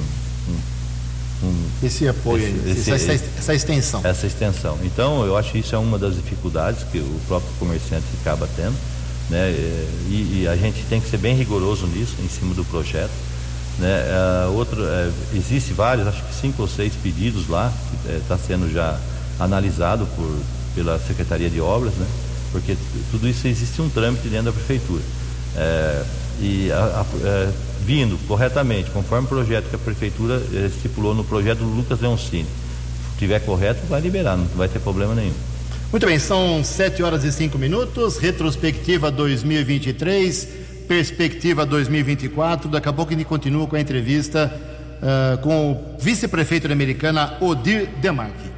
um 1.46 1.68
esse 1.80 2.08
apoio, 2.08 2.44
esse, 2.66 2.90
esse, 2.90 2.90
essa, 2.90 3.12
essa, 3.12 3.54
extensão. 3.54 4.00
Essa 4.02 4.26
extensão. 4.26 4.76
Então, 4.82 5.24
eu 5.24 5.36
acho 5.36 5.52
que 5.52 5.58
isso 5.58 5.72
é 5.72 5.78
uma 5.78 5.96
das 5.96 6.16
dificuldades 6.16 6.82
que 6.90 6.98
o 6.98 7.20
próprio 7.28 7.52
comerciante 7.60 8.06
acaba 8.20 8.48
tendo. 8.56 8.74
Né? 9.30 9.50
E, 10.08 10.42
e 10.42 10.48
a 10.48 10.56
gente 10.56 10.82
tem 10.88 11.00
que 11.00 11.08
ser 11.08 11.18
bem 11.18 11.34
rigoroso 11.34 11.86
nisso, 11.86 12.14
em 12.22 12.28
cima 12.28 12.54
do 12.54 12.64
projeto. 12.64 13.12
Né? 13.78 14.04
Uh, 14.48 14.52
outro, 14.54 14.82
uh, 14.82 15.12
existe 15.34 15.72
vários, 15.72 16.06
acho 16.06 16.22
que 16.24 16.34
cinco 16.34 16.62
ou 16.62 16.68
seis 16.68 16.92
pedidos 16.94 17.48
lá, 17.48 17.72
que 17.90 18.12
está 18.16 18.34
uh, 18.34 18.40
sendo 18.44 18.72
já 18.72 18.98
analisado 19.38 20.06
por, 20.16 20.36
pela 20.74 20.98
Secretaria 20.98 21.48
de 21.48 21.60
Obras, 21.60 21.94
né? 21.94 22.06
porque 22.50 22.76
tudo 23.10 23.28
isso 23.28 23.46
existe 23.46 23.80
um 23.80 23.88
trâmite 23.88 24.28
dentro 24.28 24.46
da 24.46 24.52
Prefeitura. 24.52 25.02
É, 25.56 26.04
e 26.40 26.70
a, 26.70 26.76
a, 26.76 27.26
é, 27.26 27.50
vindo 27.84 28.18
corretamente, 28.26 28.90
conforme 28.90 29.26
o 29.26 29.28
projeto 29.28 29.68
que 29.68 29.76
a 29.76 29.78
Prefeitura 29.78 30.42
é, 30.52 30.66
estipulou 30.66 31.14
no 31.14 31.24
projeto 31.24 31.58
do 31.58 31.74
Lucas 31.74 32.00
Leoncini, 32.00 32.46
se 32.46 33.18
tiver 33.18 33.40
correto, 33.40 33.80
vai 33.88 34.00
liberar, 34.00 34.36
não 34.36 34.46
vai 34.56 34.68
ter 34.68 34.78
problema 34.78 35.14
nenhum. 35.14 35.34
Muito 35.90 36.04
bem, 36.04 36.18
são 36.18 36.62
7 36.62 37.02
horas 37.02 37.24
e 37.24 37.32
5 37.32 37.56
minutos, 37.56 38.18
retrospectiva 38.18 39.10
2023, 39.10 40.46
perspectiva 40.86 41.64
2024. 41.64 42.68
Daqui 42.68 42.90
a 42.90 42.92
pouco 42.92 43.10
a 43.10 43.16
gente 43.16 43.26
continua 43.26 43.66
com 43.66 43.74
a 43.74 43.80
entrevista 43.80 44.52
uh, 45.00 45.38
com 45.38 45.72
o 45.72 45.96
vice-prefeito 45.98 46.68
da 46.68 46.74
Americana, 46.74 47.38
Odir 47.40 47.88
Demarque. 48.02 48.50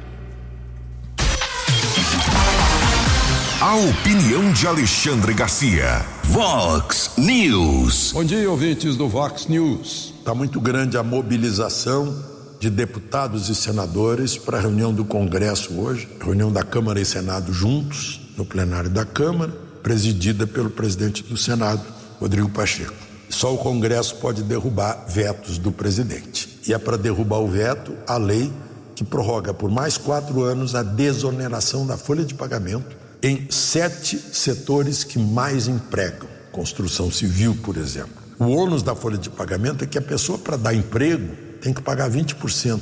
A 3.61 3.75
opinião 3.75 4.51
de 4.51 4.67
Alexandre 4.67 5.33
Garcia. 5.33 6.05
Vox 6.25 7.13
News. 7.17 8.11
Bom 8.11 8.25
dia, 8.25 8.51
ouvintes 8.51 8.97
do 8.97 9.07
Vox 9.07 9.47
News. 9.47 10.13
Está 10.19 10.35
muito 10.35 10.59
grande 10.59 10.97
a 10.97 11.03
mobilização 11.03 12.30
de 12.61 12.69
deputados 12.69 13.49
e 13.49 13.55
senadores 13.55 14.37
para 14.37 14.59
a 14.59 14.61
reunião 14.61 14.93
do 14.93 15.03
Congresso 15.03 15.73
hoje, 15.73 16.07
reunião 16.23 16.51
da 16.51 16.61
Câmara 16.61 17.01
e 17.01 17.05
Senado 17.05 17.51
juntos, 17.51 18.21
no 18.37 18.45
plenário 18.45 18.87
da 18.87 19.03
Câmara, 19.03 19.51
presidida 19.81 20.45
pelo 20.45 20.69
presidente 20.69 21.23
do 21.23 21.35
Senado, 21.35 21.81
Rodrigo 22.19 22.49
Pacheco. 22.49 22.93
Só 23.29 23.51
o 23.51 23.57
Congresso 23.57 24.17
pode 24.17 24.43
derrubar 24.43 25.05
vetos 25.07 25.57
do 25.57 25.71
presidente. 25.71 26.59
E 26.67 26.71
é 26.71 26.77
para 26.77 26.97
derrubar 26.97 27.39
o 27.39 27.47
veto 27.47 27.95
a 28.05 28.17
lei 28.17 28.53
que 28.93 29.03
prorroga 29.03 29.55
por 29.55 29.71
mais 29.71 29.97
quatro 29.97 30.43
anos 30.43 30.75
a 30.75 30.83
desoneração 30.83 31.87
da 31.87 31.97
folha 31.97 32.23
de 32.23 32.35
pagamento 32.35 32.95
em 33.23 33.47
sete 33.49 34.19
setores 34.19 35.03
que 35.03 35.17
mais 35.17 35.67
empregam, 35.67 36.29
construção 36.51 37.09
civil, 37.09 37.57
por 37.63 37.75
exemplo. 37.75 38.21
O 38.37 38.45
ônus 38.49 38.83
da 38.83 38.93
folha 38.93 39.17
de 39.17 39.31
pagamento 39.31 39.83
é 39.83 39.87
que 39.87 39.97
a 39.97 40.01
pessoa, 40.01 40.37
para 40.37 40.57
dar 40.57 40.75
emprego, 40.75 41.40
tem 41.61 41.73
que 41.73 41.81
pagar 41.81 42.09
20%. 42.09 42.81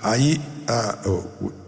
Aí 0.00 0.40
a, 0.66 0.98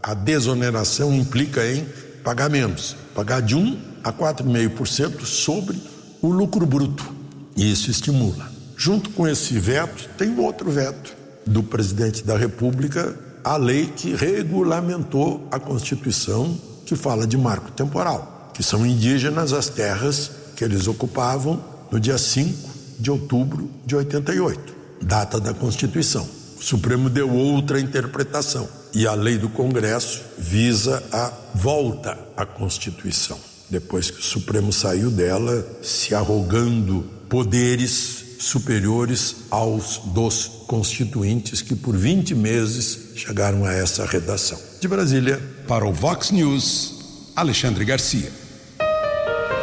a 0.02 0.14
desoneração 0.14 1.12
implica 1.12 1.66
em 1.66 1.86
pagar 2.22 2.48
menos, 2.48 2.96
pagar 3.14 3.40
de 3.40 3.56
1 3.56 3.78
a 4.04 4.12
4,5% 4.12 5.24
sobre 5.24 5.80
o 6.22 6.28
lucro 6.28 6.66
bruto. 6.66 7.12
E 7.56 7.70
isso 7.70 7.90
estimula. 7.90 8.50
Junto 8.76 9.10
com 9.10 9.26
esse 9.26 9.58
veto, 9.58 10.08
tem 10.16 10.38
outro 10.38 10.70
veto 10.70 11.14
do 11.46 11.62
presidente 11.62 12.22
da 12.24 12.36
República, 12.36 13.18
a 13.42 13.56
lei 13.56 13.86
que 13.86 14.14
regulamentou 14.14 15.46
a 15.50 15.58
Constituição 15.58 16.58
que 16.86 16.94
fala 16.94 17.26
de 17.26 17.36
marco 17.36 17.70
temporal, 17.72 18.50
que 18.54 18.62
são 18.62 18.84
indígenas 18.84 19.52
as 19.52 19.68
terras 19.68 20.30
que 20.56 20.64
eles 20.64 20.86
ocupavam 20.86 21.62
no 21.90 21.98
dia 21.98 22.18
5 22.18 22.70
de 22.98 23.10
outubro 23.10 23.70
de 23.86 23.96
88, 23.96 24.74
data 25.02 25.40
da 25.40 25.54
Constituição. 25.54 26.39
O 26.60 26.62
Supremo 26.62 27.08
deu 27.08 27.30
outra 27.30 27.80
interpretação 27.80 28.68
e 28.94 29.06
a 29.06 29.14
lei 29.14 29.38
do 29.38 29.48
Congresso 29.48 30.20
visa 30.36 31.02
a 31.10 31.32
volta 31.54 32.18
à 32.36 32.44
Constituição. 32.44 33.40
Depois 33.70 34.10
que 34.10 34.20
o 34.20 34.22
Supremo 34.22 34.70
saiu 34.70 35.10
dela, 35.10 35.66
se 35.80 36.14
arrogando 36.14 37.08
poderes 37.30 38.36
superiores 38.40 39.36
aos 39.50 40.02
dos 40.04 40.64
constituintes 40.66 41.62
que 41.62 41.74
por 41.74 41.96
20 41.96 42.34
meses 42.34 43.12
chegaram 43.16 43.64
a 43.64 43.72
essa 43.72 44.04
redação. 44.04 44.58
De 44.78 44.86
Brasília, 44.86 45.40
para 45.66 45.86
o 45.86 45.94
Vox 45.94 46.30
News, 46.30 47.32
Alexandre 47.34 47.86
Garcia. 47.86 48.30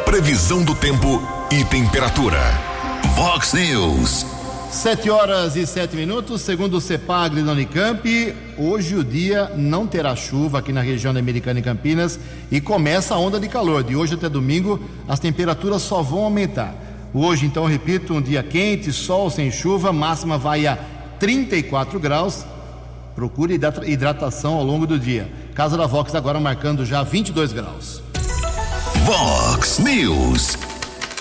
Previsão 0.04 0.64
do 0.64 0.74
tempo 0.74 1.22
e 1.52 1.64
temperatura. 1.66 2.40
Vox 3.14 3.52
News. 3.52 4.37
Sete 4.70 5.08
horas 5.08 5.56
e 5.56 5.66
sete 5.66 5.96
minutos, 5.96 6.42
segundo 6.42 6.76
o 6.76 6.80
CEPAGRE 6.80 7.42
da 7.42 7.52
Unicamp, 7.52 8.34
hoje 8.58 8.94
o 8.96 9.02
dia 9.02 9.50
não 9.56 9.86
terá 9.86 10.14
chuva 10.14 10.58
aqui 10.58 10.72
na 10.72 10.82
região 10.82 11.12
da 11.12 11.18
Americana 11.18 11.58
e 11.58 11.62
Campinas 11.62 12.20
e 12.50 12.60
começa 12.60 13.14
a 13.14 13.18
onda 13.18 13.40
de 13.40 13.48
calor. 13.48 13.82
De 13.82 13.96
hoje 13.96 14.14
até 14.14 14.28
domingo, 14.28 14.78
as 15.08 15.18
temperaturas 15.18 15.82
só 15.82 16.02
vão 16.02 16.24
aumentar. 16.24 16.74
Hoje, 17.14 17.46
então, 17.46 17.64
repito, 17.64 18.12
um 18.12 18.20
dia 18.20 18.42
quente, 18.42 18.92
sol 18.92 19.30
sem 19.30 19.50
chuva, 19.50 19.92
máxima 19.92 20.36
vai 20.36 20.66
a 20.66 20.78
34 21.18 21.98
graus. 21.98 22.44
Procure 23.14 23.58
hidratação 23.86 24.54
ao 24.54 24.64
longo 24.64 24.86
do 24.86 24.98
dia. 24.98 25.32
Casa 25.54 25.76
da 25.76 25.86
Vox 25.86 26.14
agora 26.14 26.38
marcando 26.38 26.84
já 26.84 27.02
22 27.02 27.52
graus. 27.52 28.02
Vox 29.04 29.78
News. 29.78 30.56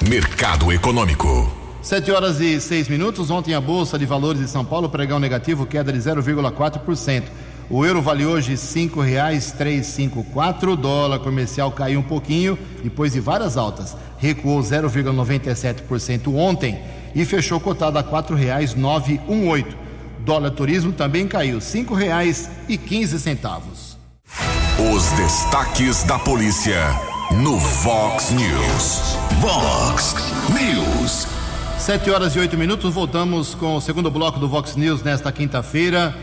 Mercado 0.08 0.72
Econômico. 0.72 1.57
Sete 1.88 2.12
horas 2.12 2.42
e 2.42 2.60
seis 2.60 2.90
minutos. 2.90 3.32
Ontem 3.32 3.54
a 3.54 3.62
Bolsa 3.62 3.98
de 3.98 4.06
Valores 4.06 4.42
de 4.42 4.50
São 4.50 4.66
Paulo 4.66 4.90
pregão 4.90 5.22
negativo, 5.22 5.66
queda 5.66 5.94
de 5.94 6.00
0,4%. 6.00 7.24
O 7.70 7.86
euro 7.86 8.02
vale 8.02 8.26
hoje 8.26 8.52
R$ 8.52 8.58
5,354. 8.58 10.74
O 10.74 10.76
dólar 10.76 11.20
comercial 11.20 11.72
caiu 11.72 12.02
um 12.02 12.04
pouquinho 12.04 12.60
depois 12.84 13.14
de 13.14 13.22
várias 13.22 13.56
altas. 13.56 13.96
Recuou 14.18 14.60
0,97% 14.60 16.36
ontem 16.36 16.78
e 17.16 17.24
fechou 17.24 17.58
cotado 17.58 17.98
a 17.98 18.02
R$ 18.02 18.10
4,918. 18.10 19.78
Dólar 20.26 20.52
turismo 20.52 20.92
também 20.92 21.26
caiu 21.26 21.60
R$ 21.60 21.64
5,15. 21.64 23.96
Os 24.94 25.10
destaques 25.12 26.04
da 26.04 26.20
polícia 26.20 26.84
no 27.42 27.58
Vox 27.58 28.32
News. 28.32 29.18
Vox 29.40 30.16
News. 30.50 31.37
Sete 31.88 32.12
horas 32.12 32.36
e 32.36 32.40
oito 32.40 32.58
minutos, 32.58 32.94
voltamos 32.94 33.56
com 33.56 33.78
o 33.78 33.80
segundo 33.80 34.12
bloco 34.12 34.38
do 34.42 34.50
Vox 34.50 34.76
News 34.76 35.02
nesta 35.04 35.32
quinta-feira. 35.32 36.14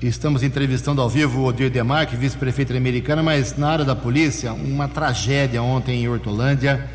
Estamos 0.00 0.44
entrevistando 0.44 1.02
ao 1.02 1.08
vivo 1.08 1.40
o 1.40 1.46
Odir 1.46 1.68
Demarque, 1.68 2.14
vice-prefeito 2.14 2.72
americana, 2.76 3.20
mas 3.20 3.56
na 3.56 3.70
área 3.70 3.84
da 3.84 3.96
polícia, 3.96 4.52
uma 4.52 4.86
tragédia 4.86 5.60
ontem 5.60 6.04
em 6.04 6.08
Hortolândia. 6.08 6.88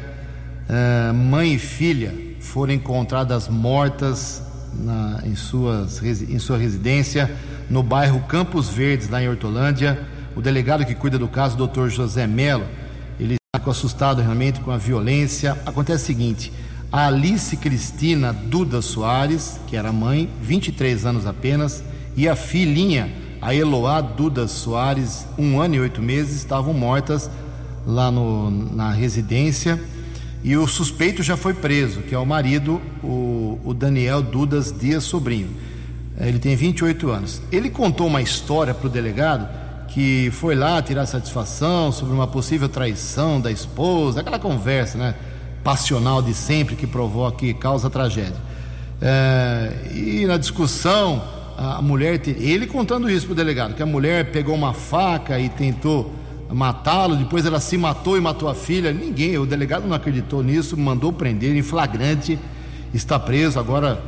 Uh, 0.70 1.14
mãe 1.14 1.56
e 1.56 1.60
filha 1.60 2.16
foram 2.40 2.72
encontradas 2.72 3.50
mortas 3.50 4.42
na, 4.74 5.20
em, 5.26 5.36
suas, 5.36 6.02
em 6.02 6.40
sua 6.40 6.58
residência 6.58 7.30
no 7.70 7.84
bairro 7.84 8.22
Campos 8.30 8.70
Verdes, 8.70 9.10
lá 9.10 9.22
em 9.22 9.28
Hortolândia. 9.28 10.00
O 10.38 10.42
delegado 10.42 10.86
que 10.86 10.96
cuida 10.96 11.20
do 11.20 11.28
caso, 11.28 11.58
doutor 11.58 11.90
José 11.90 12.28
Melo, 12.28 12.66
ele 13.20 13.36
está 13.54 13.70
assustado 13.70 14.22
realmente 14.22 14.62
com 14.62 14.72
a 14.72 14.78
violência. 14.78 15.58
Acontece 15.66 16.04
o 16.04 16.08
seguinte: 16.08 16.50
a 16.94 17.08
Alice 17.08 17.58
Cristina 17.58 18.32
Duda 18.32 18.80
Soares, 18.80 19.60
que 19.66 19.76
era 19.76 19.92
mãe, 19.92 20.30
23 20.44 21.08
anos 21.08 21.26
apenas, 21.26 21.84
e 22.16 22.30
a 22.30 22.36
filhinha, 22.36 23.12
a 23.42 23.56
Eloá 23.56 24.00
Duda 24.00 24.48
Soares, 24.48 25.26
um 25.36 25.60
ano 25.60 25.74
e 25.74 25.80
oito 25.80 26.04
meses, 26.04 26.36
estavam 26.36 26.72
mortas 26.72 27.32
lá 27.84 28.12
no, 28.12 28.52
na 28.52 28.92
residência. 28.92 29.82
E 30.44 30.56
o 30.56 30.68
suspeito 30.68 31.24
já 31.24 31.36
foi 31.36 31.56
preso, 31.56 32.02
que 32.02 32.14
é 32.14 32.20
o 32.20 32.28
marido, 32.28 32.80
o, 33.04 33.60
o 33.66 33.74
Daniel 33.74 34.22
Dudas 34.22 34.72
Dias 34.72 35.04
Sobrinho. 35.04 35.50
Ele 36.20 36.38
tem 36.38 36.56
28 36.56 37.10
anos. 37.10 37.42
Ele 37.52 37.72
contou 37.72 38.06
uma 38.06 38.22
história 38.22 38.72
para 38.72 38.86
o 38.86 38.90
delegado 38.90 39.50
que 39.88 40.30
foi 40.32 40.54
lá 40.54 40.80
tirar 40.80 41.08
satisfação 41.08 41.92
sobre 41.92 42.14
uma 42.14 42.28
possível 42.28 42.70
traição 42.70 43.42
da 43.42 43.52
esposa, 43.52 44.20
aquela 44.20 44.38
conversa, 44.38 44.96
né? 45.00 45.16
Passional 45.64 46.22
de 46.22 46.34
sempre 46.34 46.76
que 46.76 46.86
provoca 46.86 47.46
e 47.46 47.54
causa 47.54 47.90
tragédia. 47.90 48.36
É, 49.02 49.92
e 49.94 50.26
na 50.26 50.38
discussão, 50.38 51.22
a 51.58 51.82
mulher, 51.82 52.22
ele 52.28 52.68
contando 52.68 53.10
isso 53.10 53.26
para 53.26 53.34
o 53.34 53.36
delegado, 53.36 53.76
que 53.76 53.84
a 53.84 53.86
mulher 53.86 54.32
pegou 54.32 54.56
uma 54.56 54.74
faca 54.74 55.40
e 55.40 55.50
tentou 55.50 56.14
matá-lo, 56.52 57.16
depois 57.16 57.46
ela 57.46 57.60
se 57.60 57.78
matou 57.78 58.18
e 58.18 58.22
matou 58.22 58.48
a 58.48 58.56
filha. 58.56 58.92
Ninguém, 58.92 59.38
o 59.38 59.46
delegado 59.46 59.88
não 59.88 59.96
acreditou 59.96 60.44
nisso, 60.44 60.78
mandou 60.78 61.12
prender 61.12 61.56
em 61.56 61.62
flagrante, 61.62 62.38
está 62.94 63.20
preso. 63.20 63.60
Agora 63.60 64.02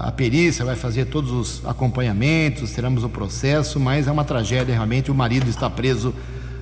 a 0.00 0.12
perícia 0.12 0.64
vai 0.64 0.76
fazer 0.76 1.06
todos 1.06 1.30
os 1.30 1.66
acompanhamentos, 1.66 2.70
teremos 2.72 3.02
o 3.04 3.08
processo, 3.08 3.80
mas 3.80 4.06
é 4.06 4.12
uma 4.12 4.24
tragédia 4.24 4.74
realmente. 4.74 5.10
O 5.10 5.14
marido 5.14 5.48
está 5.48 5.70
preso 5.70 6.14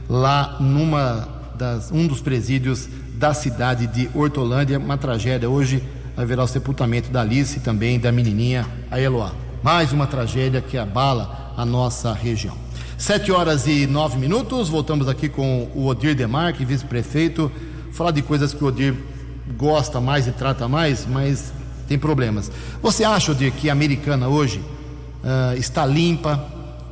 lá 0.09 0.57
numa 0.61 1.28
das, 1.57 1.91
um 1.93 2.07
dos 2.07 2.20
presídios 2.20 2.89
da 3.23 3.33
cidade 3.33 3.87
de 3.87 4.11
Hortolândia. 4.12 4.81
Uma 4.81 4.99
tragédia. 4.99 5.49
Hoje 5.49 5.81
haverá 6.16 6.43
o 6.43 6.47
sepultamento 6.49 7.09
da 7.09 7.20
Alice 7.20 7.57
e 7.57 7.61
também 7.61 7.97
da 8.01 8.11
menininha, 8.11 8.66
a 8.91 9.01
Eloá. 9.01 9.31
Mais 9.62 9.93
uma 9.93 10.09
tragédia 10.09 10.61
que 10.61 10.77
abala 10.77 11.55
a 11.57 11.64
nossa 11.64 12.12
região. 12.12 12.57
Sete 12.99 13.31
horas 13.31 13.68
e 13.68 13.87
nove 13.87 14.18
minutos. 14.18 14.68
Voltamos 14.68 15.07
aqui 15.09 15.29
com 15.29 15.70
o 15.73 15.87
Odir 15.87 16.16
Demarque, 16.16 16.64
vice-prefeito. 16.64 17.49
Falar 17.93 18.11
de 18.11 18.23
coisas 18.23 18.53
que 18.53 18.64
o 18.64 18.66
Odir 18.66 18.93
gosta 19.57 20.01
mais 20.01 20.27
e 20.27 20.33
trata 20.33 20.66
mais, 20.66 21.07
mas 21.07 21.53
tem 21.87 21.97
problemas. 21.97 22.51
Você 22.83 23.05
acha, 23.05 23.31
Odir, 23.31 23.53
que 23.53 23.70
a 23.70 23.73
americana 23.73 24.27
hoje 24.27 24.59
uh, 24.59 25.57
está 25.57 25.87
limpa? 25.87 26.45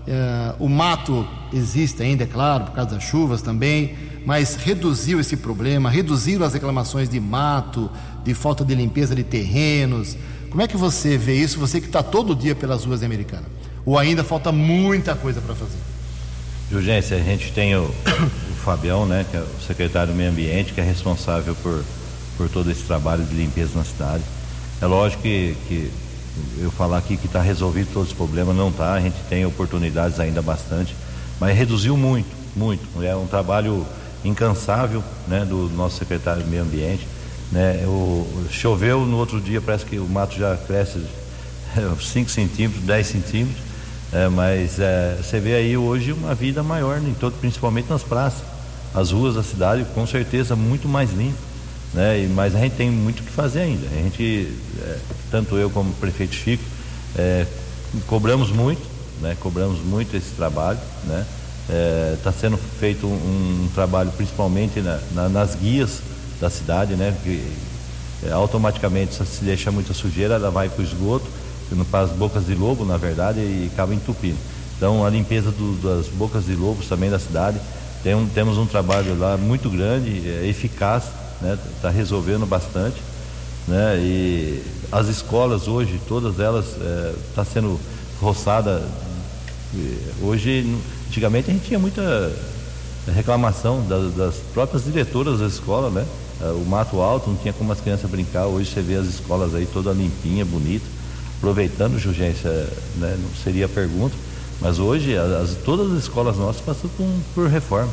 Uh, 0.06 0.64
o 0.64 0.68
mato 0.68 1.26
existe 1.52 2.04
ainda, 2.04 2.22
é 2.22 2.26
claro, 2.26 2.66
por 2.66 2.74
causa 2.74 2.94
das 2.94 3.02
chuvas 3.02 3.42
também 3.42 4.09
mas 4.24 4.54
reduziu 4.54 5.20
esse 5.20 5.36
problema, 5.36 5.90
reduziram 5.90 6.44
as 6.44 6.52
reclamações 6.52 7.08
de 7.08 7.18
mato, 7.18 7.90
de 8.24 8.34
falta 8.34 8.64
de 8.64 8.74
limpeza 8.74 9.14
de 9.14 9.24
terrenos. 9.24 10.16
Como 10.50 10.62
é 10.62 10.68
que 10.68 10.76
você 10.76 11.16
vê 11.16 11.36
isso, 11.36 11.58
você 11.58 11.80
que 11.80 11.86
está 11.86 12.02
todo 12.02 12.34
dia 12.34 12.54
pelas 12.54 12.84
ruas 12.84 13.02
americanas? 13.02 13.46
Ou 13.84 13.98
ainda 13.98 14.22
falta 14.22 14.52
muita 14.52 15.14
coisa 15.14 15.40
para 15.40 15.54
fazer? 15.54 15.78
Urgência, 16.72 17.16
a 17.16 17.20
gente 17.20 17.52
tem 17.52 17.74
o, 17.74 17.82
o 18.52 18.54
Fabião, 18.62 19.06
né, 19.06 19.24
que 19.28 19.36
é 19.36 19.40
o 19.40 19.66
secretário 19.66 20.12
do 20.12 20.16
Meio 20.16 20.30
Ambiente, 20.30 20.72
que 20.72 20.80
é 20.80 20.84
responsável 20.84 21.54
por, 21.56 21.82
por 22.36 22.48
todo 22.48 22.70
esse 22.70 22.82
trabalho 22.82 23.24
de 23.24 23.34
limpeza 23.34 23.72
na 23.74 23.84
cidade. 23.84 24.22
É 24.80 24.86
lógico 24.86 25.22
que, 25.22 25.56
que 25.66 25.90
eu 26.58 26.70
falar 26.70 26.98
aqui 26.98 27.16
que 27.16 27.26
está 27.26 27.40
resolvido 27.40 27.92
todos 27.92 28.10
os 28.10 28.14
problemas, 28.14 28.54
não 28.54 28.68
está, 28.68 28.94
a 28.94 29.00
gente 29.00 29.16
tem 29.28 29.44
oportunidades 29.44 30.20
ainda 30.20 30.40
bastante, 30.40 30.94
mas 31.40 31.56
reduziu 31.56 31.96
muito, 31.96 32.30
muito. 32.54 33.02
É 33.02 33.16
um 33.16 33.26
trabalho 33.26 33.84
incansável 34.24 35.02
né, 35.26 35.44
do 35.44 35.68
nosso 35.70 35.98
secretário 35.98 36.42
de 36.42 36.48
Meio 36.48 36.62
Ambiente. 36.62 37.06
Né, 37.50 37.84
o, 37.86 38.46
choveu 38.50 39.04
no 39.04 39.16
outro 39.16 39.40
dia, 39.40 39.60
parece 39.60 39.84
que 39.84 39.98
o 39.98 40.06
mato 40.06 40.36
já 40.36 40.56
cresce 40.56 41.00
5 42.00 42.30
centímetros, 42.30 42.84
10 42.84 43.06
centímetros, 43.06 43.62
é, 44.12 44.28
mas 44.28 44.78
é, 44.78 45.16
você 45.22 45.38
vê 45.38 45.54
aí 45.54 45.76
hoje 45.76 46.12
uma 46.12 46.34
vida 46.34 46.62
maior, 46.62 46.98
em 46.98 47.14
todo, 47.14 47.34
principalmente 47.40 47.88
nas 47.88 48.02
praças. 48.02 48.42
As 48.92 49.12
ruas 49.12 49.36
da 49.36 49.42
cidade, 49.42 49.86
com 49.94 50.04
certeza, 50.04 50.56
muito 50.56 50.88
mais 50.88 51.12
limpas. 51.12 51.50
Né, 51.92 52.28
mas 52.34 52.54
a 52.54 52.60
gente 52.60 52.76
tem 52.76 52.90
muito 52.90 53.20
o 53.20 53.22
que 53.24 53.30
fazer 53.30 53.60
ainda. 53.60 53.86
A 53.86 54.02
gente, 54.02 54.52
é, 54.82 54.98
tanto 55.30 55.56
eu 55.56 55.70
como 55.70 55.90
o 55.90 55.94
prefeito 55.94 56.34
Chico, 56.34 56.62
é, 57.16 57.46
cobramos 58.06 58.50
muito, 58.50 58.82
né, 59.20 59.36
cobramos 59.40 59.80
muito 59.80 60.16
esse 60.16 60.30
trabalho, 60.30 60.78
né, 61.04 61.26
Está 62.14 62.30
é, 62.30 62.32
sendo 62.32 62.56
feito 62.56 63.06
um, 63.06 63.64
um 63.64 63.68
trabalho 63.74 64.10
principalmente 64.16 64.80
na, 64.80 64.98
na, 65.12 65.28
nas 65.28 65.54
guias 65.54 66.00
da 66.40 66.50
cidade, 66.50 66.94
né? 66.94 67.16
Que, 67.22 67.42
é, 68.26 68.32
automaticamente 68.32 69.14
se 69.14 69.44
deixa 69.44 69.70
muita 69.70 69.94
sujeira, 69.94 70.34
ela 70.34 70.50
vai 70.50 70.68
para 70.68 70.82
o 70.82 70.84
esgoto, 70.84 71.26
para 71.90 72.00
as 72.00 72.10
bocas 72.10 72.46
de 72.46 72.54
lobo, 72.54 72.84
na 72.84 72.96
verdade, 72.96 73.40
e 73.40 73.70
acaba 73.72 73.94
entupindo. 73.94 74.36
Então 74.76 75.04
a 75.04 75.10
limpeza 75.10 75.50
do, 75.50 75.76
das 75.82 76.08
bocas 76.08 76.46
de 76.46 76.54
lobos 76.54 76.86
também 76.86 77.10
da 77.10 77.18
cidade, 77.18 77.60
tem 78.02 78.14
um, 78.14 78.26
temos 78.26 78.56
um 78.58 78.66
trabalho 78.66 79.18
lá 79.18 79.36
muito 79.36 79.68
grande, 79.70 80.28
é, 80.28 80.46
eficaz, 80.46 81.04
está 81.04 81.46
né? 81.46 81.58
Tá 81.82 81.90
resolvendo 81.90 82.46
bastante. 82.46 82.96
Né? 83.68 83.96
E 83.98 84.62
as 84.90 85.06
escolas 85.06 85.68
hoje, 85.68 86.00
todas 86.08 86.40
elas 86.40 86.66
estão 86.66 86.86
é, 86.86 87.14
tá 87.34 87.44
sendo 87.44 87.80
roçada. 88.20 88.82
Hoje 90.20 90.76
Antigamente 91.10 91.50
a 91.50 91.52
gente 91.52 91.66
tinha 91.66 91.78
muita 91.78 92.32
reclamação 93.08 93.84
das, 93.88 94.14
das 94.14 94.36
próprias 94.54 94.84
diretoras 94.84 95.40
da 95.40 95.46
escola, 95.48 95.90
né? 95.90 96.06
É, 96.40 96.52
o 96.52 96.64
mato 96.64 97.00
alto, 97.00 97.30
não 97.30 97.36
tinha 97.36 97.52
como 97.52 97.72
as 97.72 97.80
crianças 97.80 98.08
brincar. 98.08 98.46
Hoje 98.46 98.70
você 98.70 98.80
vê 98.80 98.94
as 98.94 99.06
escolas 99.06 99.52
aí 99.52 99.66
toda 99.66 99.90
limpinha, 99.90 100.44
bonita. 100.44 100.86
Aproveitando, 101.38 101.98
Jurgência, 101.98 102.48
né? 102.96 103.18
não 103.20 103.28
seria 103.42 103.66
a 103.66 103.68
pergunta, 103.68 104.14
mas 104.60 104.78
hoje 104.78 105.16
as, 105.16 105.56
todas 105.64 105.90
as 105.90 106.04
escolas 106.04 106.36
nossas 106.36 106.62
passam 106.62 106.88
por, 106.96 107.08
por 107.34 107.48
reforma. 107.48 107.92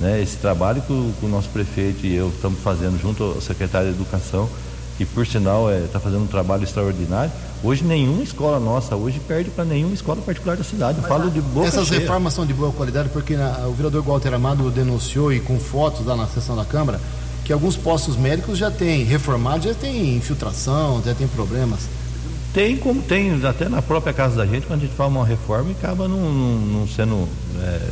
Né? 0.00 0.20
Esse 0.20 0.36
trabalho 0.38 0.82
que 0.82 0.92
o, 0.92 1.12
que 1.20 1.26
o, 1.26 1.28
nosso 1.28 1.50
prefeito 1.50 2.04
e 2.04 2.16
eu 2.16 2.28
estamos 2.28 2.58
fazendo 2.58 3.00
junto 3.00 3.22
ao 3.22 3.40
secretário 3.40 3.90
de 3.90 3.94
Educação 3.94 4.50
que 4.96 5.04
por 5.04 5.24
sinal 5.24 5.70
está 5.70 6.00
fazendo 6.00 6.24
um 6.24 6.26
trabalho 6.26 6.64
extraordinário. 6.64 7.30
Hoje 7.62 7.82
nenhuma 7.82 8.22
escola 8.22 8.60
nossa 8.60 8.94
hoje 8.94 9.20
perde 9.26 9.50
para 9.50 9.64
nenhuma 9.64 9.92
escola 9.92 10.22
particular 10.22 10.56
da 10.56 10.62
cidade. 10.62 10.98
Eu 10.98 11.02
Mas, 11.02 11.08
falo 11.08 11.30
de 11.30 11.40
boa 11.40 11.66
Essas 11.66 11.88
cheia. 11.88 12.00
reformas 12.00 12.32
são 12.34 12.46
de 12.46 12.54
boa 12.54 12.72
qualidade 12.72 13.08
porque 13.08 13.36
na, 13.36 13.66
o 13.66 13.72
vereador 13.72 14.02
Walter 14.02 14.32
Amado 14.32 14.70
denunciou 14.70 15.32
e 15.32 15.40
com 15.40 15.58
fotos 15.58 16.06
lá 16.06 16.14
na 16.14 16.26
sessão 16.26 16.54
da 16.54 16.64
Câmara 16.64 17.00
que 17.44 17.52
alguns 17.52 17.76
postos 17.76 18.14
médicos 18.14 18.58
já 18.58 18.70
têm 18.70 19.04
reformado, 19.04 19.64
já 19.64 19.74
tem 19.74 20.16
infiltração, 20.16 21.02
já 21.02 21.14
tem 21.14 21.26
problemas. 21.26 21.88
Tem 22.52 22.76
como 22.76 23.00
tem, 23.00 23.40
até 23.42 23.70
na 23.70 23.80
própria 23.80 24.12
casa 24.12 24.36
da 24.36 24.46
gente, 24.46 24.66
quando 24.66 24.80
a 24.80 24.84
gente 24.84 24.94
faz 24.94 25.10
uma 25.10 25.24
reforma 25.24 25.70
e 25.70 25.72
acaba 25.72 26.06
não, 26.06 26.30
não, 26.30 26.58
não 26.80 26.88
sendo, 26.88 27.26
é, 27.62 27.90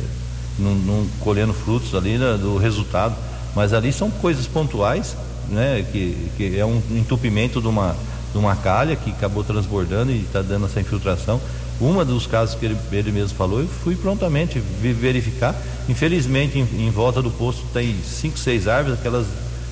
não, 0.59 0.75
não 0.75 1.07
colhendo 1.21 1.53
frutos 1.53 1.95
ali 1.95 2.19
né, 2.19 2.37
do 2.39 2.57
resultado. 2.57 3.15
Mas 3.55 3.73
ali 3.73 3.91
são 3.91 4.11
coisas 4.11 4.45
pontuais, 4.45 5.15
né, 5.49 5.83
que, 5.91 6.29
que 6.37 6.59
é 6.59 6.65
um 6.65 6.79
entupimento 6.91 7.59
de 7.59 7.67
uma, 7.67 7.95
de 8.31 8.37
uma 8.37 8.55
calha 8.55 8.95
que 8.95 9.09
acabou 9.11 9.43
transbordando 9.43 10.11
e 10.11 10.21
está 10.21 10.41
dando 10.41 10.65
essa 10.65 10.79
infiltração. 10.79 11.39
Uma 11.79 12.03
dos 12.03 12.25
casos 12.25 12.55
que 12.55 12.65
ele, 12.65 12.77
ele 12.91 13.11
mesmo 13.11 13.37
falou, 13.37 13.59
eu 13.61 13.67
fui 13.67 13.95
prontamente 13.95 14.59
verificar. 14.81 15.55
Infelizmente, 15.87 16.57
em, 16.57 16.87
em 16.87 16.89
volta 16.89 17.21
do 17.21 17.29
posto 17.29 17.63
tem 17.73 17.95
cinco, 18.03 18.37
seis 18.37 18.67
árvores, 18.67 18.97
aquelas 18.99 19.27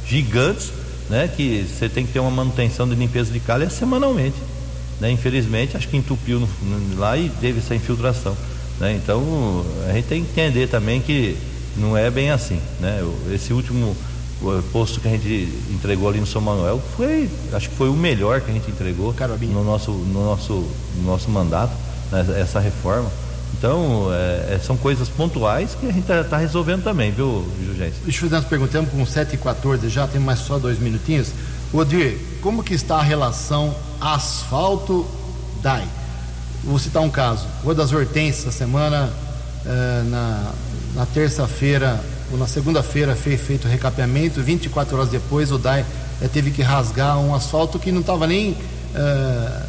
gigantes, 0.08 0.72
né, 1.10 1.28
que 1.36 1.66
você 1.68 1.90
tem 1.90 2.06
que 2.06 2.14
ter 2.14 2.20
uma 2.20 2.32
manutenção 2.32 2.88
de 2.88 2.96
limpeza 2.96 3.32
de 3.32 3.40
calha 3.40 3.70
semanalmente 3.70 4.36
né? 5.00 5.12
Infelizmente, 5.12 5.76
acho 5.76 5.90
que 5.90 5.98
entupiu 5.98 6.40
no- 6.40 6.48
no- 6.64 6.98
lá 7.00 7.18
e 7.18 7.30
teve 7.42 7.60
essa 7.60 7.76
infiltração. 7.76 8.34
Né? 8.80 8.94
Então, 8.94 9.66
a 9.90 9.92
gente 9.92 10.06
tem 10.06 10.24
que 10.24 10.30
entender 10.32 10.68
também 10.68 11.02
que 11.02 11.36
não 11.76 11.98
é 11.98 12.10
bem 12.10 12.32
assim. 12.32 12.62
Né? 12.80 13.04
Esse 13.34 13.52
último 13.52 13.94
o, 14.42 14.62
posto 14.72 15.00
que 15.00 15.08
a 15.08 15.12
gente 15.12 15.50
entregou 15.70 16.10
ali 16.10 16.20
no 16.20 16.26
São 16.28 16.42
Manuel 16.42 16.82
foi, 16.96 17.30
acho 17.54 17.70
que 17.70 17.76
foi 17.76 17.90
o 17.90 17.94
melhor 17.94 18.42
que 18.42 18.52
a 18.52 18.54
gente 18.54 18.70
entregou 18.70 19.14
no 19.14 19.64
nosso, 19.64 19.92
no 19.92 20.26
nosso, 20.26 20.54
no 20.98 21.04
nosso 21.04 21.30
mandato, 21.30 21.74
né? 22.12 22.26
essa 22.40 22.60
reforma. 22.60 23.10
Então, 23.58 24.10
é, 24.12 24.56
é, 24.56 24.60
são 24.60 24.76
coisas 24.76 25.08
pontuais 25.08 25.76
que 25.80 25.88
a 25.88 25.92
gente 25.92 26.12
está 26.12 26.38
resolvendo 26.38 26.84
também, 26.84 27.12
viu, 27.12 27.48
Jurgêncio? 27.66 28.02
Deixa 28.04 28.20
eu 28.20 28.22
fazer 28.24 28.36
umas 28.36 28.46
perguntas, 28.46 28.76
estamos 28.76 28.92
com 28.92 29.06
7 29.06 29.36
e 29.36 29.38
14 29.38 29.90
já, 29.90 30.06
tem 30.08 30.20
mais 30.20 30.40
só 30.40 30.60
dois 30.60 30.78
minutinhos. 30.78 31.32
Odir, 31.72 32.18
como 32.42 32.64
que 32.64 32.74
está 32.74 32.98
a 32.98 33.02
relação 33.02 33.74
asfalto-DAI? 34.02 35.88
Vou 36.64 36.78
citar 36.80 37.02
um 37.02 37.10
caso. 37.10 37.48
Rua 37.64 37.74
das 37.74 37.94
Hortênsias, 37.94 38.48
essa 38.48 38.52
semana, 38.52 39.10
eh, 39.66 40.04
na, 40.06 40.52
na 40.96 41.06
terça-feira, 41.06 42.04
na 42.32 42.48
segunda-feira, 42.48 43.16
foi 43.16 43.38
feito 43.38 43.68
o 43.68 43.72
recapeamento, 43.72 44.42
24 44.42 44.98
horas 44.98 45.10
depois 45.10 45.52
o 45.52 45.58
DAI 45.58 45.86
eh, 46.22 46.28
teve 46.28 46.52
que 46.52 46.62
rasgar 46.62 47.18
um 47.20 47.34
asfalto 47.36 47.78
que 47.80 47.92
não 47.92 48.02
estava 48.02 48.26
nem 48.28 48.58
eh, 48.96 49.62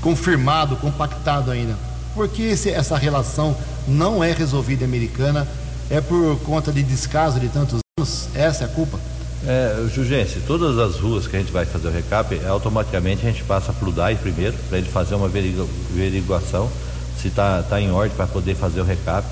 confirmado, 0.00 0.76
compactado 0.76 1.50
ainda. 1.50 1.74
Por 2.14 2.28
que 2.28 2.42
esse- 2.42 2.70
essa 2.70 2.96
relação 2.96 3.56
não 3.86 4.22
é 4.22 4.32
resolvida 4.32 4.84
Americana? 4.84 5.46
É 5.90 6.00
por 6.00 6.38
conta 6.40 6.72
de 6.72 6.82
descaso 6.82 7.40
de 7.40 7.48
tantos 7.48 7.78
anos? 7.98 8.28
Essa 8.34 8.64
é 8.64 8.66
a 8.66 8.70
culpa? 8.70 8.98
É, 9.46 9.86
Jugência, 9.94 10.40
todas 10.46 10.78
as 10.78 11.00
ruas 11.00 11.26
que 11.26 11.34
a 11.34 11.38
gente 11.38 11.50
vai 11.50 11.64
fazer 11.64 11.88
o 11.88 11.90
recap, 11.90 12.34
é, 12.34 12.46
automaticamente 12.46 13.26
a 13.26 13.30
gente 13.30 13.42
passa 13.44 13.72
para 13.72 13.88
o 13.88 13.92
DAI 13.92 14.16
primeiro, 14.16 14.54
para 14.68 14.78
ele 14.78 14.88
fazer 14.88 15.14
uma 15.14 15.26
averigu- 15.26 15.68
averiguação 15.92 16.70
se 17.20 17.28
está 17.28 17.62
tá 17.62 17.80
em 17.80 17.90
ordem 17.90 18.14
para 18.16 18.26
poder 18.26 18.54
fazer 18.54 18.80
o 18.80 18.84
recap. 18.84 19.26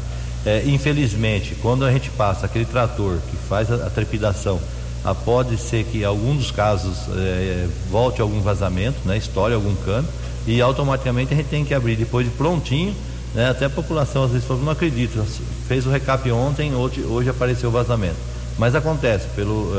É, 0.47 0.62
infelizmente, 0.66 1.55
quando 1.61 1.84
a 1.84 1.93
gente 1.93 2.11
passa 2.11 2.47
aquele 2.47 2.64
trator 2.64 3.18
que 3.30 3.36
faz 3.49 3.70
a, 3.70 3.86
a 3.86 3.91
trepidação, 3.91 4.61
ah, 5.05 5.14
pode 5.14 5.57
ser 5.59 5.84
que 5.84 5.99
em 5.99 6.05
algum 6.05 6.36
dos 6.36 6.51
casos 6.51 6.97
é, 7.16 7.66
volte 7.91 8.20
algum 8.20 8.41
vazamento, 8.41 8.97
né, 9.05 9.16
estoure 9.16 9.55
algum 9.55 9.74
cano, 9.76 10.09
e 10.47 10.61
automaticamente 10.61 11.34
a 11.34 11.36
gente 11.36 11.49
tem 11.49 11.64
que 11.64 11.74
abrir 11.74 11.97
depois 11.97 12.26
de 12.26 12.32
prontinho, 12.32 12.95
né, 13.34 13.51
até 13.51 13.66
a 13.66 13.70
população 13.70 14.24
às 14.24 14.30
vezes 14.30 14.47
fala, 14.47 14.61
não 14.61 14.72
acredito, 14.72 15.24
fez 15.66 15.86
o 15.86 15.91
recap 15.91 16.30
ontem, 16.30 16.74
hoje, 16.74 17.03
hoje 17.03 17.28
apareceu 17.28 17.68
o 17.68 17.72
vazamento. 17.72 18.16
Mas 18.59 18.74
acontece, 18.74 19.26
pelo, 19.36 19.72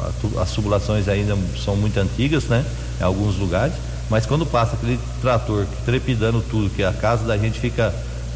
a 0.00 0.10
tu- 0.20 0.38
as 0.38 0.50
tubulações 0.52 1.08
ainda 1.08 1.36
são 1.64 1.74
muito 1.76 1.98
antigas, 1.98 2.44
né? 2.44 2.64
Em 3.00 3.04
alguns 3.04 3.36
lugares. 3.36 3.74
Mas 4.10 4.26
quando 4.26 4.46
passa 4.46 4.74
aquele 4.74 4.98
trator 5.20 5.66
trepidando 5.84 6.40
tudo, 6.42 6.70
que 6.70 6.84
a 6.84 6.92
casa 6.92 7.24
da 7.24 7.36
gente 7.36 7.58
fica 7.58 7.92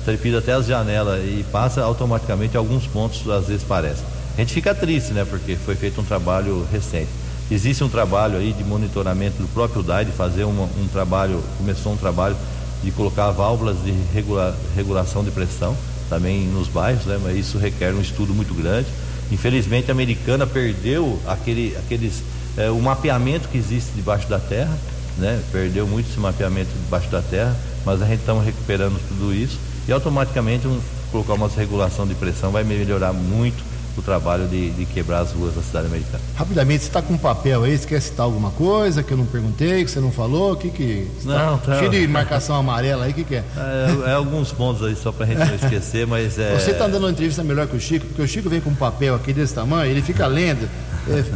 trepida 0.08 0.38
até 0.38 0.52
as 0.54 0.64
janelas 0.66 1.20
e 1.22 1.44
passa 1.52 1.82
automaticamente 1.82 2.56
alguns 2.56 2.86
pontos 2.86 3.28
às 3.28 3.46
vezes 3.46 3.62
parece. 3.62 4.02
A 4.34 4.40
gente 4.40 4.54
fica 4.54 4.74
triste, 4.74 5.12
né? 5.12 5.26
Porque 5.28 5.54
foi 5.56 5.74
feito 5.74 6.00
um 6.00 6.04
trabalho 6.04 6.66
recente. 6.72 7.10
Existe 7.50 7.84
um 7.84 7.90
trabalho 7.90 8.38
aí 8.38 8.54
de 8.54 8.64
monitoramento 8.64 9.36
do 9.42 9.46
próprio 9.48 9.82
DAI, 9.82 10.06
de 10.06 10.12
fazer 10.12 10.44
uma- 10.44 10.64
um 10.80 10.88
trabalho, 10.90 11.42
começou 11.58 11.92
um 11.92 11.96
trabalho 11.96 12.34
de 12.82 12.90
colocar 12.90 13.30
válvulas 13.32 13.76
de 13.84 13.92
regula- 14.14 14.56
regulação 14.74 15.22
de 15.22 15.30
pressão 15.30 15.76
também 16.08 16.46
nos 16.46 16.68
bairros, 16.68 17.04
né? 17.04 17.20
Mas 17.22 17.36
isso 17.36 17.58
requer 17.58 17.92
um 17.92 18.00
estudo 18.00 18.32
muito 18.32 18.54
grande. 18.54 18.86
Infelizmente 19.30 19.90
a 19.90 19.92
americana 19.92 20.46
perdeu 20.46 21.20
aquele, 21.26 21.76
aqueles, 21.76 22.22
eh, 22.56 22.70
o 22.70 22.80
mapeamento 22.80 23.46
que 23.48 23.58
existe 23.58 23.90
debaixo 23.94 24.26
da 24.26 24.38
terra, 24.38 24.74
né? 25.18 25.38
Perdeu 25.52 25.86
muito 25.86 26.08
esse 26.08 26.18
mapeamento 26.18 26.70
debaixo 26.84 27.10
da 27.10 27.20
terra, 27.20 27.54
mas 27.84 28.00
a 28.00 28.06
gente 28.06 28.20
estamos 28.20 28.42
recuperando 28.42 28.98
tudo 29.08 29.34
isso 29.34 29.58
e 29.88 29.92
automaticamente 29.92 30.68
um, 30.68 30.78
colocar 31.10 31.32
uma 31.32 31.48
regulação 31.48 32.06
de 32.06 32.14
pressão 32.14 32.50
vai 32.50 32.62
melhorar 32.62 33.12
muito 33.12 33.64
o 33.98 34.02
trabalho 34.02 34.46
de, 34.46 34.70
de 34.70 34.84
quebrar 34.86 35.20
as 35.20 35.32
ruas 35.32 35.54
da 35.54 35.62
cidade 35.62 35.86
americana. 35.86 36.20
Rapidamente, 36.36 36.84
você 36.84 36.88
está 36.88 37.02
com 37.02 37.14
um 37.14 37.18
papel 37.18 37.64
aí, 37.64 37.76
você 37.76 37.86
quer 37.86 38.00
citar 38.00 38.24
alguma 38.24 38.50
coisa 38.52 39.02
que 39.02 39.12
eu 39.12 39.16
não 39.16 39.26
perguntei, 39.26 39.84
que 39.84 39.90
você 39.90 40.00
não 40.00 40.12
falou? 40.12 40.52
O 40.52 40.56
que 40.56 40.70
que. 40.70 41.08
Não, 41.24 41.58
tá. 41.58 41.78
Cheio 41.78 41.90
de 41.90 42.06
marcação 42.06 42.54
amarela 42.56 43.06
aí, 43.06 43.10
o 43.10 43.14
que, 43.14 43.24
que 43.24 43.34
é? 43.34 43.44
É, 43.56 44.10
é 44.10 44.12
alguns 44.12 44.52
pontos 44.52 44.84
aí 44.84 44.94
só 44.94 45.10
para 45.10 45.24
a 45.24 45.28
gente 45.28 45.38
não 45.38 45.54
esquecer, 45.54 46.06
mas 46.06 46.38
é. 46.38 46.56
Você 46.56 46.70
está 46.70 46.86
dando 46.86 47.04
uma 47.04 47.10
entrevista 47.10 47.42
melhor 47.42 47.66
que 47.66 47.76
o 47.76 47.80
Chico, 47.80 48.06
porque 48.06 48.22
o 48.22 48.28
Chico 48.28 48.48
vem 48.48 48.60
com 48.60 48.70
um 48.70 48.74
papel 48.74 49.14
aqui 49.14 49.32
desse 49.32 49.54
tamanho, 49.54 49.90
ele 49.90 50.02
fica 50.02 50.26
lendo, 50.26 50.64
é, 50.64 50.68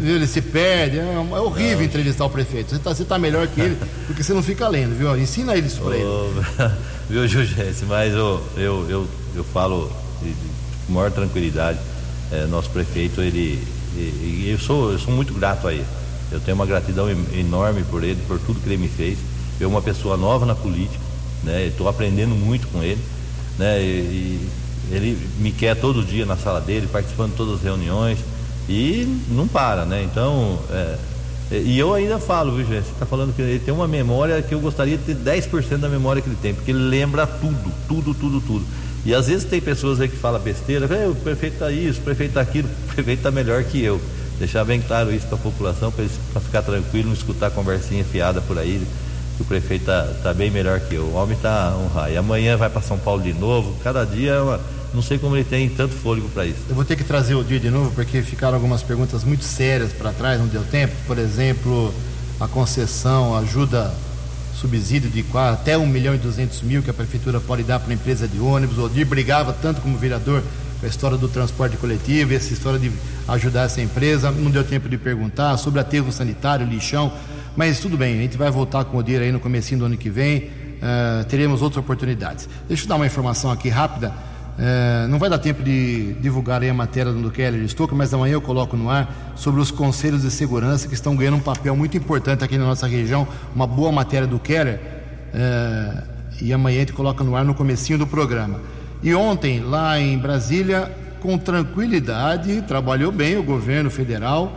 ele 0.01 0.27
se 0.27 0.41
perde, 0.41 0.99
é, 0.99 1.15
é 1.15 1.41
horrível 1.41 1.85
entrevistar 1.85 2.25
o 2.25 2.31
prefeito. 2.31 2.71
Você 2.71 2.77
está 2.77 2.95
tá 2.95 3.19
melhor 3.19 3.47
que 3.47 3.61
ele, 3.61 3.77
porque 4.07 4.23
você 4.23 4.33
não 4.33 4.43
fica 4.43 4.69
lendo, 4.69 4.97
viu? 4.97 5.17
Ensina 5.19 5.57
ele 5.57 5.67
isso 5.67 5.81
para 5.81 5.97
ele. 5.97 6.07
Viu, 7.09 7.27
Jurgense, 7.27 7.85
mas 7.87 8.13
eu, 8.13 8.43
eu, 8.57 8.87
eu, 8.89 9.09
eu 9.37 9.45
falo 9.45 9.91
de, 10.23 10.29
de 10.31 10.93
maior 10.93 11.11
tranquilidade. 11.11 11.79
É, 12.31 12.47
nosso 12.47 12.71
prefeito, 12.71 13.21
ele, 13.21 13.63
e- 13.97 14.49
eu 14.51 14.59
sou, 14.59 14.93
eu 14.93 14.99
sou 14.99 15.13
muito 15.13 15.35
grato 15.35 15.67
a 15.69 15.73
ele. 15.73 15.85
Eu 16.31 16.41
tenho 16.41 16.55
uma 16.55 16.65
gratidão 16.67 17.11
enorme 17.11 17.83
por 17.91 18.03
ele, 18.03 18.19
por 18.27 18.39
tudo 18.39 18.61
que 18.61 18.67
ele 18.69 18.79
me 18.79 18.89
fez. 18.89 19.19
Eu 19.61 19.69
uma 19.69 19.83
pessoa 19.83 20.17
nova 20.17 20.47
na 20.47 20.55
política, 20.55 20.99
né? 21.45 21.67
Estou 21.67 21.89
aprendendo 21.89 22.35
muito 22.35 22.67
com 22.69 22.83
ele, 22.83 23.01
né? 23.59 23.81
E, 23.83 23.85
e 23.85 24.51
ele 24.91 25.19
me 25.39 25.53
quer 25.53 25.77
todo 25.77 26.03
dia 26.03 26.25
na 26.25 26.37
sala 26.37 26.61
dele, 26.61 26.89
participando 26.91 27.33
de 27.33 27.37
todas 27.37 27.57
as 27.57 27.63
reuniões 27.63 28.19
e 28.69 29.21
não 29.29 29.47
para, 29.49 29.85
né? 29.85 30.03
Então, 30.03 30.59
é, 30.71 30.97
e 31.51 31.79
eu 31.79 31.93
ainda 31.93 32.19
falo, 32.19 32.57
viu, 32.57 32.67
gente? 32.67 32.87
Você 32.87 32.93
está 32.93 33.05
falando 33.05 33.35
que 33.35 33.43
ele 33.43 33.59
tem 33.59 33.75
uma 33.75 33.87
memória 33.87 34.41
que 34.41 34.55
eu 34.55 34.61
gostaria 34.61 34.97
de 34.97 35.15
ter 35.15 35.17
10% 35.17 35.77
da 35.77 35.89
memória 35.89 36.23
que 36.23 36.29
ele 36.29 36.39
tem, 36.41 36.55
porque 36.55 36.71
ele 36.71 36.79
lembra 36.79 37.27
tudo, 37.27 37.73
tudo, 37.87 38.15
tudo, 38.15 38.41
tudo. 38.41 38.65
E 39.05 39.15
às 39.15 39.27
vezes 39.27 39.45
tem 39.45 39.61
pessoas 39.61 40.01
aí 40.01 40.09
que 40.09 40.17
falam 40.17 40.41
besteira, 40.41 40.87
"É, 40.95 41.07
o 41.09 41.15
prefeito 41.15 41.55
está 41.55 41.71
isso, 41.71 42.01
o 42.01 42.03
prefeito 42.05 42.31
está 42.31 42.41
aquilo, 42.41 42.69
o 42.89 42.95
prefeito 42.95 43.19
está 43.19 43.31
melhor 43.31 43.63
que 43.65 43.83
eu. 43.83 44.01
Deixar 44.39 44.65
bem 44.65 44.81
claro 44.81 45.13
isso 45.13 45.27
para 45.27 45.37
a 45.37 45.41
população, 45.41 45.93
para 45.93 46.41
ficar 46.41 46.63
tranquilo, 46.63 47.09
não 47.09 47.15
escutar 47.15 47.51
conversinha 47.51 48.03
fiada 48.03 48.41
por 48.41 48.59
aí, 48.59 48.81
que 49.37 49.43
o 49.43 49.45
prefeito 49.45 49.83
está 49.83 50.05
tá 50.23 50.33
bem 50.33 50.51
melhor 50.51 50.81
que 50.81 50.95
eu. 50.95 51.05
O 51.05 51.15
homem 51.15 51.37
está 51.37 51.77
um 51.77 51.89
raio. 51.89 52.19
Amanhã 52.19 52.57
vai 52.57 52.71
para 52.71 52.81
São 52.81 52.99
Paulo 52.99 53.23
de 53.23 53.33
novo, 53.35 53.77
cada 53.85 54.05
dia 54.05 54.33
é 54.33 54.41
uma. 54.41 54.61
Não 54.95 55.01
sei 55.01 55.19
como 55.19 55.35
ele 55.37 55.45
tem 55.45 55.69
tanto 55.71 55.95
fôlego 55.95 56.29
para 56.29 56.45
isso. 56.45 56.59
Eu 56.69 56.75
vou 56.75 56.85
ter 56.85 56.97
que 56.97 57.05
trazer 57.05 57.35
o 57.35 57.43
dia 57.43 57.59
de 57.59 57.71
novo, 57.71 57.91
porque 57.93 58.21
ficaram 58.23 58.55
algumas 58.55 58.83
perguntas 58.83 59.25
muito 59.25 59.43
sérias 59.43 59.93
para 59.93 60.13
trás, 60.13 60.39
não 60.39 60.47
deu 60.47 60.63
tempo. 60.65 60.95
Por 61.07 61.19
exemplo, 61.19 61.93
a 62.39 62.47
concessão, 62.47 63.35
a 63.35 63.39
ajuda, 63.39 63.93
subsídio 64.55 65.11
de 65.11 65.25
até 65.35 65.79
1 65.79 65.87
milhão 65.87 66.15
e 66.15 66.19
200 66.19 66.61
mil 66.63 66.83
que 66.83 66.91
a 66.91 66.95
prefeitura 66.95 67.41
pode 67.41 67.63
dar 67.63 67.81
para 67.81 67.91
a 67.91 67.95
empresa 67.95 68.29
de 68.29 68.39
ônibus. 68.39 68.77
O 68.77 68.85
Odir 68.85 69.07
brigava 69.07 69.53
tanto 69.53 69.81
como 69.81 69.97
vereador 69.97 70.43
com 70.79 70.85
a 70.85 70.89
história 70.89 71.17
do 71.17 71.29
transporte 71.29 71.77
coletivo, 71.79 72.35
essa 72.35 72.53
história 72.53 72.79
de 72.79 72.93
ajudar 73.29 73.63
essa 73.63 73.81
empresa. 73.81 74.31
Não 74.31 74.51
deu 74.51 74.63
tempo 74.63 74.89
de 74.91 74.99
perguntar 74.99 75.57
sobre 75.57 75.81
aterro 75.81 76.13
sanitário, 76.13 76.67
lixão. 76.67 77.13
Mas 77.57 77.81
tudo 77.81 77.97
bem, 77.97 78.19
a 78.19 78.23
gente 78.23 78.37
vai 78.37 78.51
voltar 78.51 78.85
com 78.85 78.97
o 78.99 79.01
Odir 79.01 79.21
aí 79.21 79.33
no 79.33 79.41
comecinho 79.41 79.81
do 79.81 79.87
ano 79.87 79.97
que 79.97 80.11
vem. 80.11 80.51
eh, 80.83 81.25
teremos 81.29 81.63
outras 81.63 81.83
oportunidades. 81.83 82.49
Deixa 82.67 82.85
eu 82.85 82.89
dar 82.89 82.97
uma 82.97 83.07
informação 83.07 83.53
aqui 83.53 83.69
rápida. 83.69 84.13
É, 84.59 85.07
não 85.09 85.19
vai 85.19 85.31
dar 85.31 85.39
tempo 85.39 85.63
de 85.63 86.13
divulgar 86.21 86.63
a 86.63 86.75
matéria 86.75 87.13
do 87.13 87.31
Keller 87.31 87.67
Stocco, 87.69 87.95
mas 87.95 88.13
amanhã 88.13 88.35
eu 88.35 88.41
coloco 88.41 88.77
no 88.77 88.91
ar 88.91 89.33
sobre 89.35 89.61
os 89.61 89.71
conselhos 89.71 90.23
de 90.23 90.31
segurança 90.31 90.87
que 90.87 90.95
estão 90.95 91.17
ganhando 91.17 91.39
um 91.39 91.41
papel 91.41 91.75
muito 91.75 91.97
importante 91.97 92.45
aqui 92.45 92.59
na 92.59 92.67
nossa 92.67 92.87
região. 92.87 93.27
Uma 93.55 93.67
boa 93.67 93.91
matéria 93.91 94.27
do 94.27 94.39
Keller. 94.39 94.81
é, 95.33 96.13
e 96.41 96.53
amanhã 96.53 96.79
a 96.79 96.81
gente 96.81 96.93
coloca 96.93 97.23
no 97.23 97.37
ar 97.37 97.45
no 97.45 97.55
comecinho 97.55 97.99
do 97.99 98.07
programa. 98.07 98.61
E 99.03 99.15
ontem, 99.15 99.61
lá 99.61 99.99
em 100.01 100.19
Brasília, 100.19 100.91
com 101.21 101.39
tranquilidade, 101.39 102.63
trabalhou 102.63 103.13
bem 103.13 103.37
o 103.37 103.43
governo 103.43 103.91
federal 103.91 104.53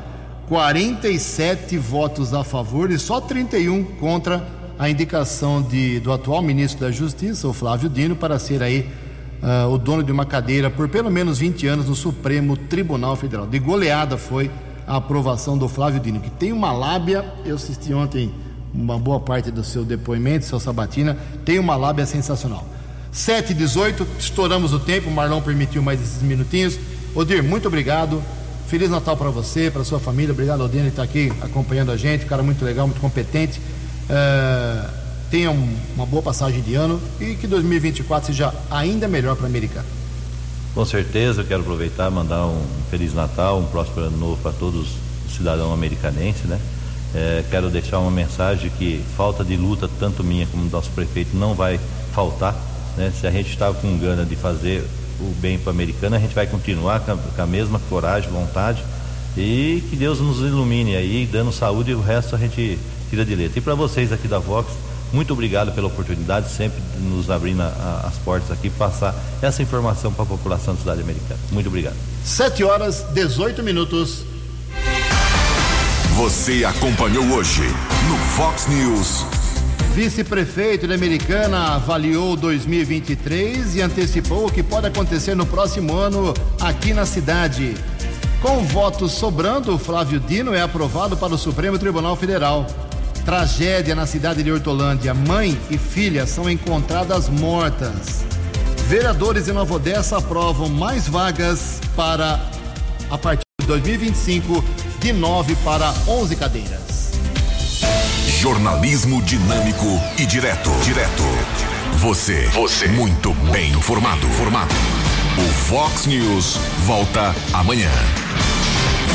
47 0.48 1.78
votos 1.78 2.34
a 2.34 2.44
favor 2.44 2.92
e 2.92 3.00
só 3.00 3.20
31 3.20 3.84
contra 3.84 4.46
a 4.78 4.90
indicação 4.90 5.62
de, 5.62 6.00
do 6.00 6.12
atual 6.12 6.42
ministro 6.42 6.82
da 6.82 6.92
Justiça, 6.92 7.48
o 7.48 7.54
Flávio 7.54 7.90
Dino, 7.90 8.16
para 8.16 8.38
ser 8.38 8.62
aí 8.62 8.90
uh, 9.42 9.70
o 9.72 9.78
dono 9.78 10.04
de 10.04 10.12
uma 10.12 10.26
cadeira 10.26 10.70
por 10.70 10.88
pelo 10.90 11.10
menos 11.10 11.40
20 11.40 11.68
anos 11.68 11.88
no 11.88 11.96
Supremo 11.96 12.56
Tribunal 12.56 13.16
Federal. 13.16 13.48
De 13.48 13.60
goleada 13.60 14.18
foi 14.18 14.50
a 14.88 14.98
aprovação 14.98 15.58
do 15.58 15.68
Flávio 15.68 16.00
Dino, 16.00 16.20
que 16.20 16.30
tem 16.30 16.52
uma 16.52 16.72
lábia, 16.72 17.26
eu 17.46 17.56
assisti 17.56 17.94
ontem 17.94 18.32
uma 18.74 19.00
boa 19.00 19.20
parte 19.20 19.52
do 19.52 19.64
seu 19.64 19.84
depoimento, 19.84 20.46
seu 20.46 20.60
sabatina, 20.60 21.18
tem 21.44 21.60
uma 21.60 21.76
lábia 21.76 22.06
sensacional. 22.06 22.68
7 23.12 23.52
e 23.52 23.56
18 23.56 24.06
estouramos 24.20 24.74
o 24.74 24.80
tempo, 24.80 25.10
o 25.10 25.12
Marlon 25.12 25.42
permitiu 25.42 25.82
mais 25.82 26.02
esses 26.02 26.22
minutinhos. 26.22 26.78
Odir, 27.16 27.42
muito 27.42 27.68
obrigado. 27.68 28.22
Feliz 28.68 28.90
Natal 28.90 29.16
para 29.16 29.30
você, 29.30 29.72
para 29.72 29.84
sua 29.84 30.00
família. 30.00 30.34
Obrigado, 30.34 30.62
Odine, 30.62 30.90
estar 30.90 31.04
aqui 31.04 31.32
acompanhando 31.42 31.92
a 31.92 31.98
gente. 31.98 32.26
Cara 32.26 32.44
muito 32.44 32.66
legal, 32.66 32.88
muito 32.88 33.00
competente. 33.00 33.62
Uh, 34.10 34.95
tenha 35.30 35.52
um, 35.52 35.78
uma 35.96 36.06
boa 36.06 36.22
passagem 36.22 36.62
de 36.62 36.76
ano 36.76 37.02
e 37.20 37.36
que 37.36 37.48
2024 37.48 38.28
seja 38.28 38.54
ainda 38.70 39.08
melhor 39.08 39.36
para 39.36 39.46
a 39.46 39.50
Americana. 39.50 39.86
Com 40.74 40.86
certeza, 40.86 41.42
eu 41.42 41.46
quero 41.46 41.62
aproveitar 41.62 42.10
mandar 42.12 42.46
um 42.46 42.62
Feliz 42.92 43.14
Natal, 43.14 43.60
um 43.60 43.66
próspero 43.66 44.08
ano 44.08 44.18
novo 44.18 44.42
para 44.42 44.52
todos 44.52 44.88
os 45.28 45.36
cidadãos 45.36 45.74
americanenses, 45.74 46.44
né? 46.44 46.60
É, 47.14 47.46
quero 47.50 47.70
deixar 47.70 48.00
uma 48.00 48.12
mensagem 48.12 48.70
que 48.78 49.02
falta 49.16 49.42
de 49.42 49.56
luta, 49.56 49.90
tanto 50.00 50.22
minha 50.22 50.46
como 50.48 50.66
do 50.66 50.70
nosso 50.70 50.90
prefeito, 50.92 51.36
não 51.36 51.54
vai 51.54 51.80
faltar. 52.14 52.54
Né? 52.98 53.12
Se 53.18 53.26
a 53.26 53.32
gente 53.32 53.52
está 53.52 53.72
com 53.74 53.98
gana 53.98 54.26
de 54.26 54.36
fazer 54.36 54.86
o 55.22 55.34
bem 55.40 55.58
para 55.58 55.72
a 55.72 55.74
americana, 55.74 56.18
a 56.18 56.20
gente 56.20 56.36
vai 56.36 56.46
continuar 56.46 57.00
com 57.00 57.14
a, 57.14 57.18
com 57.18 57.42
a, 57.42 57.48
mesma 57.48 57.80
coragem, 57.90 58.30
vontade 58.30 58.84
e 59.38 59.82
que 59.90 59.96
Deus 59.96 60.20
nos 60.20 60.40
ilumine 60.40 60.96
aí, 60.98 61.26
dando 61.26 61.54
saúde 61.54 61.92
e 61.92 61.96
o 61.96 62.02
resto 62.02 62.36
a 62.36 62.38
gente 62.38 62.78
tira 63.10 63.24
de 63.24 63.34
letra. 63.34 63.60
E 63.60 63.62
para 63.62 63.76
vocês 63.76 64.12
aqui 64.12 64.28
da 64.28 64.40
Vox, 64.40 64.74
muito 65.16 65.32
obrigado 65.32 65.72
pela 65.72 65.88
oportunidade, 65.88 66.50
sempre 66.50 66.78
nos 67.00 67.32
abrindo 67.32 67.62
a, 67.62 68.02
a, 68.04 68.08
as 68.08 68.16
portas 68.18 68.52
aqui, 68.52 68.70
passar 68.70 69.16
essa 69.42 69.64
informação 69.64 70.12
para 70.12 70.24
a 70.24 70.28
população 70.28 70.74
da 70.74 70.82
cidade 70.82 71.02
americana. 71.02 71.40
Muito 71.52 71.68
obrigado. 71.68 71.96
7 72.26 72.64
horas 72.66 73.06
18 73.14 73.64
minutos. 73.64 74.26
Você 76.18 76.66
acompanhou 76.66 77.24
hoje 77.28 77.64
no 78.10 78.18
Fox 78.36 78.68
News. 78.68 79.26
Vice-prefeito 79.94 80.86
de 80.86 80.94
Americana 80.94 81.76
avaliou 81.76 82.36
2023 82.36 83.78
e 83.78 83.82
antecipou 83.82 84.48
o 84.48 84.52
que 84.52 84.62
pode 84.62 84.88
acontecer 84.88 85.34
no 85.34 85.46
próximo 85.46 85.96
ano 85.96 86.34
aqui 86.60 86.94
na 86.94 87.06
cidade. 87.06 87.74
Com 88.42 88.64
votos 88.66 89.14
sobrando, 89.14 89.80
Flávio 89.80 90.20
Dino 90.20 90.54
é 90.54 90.62
aprovado 90.62 91.16
para 91.16 91.34
o 91.34 91.38
Supremo 91.38 91.80
Tribunal 91.80 92.18
Federal. 92.18 92.68
Tragédia 93.26 93.96
na 93.96 94.06
cidade 94.06 94.44
de 94.44 94.52
Hortolândia. 94.52 95.12
Mãe 95.12 95.60
e 95.72 95.80
filha 95.80 96.28
são 96.28 96.48
encontradas 96.48 97.28
mortas. 97.28 98.24
Vereadores 98.88 99.46
de 99.46 99.52
Nova 99.52 99.74
Odessa 99.74 100.20
aprovam 100.20 100.70
mais 100.70 101.08
vagas 101.08 101.82
para 101.96 102.40
a 103.10 103.18
partir 103.18 103.42
de 103.60 103.66
2025 103.66 104.64
de 105.00 105.12
9 105.12 105.56
para 105.64 105.92
11 106.08 106.36
cadeiras. 106.36 107.14
Jornalismo 108.40 109.24
dinâmico 109.24 109.88
e 110.20 110.26
direto. 110.28 110.70
Direto. 110.84 111.24
Você. 111.98 112.46
Você. 112.50 112.88
Muito 112.90 113.34
bem 113.52 113.72
informado. 113.72 114.28
Formado. 114.28 114.76
O 115.40 115.52
Fox 115.68 116.06
News 116.06 116.58
volta 116.86 117.36
amanhã. 117.54 117.90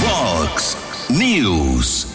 Fox 0.00 0.76
News. 1.08 2.08